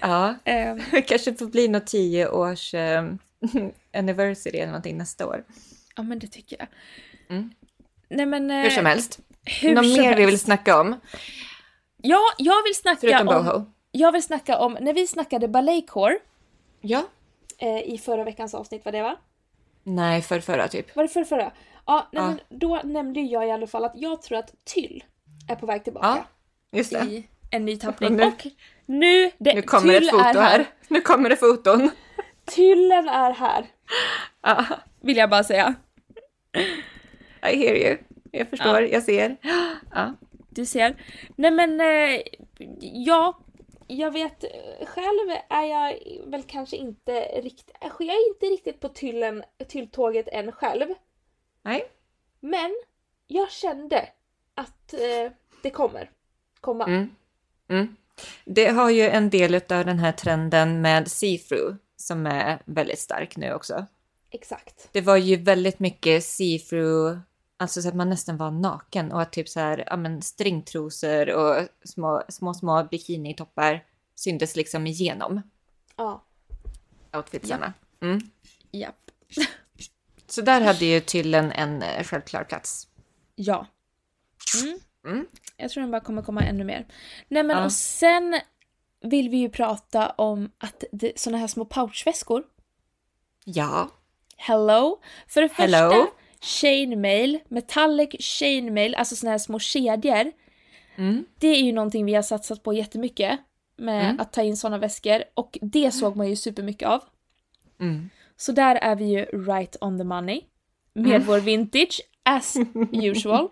Ja, 0.00 0.34
um, 0.46 1.02
kanske 1.06 1.34
får 1.34 1.46
bli 1.46 1.68
något 1.68 1.86
tio 1.86 2.28
års 2.28 2.74
um, 2.74 3.18
anniversary 3.94 4.58
eller 4.58 4.66
någonting 4.66 4.98
nästa 4.98 5.26
år. 5.26 5.44
Ja, 5.96 6.02
men 6.02 6.18
det 6.18 6.26
tycker 6.26 6.56
jag. 6.58 6.68
Mm. 7.36 7.50
Nej, 8.08 8.26
men, 8.26 8.50
hur 8.50 8.70
som 8.70 8.86
eh, 8.86 8.90
helst. 8.90 9.20
Hur 9.44 9.74
Något 9.74 9.84
mer 9.84 10.02
helst. 10.02 10.18
vi 10.18 10.26
vill 10.26 10.38
snacka 10.38 10.80
om? 10.80 11.00
Ja, 12.02 12.20
jag 12.38 12.62
vill 12.62 12.74
snacka 12.74 13.00
Förutom 13.00 13.28
om... 13.28 13.44
Boho. 13.44 13.64
Jag 13.92 14.12
vill 14.12 14.22
snacka 14.22 14.58
om, 14.58 14.76
när 14.80 14.92
vi 14.92 15.06
snackade 15.06 15.48
balletcore. 15.48 16.18
Ja. 16.80 17.04
Eh, 17.62 17.92
I 17.94 17.98
förra 17.98 18.24
veckans 18.24 18.54
avsnitt, 18.54 18.84
var 18.84 18.92
det 18.92 19.02
va? 19.02 19.16
Nej, 19.82 20.22
för 20.22 20.40
förra 20.40 20.68
typ. 20.68 20.96
Var 20.96 21.02
det 21.02 21.08
för 21.08 21.24
förra? 21.24 21.52
Ja, 21.86 22.08
nej, 22.12 22.22
ja. 22.22 22.26
Men 22.26 22.40
då 22.48 22.80
nämnde 22.84 23.20
jag 23.20 23.46
i 23.46 23.50
alla 23.50 23.66
fall 23.66 23.84
att 23.84 23.92
jag 23.94 24.22
tror 24.22 24.38
att 24.38 24.54
Tyll 24.64 25.04
är 25.48 25.56
på 25.56 25.66
väg 25.66 25.84
tillbaka. 25.84 26.06
Ja, 26.06 26.24
just 26.78 26.90
det. 26.92 26.98
I 26.98 27.28
en 27.50 27.64
ny 27.64 27.76
tappning. 27.76 28.20
Och, 28.22 28.26
och 28.26 28.46
nu, 28.86 29.30
det, 29.38 29.54
nu 29.54 29.62
kommer 29.62 29.94
ett 29.94 30.10
foto 30.10 30.22
här. 30.22 30.34
här. 30.34 30.66
Nu 30.88 31.00
kommer 31.00 31.30
det 31.30 31.36
foton. 31.36 31.90
Tyllen 32.44 33.08
är 33.08 33.32
här. 33.32 33.66
Ja. 34.42 34.64
Vill 35.00 35.16
jag 35.16 35.30
bara 35.30 35.44
säga. 35.44 35.74
I 37.52 37.56
hear 37.56 37.74
you. 37.74 37.98
Jag 38.30 38.48
förstår, 38.50 38.80
ja. 38.80 38.88
jag 38.88 39.02
ser. 39.02 39.36
Ja. 39.94 40.14
Du 40.48 40.66
ser. 40.66 40.96
Nej 41.36 41.50
men, 41.50 41.80
eh, 41.80 42.20
ja. 42.80 43.41
Jag 43.92 44.10
vet, 44.10 44.44
själv 44.86 45.30
är 45.48 45.64
jag 45.64 45.98
väl 46.26 46.42
kanske 46.42 46.76
inte 46.76 47.12
riktigt, 47.20 47.76
jag 47.80 48.00
är 48.00 48.28
inte 48.28 48.46
riktigt 48.46 48.80
på 48.80 48.88
tyllen, 48.88 49.44
tylltåget 49.68 50.28
än 50.28 50.52
själv. 50.52 50.86
Nej. 51.62 51.84
Men 52.40 52.74
jag 53.26 53.50
kände 53.50 54.08
att 54.54 54.94
eh, 54.94 55.32
det 55.62 55.70
kommer 55.70 56.10
komma. 56.60 56.84
Mm. 56.84 57.10
Mm. 57.68 57.96
Det 58.44 58.66
har 58.66 58.90
ju 58.90 59.08
en 59.08 59.30
del 59.30 59.54
av 59.54 59.60
den 59.84 59.98
här 59.98 60.12
trenden 60.12 60.80
med 60.80 61.08
see-through 61.08 61.76
som 61.96 62.26
är 62.26 62.62
väldigt 62.64 62.98
stark 62.98 63.36
nu 63.36 63.54
också. 63.54 63.86
Exakt. 64.30 64.88
Det 64.92 65.00
var 65.00 65.16
ju 65.16 65.36
väldigt 65.36 65.78
mycket 65.78 66.22
see-through, 66.22 67.20
alltså 67.62 67.82
så 67.82 67.88
att 67.88 67.94
man 67.94 68.10
nästan 68.10 68.36
var 68.36 68.50
naken 68.50 69.12
och 69.12 69.22
att 69.22 69.32
typ 69.32 69.48
så 69.48 69.60
här, 69.60 69.84
ja 69.86 69.96
men 69.96 70.22
stringtrosor 70.22 71.30
och 71.30 71.68
små, 71.84 72.22
små, 72.28 72.54
små 72.54 72.88
bikinitoppar 72.90 73.84
syntes 74.14 74.56
liksom 74.56 74.86
igenom. 74.86 75.42
Ja. 75.96 76.24
Outfitsarna. 77.12 77.72
Mm. 78.00 78.20
Japp. 78.72 79.10
Så 80.26 80.40
där 80.40 80.60
hade 80.60 80.84
ju 80.84 81.00
Tyllen 81.00 81.52
en 81.52 81.82
eh, 81.82 82.04
självklar 82.04 82.44
plats. 82.44 82.88
Ja. 83.34 83.66
Mm. 84.62 84.78
Mm. 85.06 85.26
Jag 85.56 85.70
tror 85.70 85.80
den 85.80 85.90
bara 85.90 86.00
kommer 86.00 86.22
komma 86.22 86.42
ännu 86.42 86.64
mer. 86.64 86.86
Nej 87.28 87.42
men 87.42 87.56
ja. 87.56 87.64
och 87.64 87.72
sen 87.72 88.40
vill 89.00 89.28
vi 89.28 89.36
ju 89.36 89.48
prata 89.48 90.10
om 90.10 90.50
att 90.58 90.84
det, 90.92 91.12
såna 91.18 91.38
här 91.38 91.46
små 91.46 91.64
pouchväskor. 91.64 92.44
Ja. 93.44 93.90
Hello. 94.36 95.00
För 95.28 95.42
det 95.42 95.48
första, 95.48 95.62
Hello. 95.62 96.06
Chainmail, 96.42 97.38
metallic 97.48 98.10
chainmail, 98.20 98.94
alltså 98.94 99.16
såna 99.16 99.30
här 99.30 99.38
små 99.38 99.58
kedjor. 99.58 100.32
Mm. 100.96 101.24
Det 101.38 101.48
är 101.48 101.62
ju 101.62 101.72
någonting 101.72 102.04
vi 102.04 102.14
har 102.14 102.22
satsat 102.22 102.62
på 102.62 102.72
jättemycket 102.72 103.38
med 103.76 104.04
mm. 104.04 104.20
att 104.20 104.32
ta 104.32 104.42
in 104.42 104.56
såna 104.56 104.78
väskor 104.78 105.24
och 105.34 105.58
det 105.62 105.90
såg 105.90 106.16
man 106.16 106.28
ju 106.28 106.36
supermycket 106.36 106.88
av. 106.88 107.02
Mm. 107.80 108.10
Så 108.36 108.52
där 108.52 108.76
är 108.76 108.96
vi 108.96 109.04
ju 109.04 109.24
right 109.24 109.76
on 109.80 109.98
the 109.98 110.04
money 110.04 110.40
med 110.94 111.14
mm. 111.14 111.26
vår 111.26 111.40
vintage 111.40 112.00
as 112.22 112.56
usual. 112.92 113.48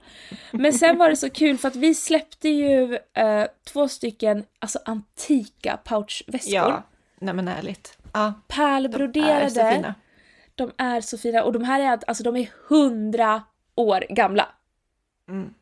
Men 0.51 0.73
sen 0.73 0.99
var 0.99 1.11
det 1.11 1.17
så 1.17 1.31
kul 1.31 1.59
för 1.59 1.69
att 1.69 1.77
vi 1.77 1.95
släppte 1.95 2.49
ju 2.49 2.93
uh, 2.93 2.99
två 3.65 3.89
stycken 3.89 4.45
alltså 4.59 4.79
antika 4.85 5.77
pouchväskor. 5.77 6.55
Ja, 6.55 6.83
nej 7.19 7.35
men 7.35 7.49
ärligt. 7.49 7.99
Ja, 8.13 8.33
Pärlbroderade. 8.49 9.95
De 10.61 10.73
är 10.77 11.01
så 11.01 11.19
fina. 11.19 11.43
Och 11.43 11.53
de 11.53 11.65
här 11.65 11.81
är 11.81 11.99
alltså 12.07 12.23
de 12.23 12.37
är 12.37 12.51
hundra 12.69 13.43
år 13.75 14.05
gamla. 14.09 14.49
Mm. 15.29 15.55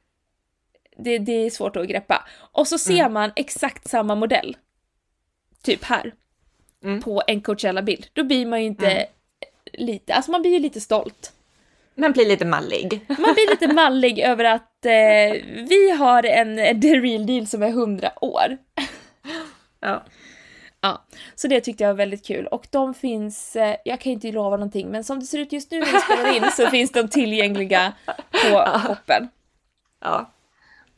Det, 0.96 1.18
det 1.18 1.32
är 1.32 1.51
svårt 1.51 1.76
att 1.76 1.88
greppa. 1.88 2.28
Och 2.53 2.68
så 2.68 2.78
ser 2.78 3.01
mm. 3.01 3.12
man 3.12 3.32
exakt 3.36 3.88
samma 3.88 4.14
modell. 4.14 4.57
Typ 5.62 5.84
här. 5.84 6.14
Mm. 6.84 7.03
På 7.03 7.22
en 7.26 7.40
Coachella-bild. 7.40 8.07
Då 8.12 8.24
blir 8.24 8.46
man 8.46 8.61
ju 8.61 8.66
inte 8.66 8.90
mm. 8.90 9.07
lite, 9.72 10.14
alltså 10.14 10.30
man 10.30 10.42
blir 10.42 10.53
ju 10.53 10.59
lite 10.59 10.80
stolt. 10.80 11.32
Man 11.94 12.12
blir 12.12 12.26
lite 12.26 12.44
mallig. 12.44 13.01
Man 13.09 13.34
blir 13.34 13.51
lite 13.51 13.74
mallig 13.74 14.18
över 14.18 14.44
att 14.44 14.86
eh, 14.86 15.42
vi 15.68 15.90
har 15.99 16.22
en 16.22 16.57
The 16.80 17.01
Real 17.01 17.26
Deal 17.26 17.46
som 17.46 17.62
är 17.62 17.68
100 17.68 18.12
år. 18.20 18.59
Ja. 19.80 20.03
Ja, 20.81 21.05
så 21.35 21.49
det 21.49 21.61
tyckte 21.61 21.85
jag 21.85 21.91
var 21.91 21.97
väldigt 21.97 22.26
kul. 22.26 22.47
Och 22.47 22.66
de 22.70 22.95
finns, 22.95 23.57
eh, 23.57 23.76
jag 23.85 24.01
kan 24.01 24.12
inte 24.12 24.33
lova 24.33 24.57
någonting, 24.57 24.91
men 24.91 25.05
som 25.05 25.20
det 25.20 25.26
ser 25.26 25.39
ut 25.39 25.53
just 25.53 25.70
nu 25.70 25.81
när 25.81 25.93
vi 25.93 26.01
spelar 26.01 26.37
in 26.37 26.51
så 26.57 26.70
finns 26.70 26.93
de 26.93 27.09
tillgängliga 27.09 27.93
på 28.33 28.79
shoppen. 28.87 29.29
Ja, 30.01 30.33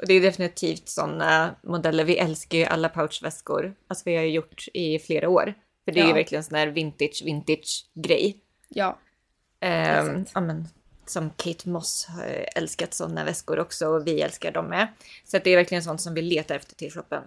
och 0.01 0.07
det 0.07 0.15
är 0.15 0.21
definitivt 0.21 0.89
sådana 0.89 1.55
modeller. 1.63 2.05
Vi 2.05 2.19
älskar 2.19 2.59
ju 2.59 2.65
alla 2.65 2.89
pouchväskor. 2.89 3.75
Alltså 3.89 4.03
vi 4.07 4.17
har 4.17 4.23
ju 4.23 4.31
gjort 4.31 4.69
i 4.75 4.99
flera 4.99 5.29
år. 5.29 5.55
För 5.85 5.93
det 5.93 6.01
är 6.01 6.03
ja. 6.03 6.09
ju 6.09 6.15
verkligen 6.15 6.45
sån 6.45 6.59
här 6.59 6.67
vintage, 6.67 7.23
vintage 7.25 7.87
grej. 7.95 8.37
Ja. 8.69 8.99
Um, 9.61 10.25
ja 10.35 10.41
men, 10.41 10.69
som 11.07 11.31
Kate 11.31 11.69
Moss 11.69 12.07
har 12.09 12.47
älskat 12.55 12.95
sådana 12.95 13.25
väskor 13.25 13.59
också 13.59 13.87
och 13.87 14.07
vi 14.07 14.21
älskar 14.21 14.53
dem 14.53 14.67
med. 14.67 14.89
Så 15.25 15.39
det 15.39 15.51
är 15.51 15.57
verkligen 15.57 15.83
sånt 15.83 16.01
som 16.01 16.15
vi 16.15 16.23
letar 16.23 16.55
efter 16.55 16.75
till 16.75 16.93
shoppen. 16.93 17.23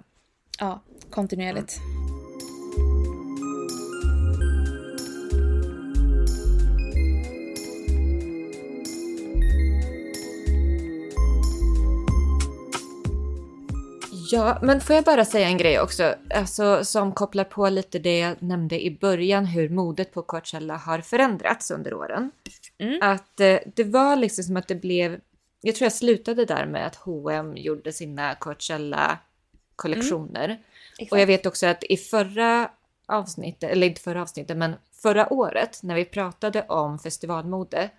Ja, 0.60 0.84
kontinuerligt. 1.10 1.78
Mm. 1.78 2.23
Ja, 14.32 14.60
men 14.62 14.82
får 14.82 14.96
jag 14.96 15.06
bara 15.06 15.26
säga 15.26 15.48
en 15.48 15.58
grej 15.58 15.80
också, 15.80 16.16
alltså, 16.30 16.86
som 16.86 17.12
kopplar 17.12 17.44
på 17.44 17.70
lite 17.70 18.00
det 18.00 18.20
jag 18.20 18.42
nämnde 18.42 18.86
i 18.86 18.98
början, 19.02 19.46
hur 19.46 19.70
modet 19.70 20.14
på 20.14 20.22
Coachella 20.22 20.78
har 20.78 21.00
förändrats 21.00 21.72
under 21.72 21.94
åren. 21.94 22.32
Mm. 22.78 23.00
Att 23.02 23.40
eh, 23.40 23.60
det 23.76 23.84
var 23.84 24.16
liksom 24.16 24.44
som 24.44 24.58
att 24.58 24.68
det 24.68 24.76
blev, 24.76 25.20
jag 25.62 25.76
tror 25.76 25.86
jag 25.86 25.94
slutade 25.94 26.46
där 26.46 26.66
med 26.66 26.88
att 26.88 26.96
H&M 26.96 27.54
gjorde 27.58 27.94
sina 27.94 28.36
Coachella-kollektioner. 28.36 30.46
Mm. 30.46 30.58
Och 31.12 31.20
jag 31.20 31.28
vet 31.28 31.46
också 31.46 31.68
att 31.68 31.84
i 31.84 31.98
förra 31.98 32.70
avsnittet, 33.06 33.72
eller 33.72 33.88
inte 33.88 34.02
förra 34.02 34.22
avsnittet, 34.22 34.58
men 34.58 34.76
förra 35.02 35.34
året 35.34 35.80
när 35.84 35.96
vi 35.96 36.06
pratade 36.06 36.62
om 36.62 37.00
festivalmode 37.00 37.90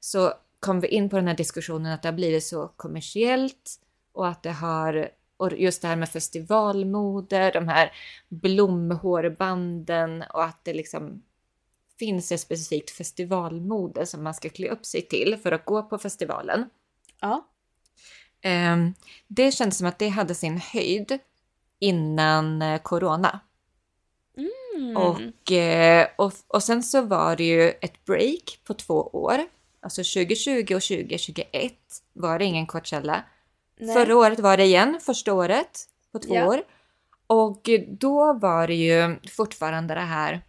så 0.00 0.32
kom 0.60 0.80
vi 0.80 0.88
in 0.88 1.08
på 1.08 1.16
den 1.16 1.28
här 1.28 1.36
diskussionen 1.36 1.92
att 1.92 2.02
det 2.02 2.08
har 2.08 2.14
blivit 2.14 2.44
så 2.44 2.68
kommersiellt 2.76 3.80
och 4.12 4.28
att 4.28 4.42
det 4.42 4.52
har 4.52 5.08
och 5.36 5.52
just 5.52 5.82
det 5.82 5.88
här 5.88 5.96
med 5.96 6.08
festivalmode, 6.08 7.50
de 7.50 7.68
här 7.68 7.92
blomhårbanden 8.28 10.24
och 10.32 10.44
att 10.44 10.64
det 10.64 10.72
liksom 10.72 11.22
finns 11.98 12.32
ett 12.32 12.40
specifikt 12.40 12.90
festivalmode 12.90 14.06
som 14.06 14.22
man 14.22 14.34
ska 14.34 14.48
klä 14.48 14.68
upp 14.68 14.86
sig 14.86 15.02
till 15.02 15.36
för 15.42 15.52
att 15.52 15.64
gå 15.64 15.82
på 15.82 15.98
festivalen. 15.98 16.70
Ja. 17.20 17.48
Um, 18.44 18.94
det 19.26 19.52
känns 19.52 19.78
som 19.78 19.86
att 19.86 19.98
det 19.98 20.08
hade 20.08 20.34
sin 20.34 20.58
höjd 20.58 21.18
innan 21.78 22.62
uh, 22.62 22.78
corona. 22.78 23.40
Mm. 24.36 24.96
Och, 24.96 25.50
uh, 25.50 26.06
och, 26.16 26.32
och 26.46 26.62
sen 26.62 26.82
så 26.82 27.02
var 27.02 27.36
det 27.36 27.44
ju 27.44 27.70
ett 27.70 28.04
break 28.04 28.58
på 28.64 28.74
två 28.74 28.94
år. 28.94 29.38
Alltså 29.80 30.02
2020 30.02 30.60
och 30.60 30.82
2021 30.82 31.72
var 32.12 32.38
det 32.38 32.44
ingen 32.44 32.66
Coachella. 32.66 33.24
Nej. 33.76 33.94
Förra 33.94 34.16
året 34.16 34.40
var 34.40 34.56
det 34.56 34.64
igen, 34.64 34.98
första 35.00 35.32
året 35.32 35.80
på 36.12 36.18
två 36.18 36.34
ja. 36.34 36.48
år. 36.48 36.62
Och 37.26 37.68
då 37.88 38.32
var 38.32 38.66
det 38.66 38.74
ju 38.74 39.16
fortfarande 39.30 39.94
det 39.94 40.00
här 40.00 40.42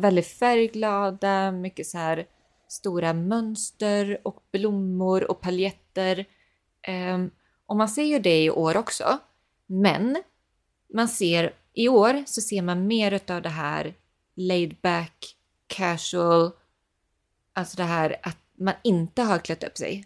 väldigt 0.00 0.26
färgglada, 0.26 1.52
mycket 1.52 1.86
så 1.86 1.98
här 1.98 2.26
stora 2.68 3.12
mönster 3.12 4.18
och 4.22 4.42
blommor 4.52 5.30
och 5.30 5.40
paljetter. 5.40 6.26
Um, 7.14 7.30
och 7.66 7.76
man 7.76 7.88
ser 7.88 8.02
ju 8.02 8.18
det 8.18 8.44
i 8.44 8.50
år 8.50 8.76
också. 8.76 9.18
Men 9.66 10.22
man 10.94 11.08
ser 11.08 11.54
i 11.72 11.88
år 11.88 12.22
så 12.26 12.40
ser 12.40 12.62
man 12.62 12.86
mer 12.86 13.20
av 13.30 13.42
det 13.42 13.48
här 13.48 13.94
laid 14.36 14.76
back, 14.82 15.36
casual, 15.66 16.50
alltså 17.52 17.76
det 17.76 17.82
här 17.82 18.16
att 18.22 18.38
man 18.58 18.74
inte 18.84 19.22
har 19.22 19.38
klätt 19.38 19.64
upp 19.64 19.78
sig. 19.78 20.04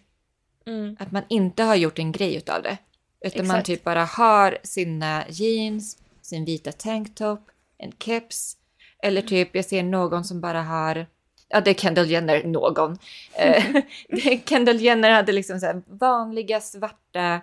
Mm. 0.69 0.95
Att 0.99 1.11
man 1.11 1.23
inte 1.29 1.63
har 1.63 1.75
gjort 1.75 1.99
en 1.99 2.11
grej 2.11 2.35
utav 2.35 2.63
det. 2.63 2.77
Utan 3.21 3.41
Exakt. 3.41 3.47
man 3.47 3.63
typ 3.63 3.83
bara 3.83 4.05
har 4.05 4.57
sina 4.63 5.23
jeans, 5.29 5.97
sin 6.21 6.45
vita 6.45 6.71
tanktop, 6.71 7.49
en 7.77 7.91
keps. 7.99 8.57
Eller 9.03 9.21
typ, 9.21 9.55
jag 9.55 9.65
ser 9.65 9.83
någon 9.83 10.23
som 10.23 10.41
bara 10.41 10.61
har 10.61 11.07
Ja, 11.51 11.61
det 11.61 11.69
är 11.69 11.73
Kendall 11.73 12.09
Jenner, 12.09 12.43
någon. 12.43 12.97
Eh, 13.33 14.39
Kendall 14.45 14.81
Jenner 14.81 15.09
hade 15.09 15.31
liksom 15.31 15.59
så 15.59 15.81
vanliga 15.87 16.61
svarta, 16.61 17.41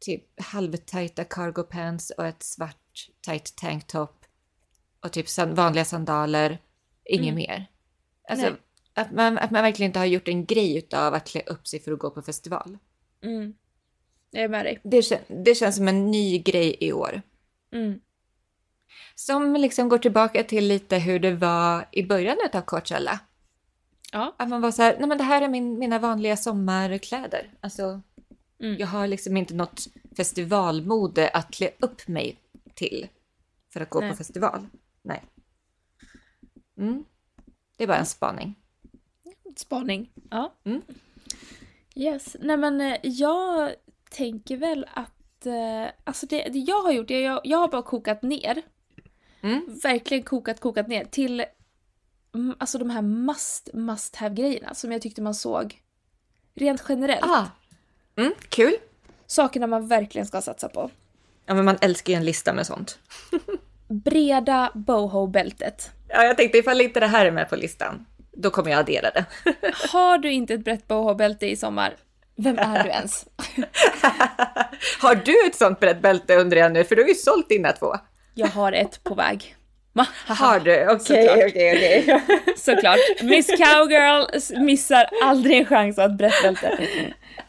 typ 0.00 0.40
halvtajta 0.40 1.24
cargo 1.24 1.62
pants 1.62 2.10
och 2.10 2.26
ett 2.26 2.42
svart 2.42 3.08
tight 3.26 3.56
tanktop. 3.56 4.24
Och 5.00 5.12
typ 5.12 5.38
vanliga 5.38 5.84
sandaler, 5.84 6.58
inget 7.04 7.32
mm. 7.32 7.34
mer. 7.34 7.66
Alltså, 8.28 8.46
Nej. 8.46 8.56
Att 8.94 9.12
man, 9.12 9.38
att 9.38 9.50
man 9.50 9.62
verkligen 9.62 9.88
inte 9.90 9.98
har 9.98 10.06
gjort 10.06 10.28
en 10.28 10.44
grej 10.44 10.78
utav 10.78 11.14
att 11.14 11.28
klä 11.28 11.42
upp 11.46 11.66
sig 11.66 11.80
för 11.80 11.92
att 11.92 11.98
gå 11.98 12.10
på 12.10 12.22
festival. 12.22 12.78
Mm. 13.22 13.54
Jag 14.30 14.42
är 14.42 14.48
med 14.48 14.64
dig. 14.64 14.80
Det, 14.82 15.22
det 15.44 15.54
känns 15.54 15.76
som 15.76 15.88
en 15.88 16.10
ny 16.10 16.38
grej 16.38 16.76
i 16.80 16.92
år. 16.92 17.22
Mm. 17.72 18.00
Som 19.14 19.54
liksom 19.54 19.88
går 19.88 19.98
tillbaka 19.98 20.42
till 20.42 20.68
lite 20.68 20.98
hur 20.98 21.18
det 21.18 21.34
var 21.34 21.88
i 21.92 22.02
början 22.02 22.36
av 22.52 22.60
Coachella. 22.60 23.20
Ja. 24.12 24.34
Att 24.38 24.48
man 24.48 24.60
var 24.60 24.70
så 24.70 24.82
här, 24.82 24.96
nej 24.98 25.08
men 25.08 25.18
det 25.18 25.24
här 25.24 25.42
är 25.42 25.48
min, 25.48 25.78
mina 25.78 25.98
vanliga 25.98 26.36
sommarkläder. 26.36 27.50
Alltså, 27.60 28.00
mm. 28.60 28.76
jag 28.78 28.86
har 28.86 29.06
liksom 29.06 29.36
inte 29.36 29.54
något 29.54 29.86
festivalmode 30.16 31.28
att 31.28 31.50
klä 31.50 31.70
upp 31.78 32.08
mig 32.08 32.38
till 32.74 33.08
för 33.72 33.80
att 33.80 33.90
gå 33.90 34.00
nej. 34.00 34.10
på 34.10 34.16
festival. 34.16 34.66
Nej. 35.02 35.22
Mm. 36.78 37.04
Det 37.76 37.84
är 37.84 37.88
bara 37.88 37.98
en 37.98 38.06
spaning 38.06 38.54
spaning. 39.58 40.10
Ja. 40.30 40.54
Mm. 40.64 40.82
Yes. 41.94 42.36
Nej 42.40 42.56
men 42.56 42.80
eh, 42.80 42.96
jag 43.02 43.74
tänker 44.10 44.56
väl 44.56 44.86
att, 44.92 45.46
eh, 45.46 45.86
alltså 46.04 46.26
det, 46.26 46.48
det 46.48 46.58
jag 46.58 46.82
har 46.82 46.92
gjort, 46.92 47.10
jag, 47.10 47.40
jag 47.44 47.58
har 47.58 47.68
bara 47.68 47.82
kokat 47.82 48.22
ner. 48.22 48.62
Mm. 49.40 49.78
Verkligen 49.82 50.22
kokat, 50.22 50.60
kokat 50.60 50.88
ner 50.88 51.04
till 51.04 51.44
mm, 52.34 52.54
alltså 52.58 52.78
de 52.78 52.90
här 52.90 53.02
must, 53.02 53.70
must 53.74 54.16
have 54.16 54.34
grejerna 54.34 54.74
som 54.74 54.92
jag 54.92 55.02
tyckte 55.02 55.22
man 55.22 55.34
såg 55.34 55.80
rent 56.54 56.84
generellt. 56.88 57.24
Ah. 57.24 57.46
Mm, 58.16 58.32
kul. 58.48 58.74
Sakerna 59.26 59.66
man 59.66 59.88
verkligen 59.88 60.26
ska 60.26 60.40
satsa 60.40 60.68
på. 60.68 60.90
Ja 61.46 61.54
men 61.54 61.64
man 61.64 61.76
älskar 61.80 62.12
ju 62.12 62.16
en 62.16 62.24
lista 62.24 62.52
med 62.52 62.66
sånt. 62.66 62.98
Breda 63.88 64.70
boho-bältet. 64.74 65.90
Ja 66.08 66.24
jag 66.24 66.36
tänkte 66.36 66.58
ifall 66.58 66.80
inte 66.80 67.00
det 67.00 67.06
här 67.06 67.26
är 67.26 67.30
med 67.30 67.48
på 67.48 67.56
listan. 67.56 68.06
Då 68.36 68.50
kommer 68.50 68.70
jag 68.70 68.80
addera 68.80 69.10
det. 69.10 69.24
Har 69.92 70.18
du 70.18 70.32
inte 70.32 70.54
ett 70.54 70.64
brett 70.64 70.88
boho-bälte 70.88 71.46
i 71.46 71.56
sommar, 71.56 71.96
vem 72.36 72.58
är 72.58 72.84
du 72.84 72.90
ens? 72.90 73.26
har 75.00 75.14
du 75.14 75.46
ett 75.46 75.54
sånt 75.54 75.80
brett 75.80 76.02
bälte 76.02 76.36
undrar 76.36 76.60
jag 76.60 76.72
nu, 76.72 76.84
för 76.84 76.96
du 76.96 77.02
har 77.02 77.08
ju 77.08 77.14
sålt 77.14 77.48
dina 77.48 77.72
två. 77.72 77.94
Jag 78.34 78.46
har 78.46 78.72
ett 78.72 79.04
på 79.04 79.14
väg. 79.14 79.56
har 80.26 80.60
du? 80.60 80.88
Okej, 80.88 81.30
okej, 81.30 81.46
okej. 81.48 82.22
Såklart. 82.56 82.98
Miss 83.22 83.46
Cowgirl 83.46 84.60
missar 84.64 85.06
aldrig 85.22 85.58
en 85.58 85.66
chans 85.66 85.98
att 85.98 86.04
ha 86.04 86.12
ett 86.12 86.18
brett 86.18 86.42
bälte. 86.42 86.84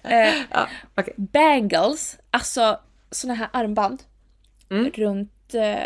Eh, 0.04 0.34
ja, 0.52 0.68
okay. 0.98 1.14
Bangles, 1.18 2.18
alltså 2.32 2.80
såna 3.12 3.34
här 3.34 3.50
armband 3.54 4.04
mm. 4.72 4.92
runt 4.92 5.54
eh, 5.54 5.84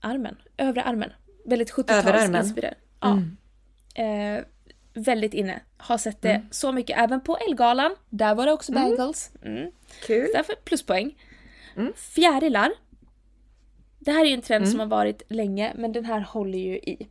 armen, 0.00 0.36
övre 0.56 0.82
armen. 0.82 1.12
Väldigt 1.44 1.72
70-talsinspirerat. 1.72 2.74
Ja. 3.00 3.10
Mm 3.10 3.36
eh, 3.98 4.44
väldigt 4.94 5.34
inne. 5.34 5.60
Har 5.76 5.98
sett 5.98 6.22
det 6.22 6.32
mm. 6.32 6.46
så 6.50 6.72
mycket, 6.72 6.98
även 6.98 7.20
på 7.20 7.36
Elgalan. 7.36 7.96
Där 8.08 8.34
var 8.34 8.46
det 8.46 8.52
också 8.52 8.72
mm. 8.72 8.82
bangles. 8.82 9.30
Mm. 9.42 9.70
Kul. 10.06 10.28
Därför 10.34 10.54
pluspoäng. 10.64 11.14
Mm. 11.76 11.92
Fjärilar. 11.96 12.72
Det 13.98 14.12
här 14.12 14.20
är 14.20 14.28
ju 14.28 14.34
en 14.34 14.42
trend 14.42 14.62
mm. 14.62 14.70
som 14.70 14.80
har 14.80 14.86
varit 14.86 15.22
länge, 15.28 15.72
men 15.76 15.92
den 15.92 16.04
här 16.04 16.20
håller 16.20 16.58
ju 16.58 16.76
i. 16.76 17.08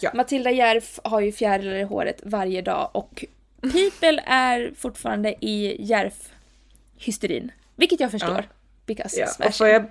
Ja. 0.00 0.10
Matilda 0.14 0.50
Järf 0.50 1.00
har 1.04 1.20
ju 1.20 1.32
fjärilar 1.32 1.74
i 1.74 1.82
håret 1.82 2.20
varje 2.24 2.62
dag 2.62 2.90
och 2.92 3.24
People 3.60 4.22
är 4.26 4.72
fortfarande 4.76 5.34
i 5.44 5.84
Järf-hysterin. 5.84 7.52
Vilket 7.76 8.00
jag 8.00 8.10
förstår. 8.10 8.36
Ja. 8.48 8.56
Because 8.86 9.20
ja. 9.20 9.46
Och 9.46 9.54
får 9.54 9.68
jag 9.68 9.86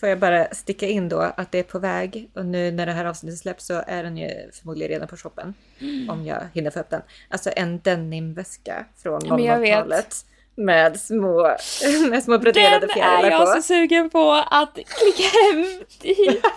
får 0.00 0.08
jag 0.08 0.18
bara 0.18 0.48
sticka 0.50 0.86
in 0.86 1.08
då 1.08 1.20
att 1.20 1.52
det 1.52 1.58
är 1.58 1.62
på 1.62 1.78
väg 1.78 2.30
och 2.34 2.46
nu 2.46 2.70
när 2.70 2.86
det 2.86 2.92
här 2.92 3.04
avsnittet 3.04 3.38
släpps 3.38 3.66
så 3.66 3.82
är 3.86 4.02
den 4.02 4.16
ju 4.16 4.50
förmodligen 4.52 4.88
redan 4.92 5.08
på 5.08 5.16
shoppen. 5.16 5.54
Mm. 5.80 6.10
Om 6.10 6.26
jag 6.26 6.42
hinner 6.54 6.70
få 6.70 6.80
upp 6.80 6.90
den. 6.90 7.02
Alltså 7.28 7.50
en 7.56 7.80
denimväska 7.80 8.84
från 9.02 9.20
00-talet. 9.20 10.16
Med 10.54 11.00
små, 11.00 11.42
med 12.10 12.22
små 12.22 12.38
broderade 12.38 12.88
fjärilar 12.88 13.16
på. 13.16 13.22
Den 13.22 13.32
är 13.32 13.38
jag 13.38 13.48
så 13.48 13.62
sugen 13.62 14.10
på 14.10 14.32
att 14.50 14.74
klicka 14.74 15.28
hem 15.28 15.64
dit. 16.00 16.44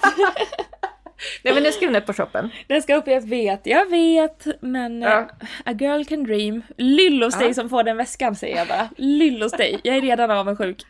Nej 1.44 1.54
men 1.54 1.64
den 1.64 1.74
ska 1.74 1.98
upp 1.98 2.06
på 2.06 2.14
shoppen. 2.14 2.50
Den 2.68 2.82
ska 2.82 2.96
upp, 2.96 3.08
jag 3.08 3.22
vet, 3.22 3.62
jag 3.64 3.90
vet, 3.90 4.48
men 4.62 5.02
ja. 5.02 5.20
uh, 5.20 5.28
a 5.66 5.72
girl 5.80 6.04
can 6.04 6.24
dream. 6.24 6.62
Lyll 6.78 7.24
hos 7.24 7.34
ja. 7.34 7.40
dig 7.40 7.54
som 7.54 7.70
får 7.70 7.84
den 7.84 7.98
väskan 7.98 8.36
säger 8.36 8.58
jag 8.58 8.68
bara. 8.68 8.90
Lyll 8.98 9.42
hos 9.42 9.52
dig, 9.52 9.80
jag 9.84 9.96
är 9.96 10.02
redan 10.02 10.32
avundsjuk. 10.32 10.86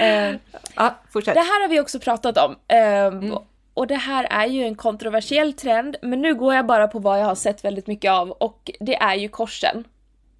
Uh, 0.00 0.36
ja, 0.74 0.94
fortsätt. 1.12 1.34
Det 1.34 1.40
här 1.40 1.62
har 1.62 1.68
vi 1.68 1.80
också 1.80 2.00
pratat 2.00 2.38
om. 2.38 2.50
Uh, 2.50 2.78
mm. 2.78 3.38
Och 3.74 3.86
det 3.86 3.96
här 3.96 4.24
är 4.24 4.46
ju 4.46 4.64
en 4.64 4.74
kontroversiell 4.74 5.52
trend, 5.52 5.96
men 6.02 6.22
nu 6.22 6.34
går 6.34 6.54
jag 6.54 6.66
bara 6.66 6.88
på 6.88 6.98
vad 6.98 7.20
jag 7.20 7.24
har 7.24 7.34
sett 7.34 7.64
väldigt 7.64 7.86
mycket 7.86 8.10
av 8.10 8.30
och 8.30 8.70
det 8.80 8.96
är 8.96 9.14
ju 9.14 9.28
korsen. 9.28 9.84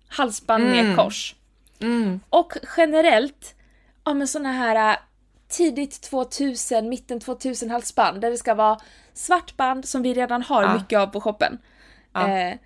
Halsband 0.09 0.65
mm. 0.65 0.87
med 0.87 0.97
kors. 0.97 1.35
Mm. 1.81 2.21
Och 2.31 2.53
generellt, 2.77 3.55
ja 4.05 4.15
men 4.15 4.29
såna 4.29 4.53
här 4.53 4.99
tidigt 5.49 6.03
2000, 6.03 6.89
mitten 6.89 7.21
2000 7.21 7.71
halsband 7.71 8.21
där 8.21 8.31
det 8.31 8.37
ska 8.37 8.55
vara 8.55 8.79
svart 9.15 9.57
band 9.57 9.89
som 9.89 10.03
vi 10.03 10.15
redan 10.15 10.43
har 10.43 10.63
ja. 10.63 10.75
mycket 10.75 10.99
av 10.99 11.07
på 11.07 11.21
shoppen. 11.21 11.59
Ja. 12.13 12.29
Eh, 12.29 12.57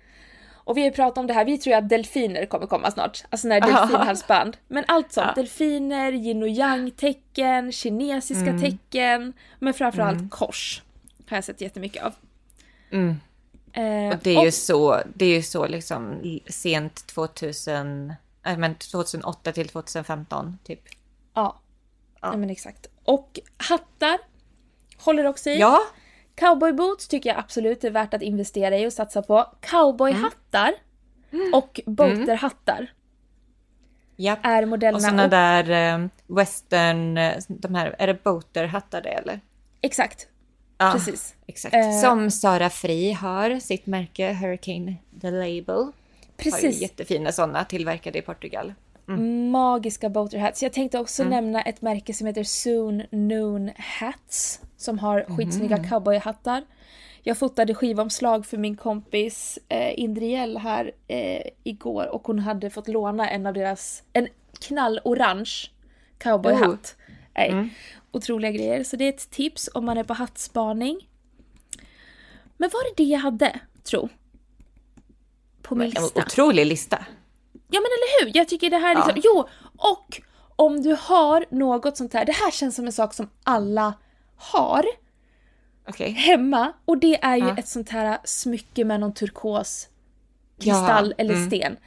och 0.65 0.77
vi 0.77 0.81
har 0.81 0.87
ju 0.87 0.93
pratat 0.93 1.17
om 1.17 1.27
det 1.27 1.33
här, 1.33 1.45
vi 1.45 1.57
tror 1.57 1.71
ju 1.71 1.77
att 1.77 1.89
delfiner 1.89 2.45
kommer 2.45 2.67
komma 2.67 2.91
snart. 2.91 3.23
Alltså 3.29 3.47
när 3.47 3.61
delfinhalsband. 3.61 4.57
Men 4.67 4.83
allt 4.87 5.11
sånt, 5.11 5.27
ja. 5.27 5.41
delfiner, 5.41 6.11
yin 6.11 6.43
och 6.43 6.49
yang 6.49 6.91
tecken, 6.91 7.71
kinesiska 7.71 8.49
mm. 8.49 8.61
tecken, 8.61 9.33
men 9.59 9.73
framförallt 9.73 10.17
mm. 10.17 10.29
kors. 10.29 10.81
Har 11.29 11.37
jag 11.37 11.43
sett 11.43 11.61
jättemycket 11.61 12.03
av. 12.03 12.13
Mm. 12.91 13.15
Eh, 13.73 14.15
och 14.15 14.23
det 14.23 14.31
är 14.31 14.37
och, 14.37 14.45
ju 14.45 14.51
så, 14.51 15.01
det 15.15 15.25
är 15.25 15.35
ju 15.35 15.43
så 15.43 15.67
liksom 15.67 16.21
sent 16.47 17.07
2000, 17.07 18.13
äh, 18.45 18.57
men 18.57 18.75
2008 18.75 19.51
till 19.51 19.67
2015 19.67 20.57
typ. 20.63 20.81
Ja. 21.33 21.61
Ja. 22.21 22.29
Nej 22.29 22.37
men 22.37 22.49
exakt. 22.49 22.87
Och 23.03 23.39
hattar 23.57 24.17
håller 24.97 25.25
också 25.25 25.49
i. 25.49 25.59
Ja. 25.59 25.79
Cowboyboots 26.35 27.07
tycker 27.07 27.29
jag 27.29 27.39
absolut 27.39 27.83
är 27.83 27.91
värt 27.91 28.13
att 28.13 28.21
investera 28.21 28.77
i 28.77 28.87
och 28.87 28.93
satsa 28.93 29.21
på. 29.21 29.51
Cowboyhattar 29.59 30.73
mm. 31.31 31.53
och 31.53 31.79
boaterhattar. 31.85 32.77
Mm. 32.77 32.87
Japp. 34.15 34.39
Är 34.43 34.65
modellerna. 34.65 34.97
Och 34.97 35.01
såna 35.01 35.27
där 35.27 35.93
um, 35.93 36.09
western, 36.27 37.17
eh, 37.17 37.33
de 37.47 37.75
här, 37.75 37.95
är 37.99 38.07
det 38.07 38.23
boaterhattar 38.23 39.01
det 39.01 39.09
eller? 39.09 39.39
Exakt. 39.81 40.27
Ja, 40.77 40.91
Precis. 40.91 41.35
Exakt. 41.47 41.75
Uh, 41.75 42.01
Som 42.01 42.31
Sara 42.31 42.69
Fri 42.69 43.11
har, 43.11 43.59
sitt 43.59 43.85
märke 43.85 44.33
Hurricane 44.33 44.95
The 45.21 45.31
Label. 45.31 45.91
Precis. 46.37 46.63
Har 46.63 46.69
ju 46.69 46.81
jättefina 46.81 47.31
sådana 47.31 47.65
tillverkade 47.65 48.19
i 48.19 48.21
Portugal. 48.21 48.73
Mm. 49.07 49.49
Magiska 49.51 50.09
boater 50.09 50.37
hats. 50.37 50.63
Jag 50.63 50.73
tänkte 50.73 50.99
också 50.99 51.21
mm. 51.21 51.31
nämna 51.31 51.61
ett 51.61 51.81
märke 51.81 52.13
som 52.13 52.27
heter 52.27 52.43
Soon 52.43 53.03
Noon 53.11 53.71
Hats. 53.77 54.61
Som 54.77 54.99
har 54.99 55.25
skitsnygga 55.37 55.77
mm. 55.77 55.89
cowboyhattar. 55.89 56.63
Jag 57.23 57.37
fotade 57.37 57.73
skivomslag 57.73 58.45
för 58.45 58.57
min 58.57 58.77
kompis 58.77 59.59
eh, 59.69 59.99
Indriel 59.99 60.57
här 60.57 60.91
eh, 61.07 61.41
igår 61.63 62.07
och 62.07 62.27
hon 62.27 62.39
hade 62.39 62.69
fått 62.69 62.87
låna 62.87 63.29
en 63.29 63.45
av 63.45 63.53
deras, 63.53 64.03
en 64.13 64.27
knallorange 64.59 65.71
cowboyhatt. 66.17 66.95
Oh. 67.35 67.43
Mm. 67.43 67.69
Otroliga 68.11 68.51
grejer. 68.51 68.83
Så 68.83 68.95
det 68.95 69.05
är 69.05 69.09
ett 69.09 69.29
tips 69.29 69.69
om 69.73 69.85
man 69.85 69.97
är 69.97 70.03
på 70.03 70.13
hattspaning. 70.13 71.07
Men 72.57 72.69
var 72.73 72.89
det 72.89 73.03
det 73.03 73.09
jag 73.09 73.19
hade, 73.19 73.59
tro? 73.83 74.09
På 75.61 75.75
min 75.75 75.89
lista. 75.89 76.19
En 76.19 76.25
otrolig 76.25 76.65
lista. 76.65 77.05
Ja 77.67 77.79
men 77.79 77.85
eller 77.85 78.25
hur! 78.25 78.37
Jag 78.37 78.47
tycker 78.47 78.69
det 78.69 78.77
här 78.77 78.95
liksom, 78.95 79.13
ja. 79.15 79.21
jo! 79.25 79.47
Och 79.77 80.21
om 80.55 80.81
du 80.81 80.97
har 80.99 81.45
något 81.49 81.97
sånt 81.97 82.13
här, 82.13 82.25
det 82.25 82.31
här 82.31 82.51
känns 82.51 82.75
som 82.75 82.85
en 82.85 82.91
sak 82.91 83.13
som 83.13 83.29
alla 83.43 83.93
har 84.35 84.85
okay. 85.87 86.11
hemma 86.11 86.73
och 86.85 86.97
det 86.97 87.23
är 87.23 87.35
ju 87.35 87.47
ja. 87.47 87.57
ett 87.57 87.67
sånt 87.67 87.89
här 87.89 88.17
smycke 88.23 88.85
med 88.85 88.99
någon 88.99 89.13
turkos 89.13 89.89
kristall 90.59 91.13
ja. 91.17 91.23
eller 91.23 91.33
mm. 91.33 91.47
sten. 91.47 91.77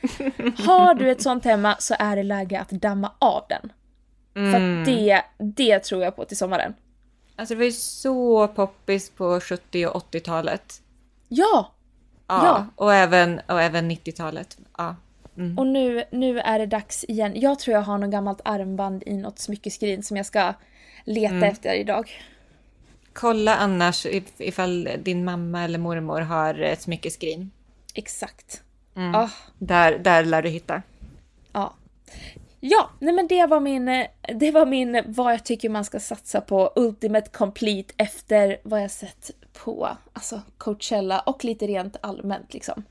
Har 0.66 0.94
du 0.94 1.10
ett 1.10 1.22
sånt 1.22 1.44
hemma 1.44 1.76
så 1.78 1.94
är 1.98 2.16
det 2.16 2.22
läge 2.22 2.60
att 2.60 2.70
damma 2.70 3.12
av 3.18 3.44
den. 3.48 3.72
Mm. 4.34 4.52
För 4.52 4.92
det, 4.92 5.22
det 5.38 5.78
tror 5.78 6.02
jag 6.02 6.16
på 6.16 6.24
till 6.24 6.36
sommaren. 6.36 6.74
Alltså 7.36 7.54
det 7.54 7.58
var 7.58 7.64
ju 7.64 7.72
så 7.72 8.48
poppis 8.48 9.10
på 9.10 9.40
70 9.40 9.86
och 9.86 10.12
80-talet. 10.12 10.82
Ja! 11.28 11.72
Ja, 12.26 12.44
ja. 12.44 12.66
Och, 12.76 12.94
även, 12.94 13.40
och 13.46 13.62
även 13.62 13.90
90-talet. 13.90 14.58
Ja. 14.78 14.96
Mm. 15.38 15.58
Och 15.58 15.66
nu, 15.66 16.04
nu 16.10 16.40
är 16.40 16.58
det 16.58 16.66
dags 16.66 17.04
igen. 17.08 17.32
Jag 17.40 17.58
tror 17.58 17.74
jag 17.74 17.82
har 17.82 17.98
något 17.98 18.10
gammalt 18.10 18.40
armband 18.44 19.02
i 19.06 19.16
något 19.16 19.38
smyckeskrin 19.38 20.02
som 20.02 20.16
jag 20.16 20.26
ska 20.26 20.54
leta 21.04 21.34
mm. 21.34 21.50
efter 21.50 21.74
idag. 21.74 22.10
Kolla 23.12 23.56
annars 23.56 24.06
ifall 24.38 24.88
din 24.98 25.24
mamma 25.24 25.64
eller 25.64 25.78
mormor 25.78 26.20
har 26.20 26.60
ett 26.60 26.82
smyckeskrin. 26.82 27.50
Exakt. 27.94 28.62
Mm. 28.96 29.14
Oh. 29.14 29.30
Där, 29.58 29.98
där 29.98 30.24
lär 30.24 30.42
du 30.42 30.48
hitta. 30.48 30.82
Ja. 31.52 31.74
Ja, 32.60 32.90
nej 32.98 33.14
men 33.14 33.28
det 33.28 33.46
var 33.46 33.60
min, 33.60 34.06
det 34.34 34.50
var 34.50 34.66
min 34.66 35.02
vad 35.06 35.32
jag 35.32 35.44
tycker 35.44 35.68
man 35.68 35.84
ska 35.84 36.00
satsa 36.00 36.40
på 36.40 36.72
Ultimate 36.76 37.30
Complete 37.30 37.94
efter 37.96 38.60
vad 38.62 38.82
jag 38.82 38.90
sett 38.90 39.30
på 39.52 39.88
alltså 40.12 40.42
Coachella 40.58 41.20
och 41.20 41.44
lite 41.44 41.66
rent 41.66 41.96
allmänt 42.00 42.54
liksom. 42.54 42.84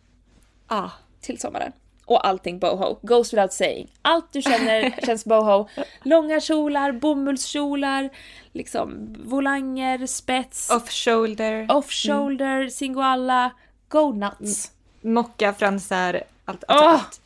Ah. 0.67 0.89
Till 1.21 1.39
sommaren 1.39 1.71
och 2.07 2.27
allting 2.27 2.59
boho. 2.59 2.99
Goes 3.01 3.33
without 3.33 3.53
saying. 3.53 3.87
Allt 4.01 4.33
du 4.33 4.41
känner 4.41 5.01
känns 5.05 5.25
boho. 5.25 5.67
Långa 6.03 6.39
kjolar, 6.39 6.91
bomullskjolar, 6.91 8.09
liksom 8.51 9.15
volanger, 9.19 10.07
spets. 10.07 10.69
Off-shoulder. 10.71 11.71
Off-shoulder, 11.71 12.57
mm. 12.57 12.69
singoalla. 12.69 13.51
Go 13.87 14.11
nuts. 14.11 14.71
Mocka, 15.01 15.53
fransar, 15.53 16.23
allt. 16.45 16.63
allt, 16.67 16.81
oh. 16.81 16.93
allt. 16.93 17.21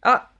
Ja. 0.00 0.30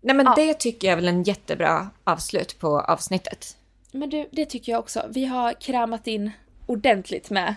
Nej 0.00 0.16
men 0.16 0.26
ja. 0.26 0.34
det 0.36 0.54
tycker 0.54 0.88
jag 0.88 0.92
är 0.92 0.96
väl 0.96 1.08
en 1.08 1.22
jättebra 1.22 1.90
avslut 2.04 2.58
på 2.58 2.80
avsnittet. 2.80 3.56
Men 3.92 4.10
du, 4.10 4.28
det 4.32 4.46
tycker 4.46 4.72
jag 4.72 4.78
också. 4.78 5.04
Vi 5.08 5.24
har 5.24 5.52
kramat 5.52 6.06
in 6.06 6.30
ordentligt 6.66 7.30
med 7.30 7.54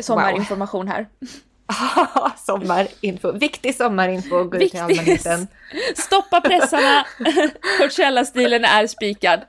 sommarinformation 0.00 0.86
wow. 0.86 0.94
här. 0.94 1.08
sommarinfo. 2.36 3.32
Viktig 3.32 3.74
sommarinfo 3.74 4.44
går 4.44 4.62
ut 4.62 4.70
till 4.70 4.80
allmänheten. 4.80 5.46
Stoppa 5.96 6.40
pressarna! 6.40 7.06
Coachella-stilen 7.78 8.64
är 8.64 8.86
spikad. 8.86 9.40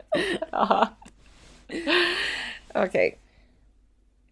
Okej. 0.51 0.87
Okay. 2.73 3.11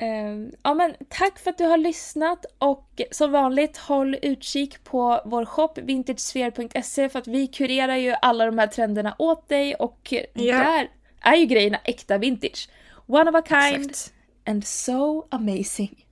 Um, 0.02 0.52
ja 0.64 0.74
men 0.74 0.96
tack 1.10 1.40
för 1.40 1.50
att 1.50 1.58
du 1.58 1.64
har 1.64 1.78
lyssnat 1.78 2.46
och 2.58 3.02
som 3.12 3.32
vanligt 3.32 3.78
håll 3.78 4.18
utkik 4.22 4.84
på 4.84 5.22
vår 5.26 5.46
shop 5.46 5.74
vintagesphere.se 5.76 7.10
för 7.10 7.20
att 7.20 7.28
vi 7.28 7.48
kurerar 7.48 7.96
ju 7.96 8.16
alla 8.22 8.46
de 8.46 8.58
här 8.58 8.68
trenderna 8.68 9.16
åt 9.20 9.50
dig 9.50 9.76
och 9.76 10.14
yeah. 10.14 10.64
där 10.66 10.90
är 11.22 11.36
ju 11.36 11.46
grejerna 11.46 11.78
äkta 11.84 12.18
vintage. 12.18 12.70
One 13.08 13.30
of 13.30 13.36
a 13.36 13.44
kind 13.48 13.90
Exakt. 13.90 14.14
and 14.46 14.66
so 14.66 15.28
amazing. 15.30 16.06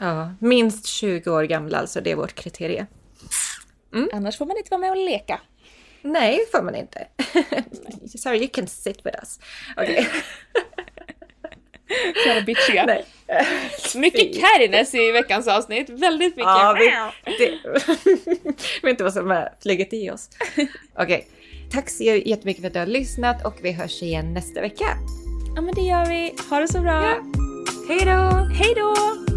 Ja, 0.00 0.34
minst 0.38 0.86
20 0.86 1.30
år 1.30 1.42
gamla 1.42 1.78
alltså, 1.78 2.00
det 2.00 2.10
är 2.10 2.16
vårt 2.16 2.34
kriterie. 2.34 2.86
Mm. 3.94 4.08
Annars 4.12 4.38
får 4.38 4.46
man 4.46 4.56
inte 4.56 4.70
vara 4.70 4.80
med 4.80 4.90
och 4.90 4.96
leka. 4.96 5.40
Nej, 6.02 6.38
får 6.52 6.62
man 6.62 6.74
inte. 6.74 7.06
Sorry, 8.18 8.38
you 8.38 8.48
can 8.48 8.66
sit 8.66 9.06
with 9.06 9.16
us. 9.22 9.38
Okay. 9.76 10.06
Jävla 12.26 12.42
bitchiga. 12.46 12.86
Nej. 12.86 13.06
Mycket 13.94 14.40
Carines 14.40 14.94
i 14.94 15.12
veckans 15.12 15.48
avsnitt. 15.48 15.90
Väldigt 15.90 16.36
mycket. 16.36 16.50
Ja, 16.50 16.76
vi, 16.78 16.90
det, 17.38 17.58
vet 18.82 18.90
inte 18.90 19.04
vad 19.04 19.12
som 19.12 19.30
har 19.30 19.52
flugit 19.62 19.92
i 19.92 20.10
oss. 20.10 20.28
Okej. 20.52 20.68
Okay. 21.04 21.22
Tack 21.72 21.90
så 21.90 22.04
jättemycket 22.04 22.60
för 22.60 22.66
att 22.66 22.72
du 22.72 22.78
har 22.78 22.86
lyssnat 22.86 23.46
och 23.46 23.54
vi 23.62 23.72
hörs 23.72 24.02
igen 24.02 24.34
nästa 24.34 24.60
vecka. 24.60 24.86
Ja 25.56 25.62
men 25.62 25.74
det 25.74 25.80
gör 25.80 26.06
vi. 26.06 26.34
Ha 26.50 26.60
det 26.60 26.68
så 26.68 26.80
bra. 26.80 27.04
Ja. 27.04 27.16
Hej 27.88 28.00
då! 28.04 28.48
Hej 28.54 28.74
då! 28.76 29.29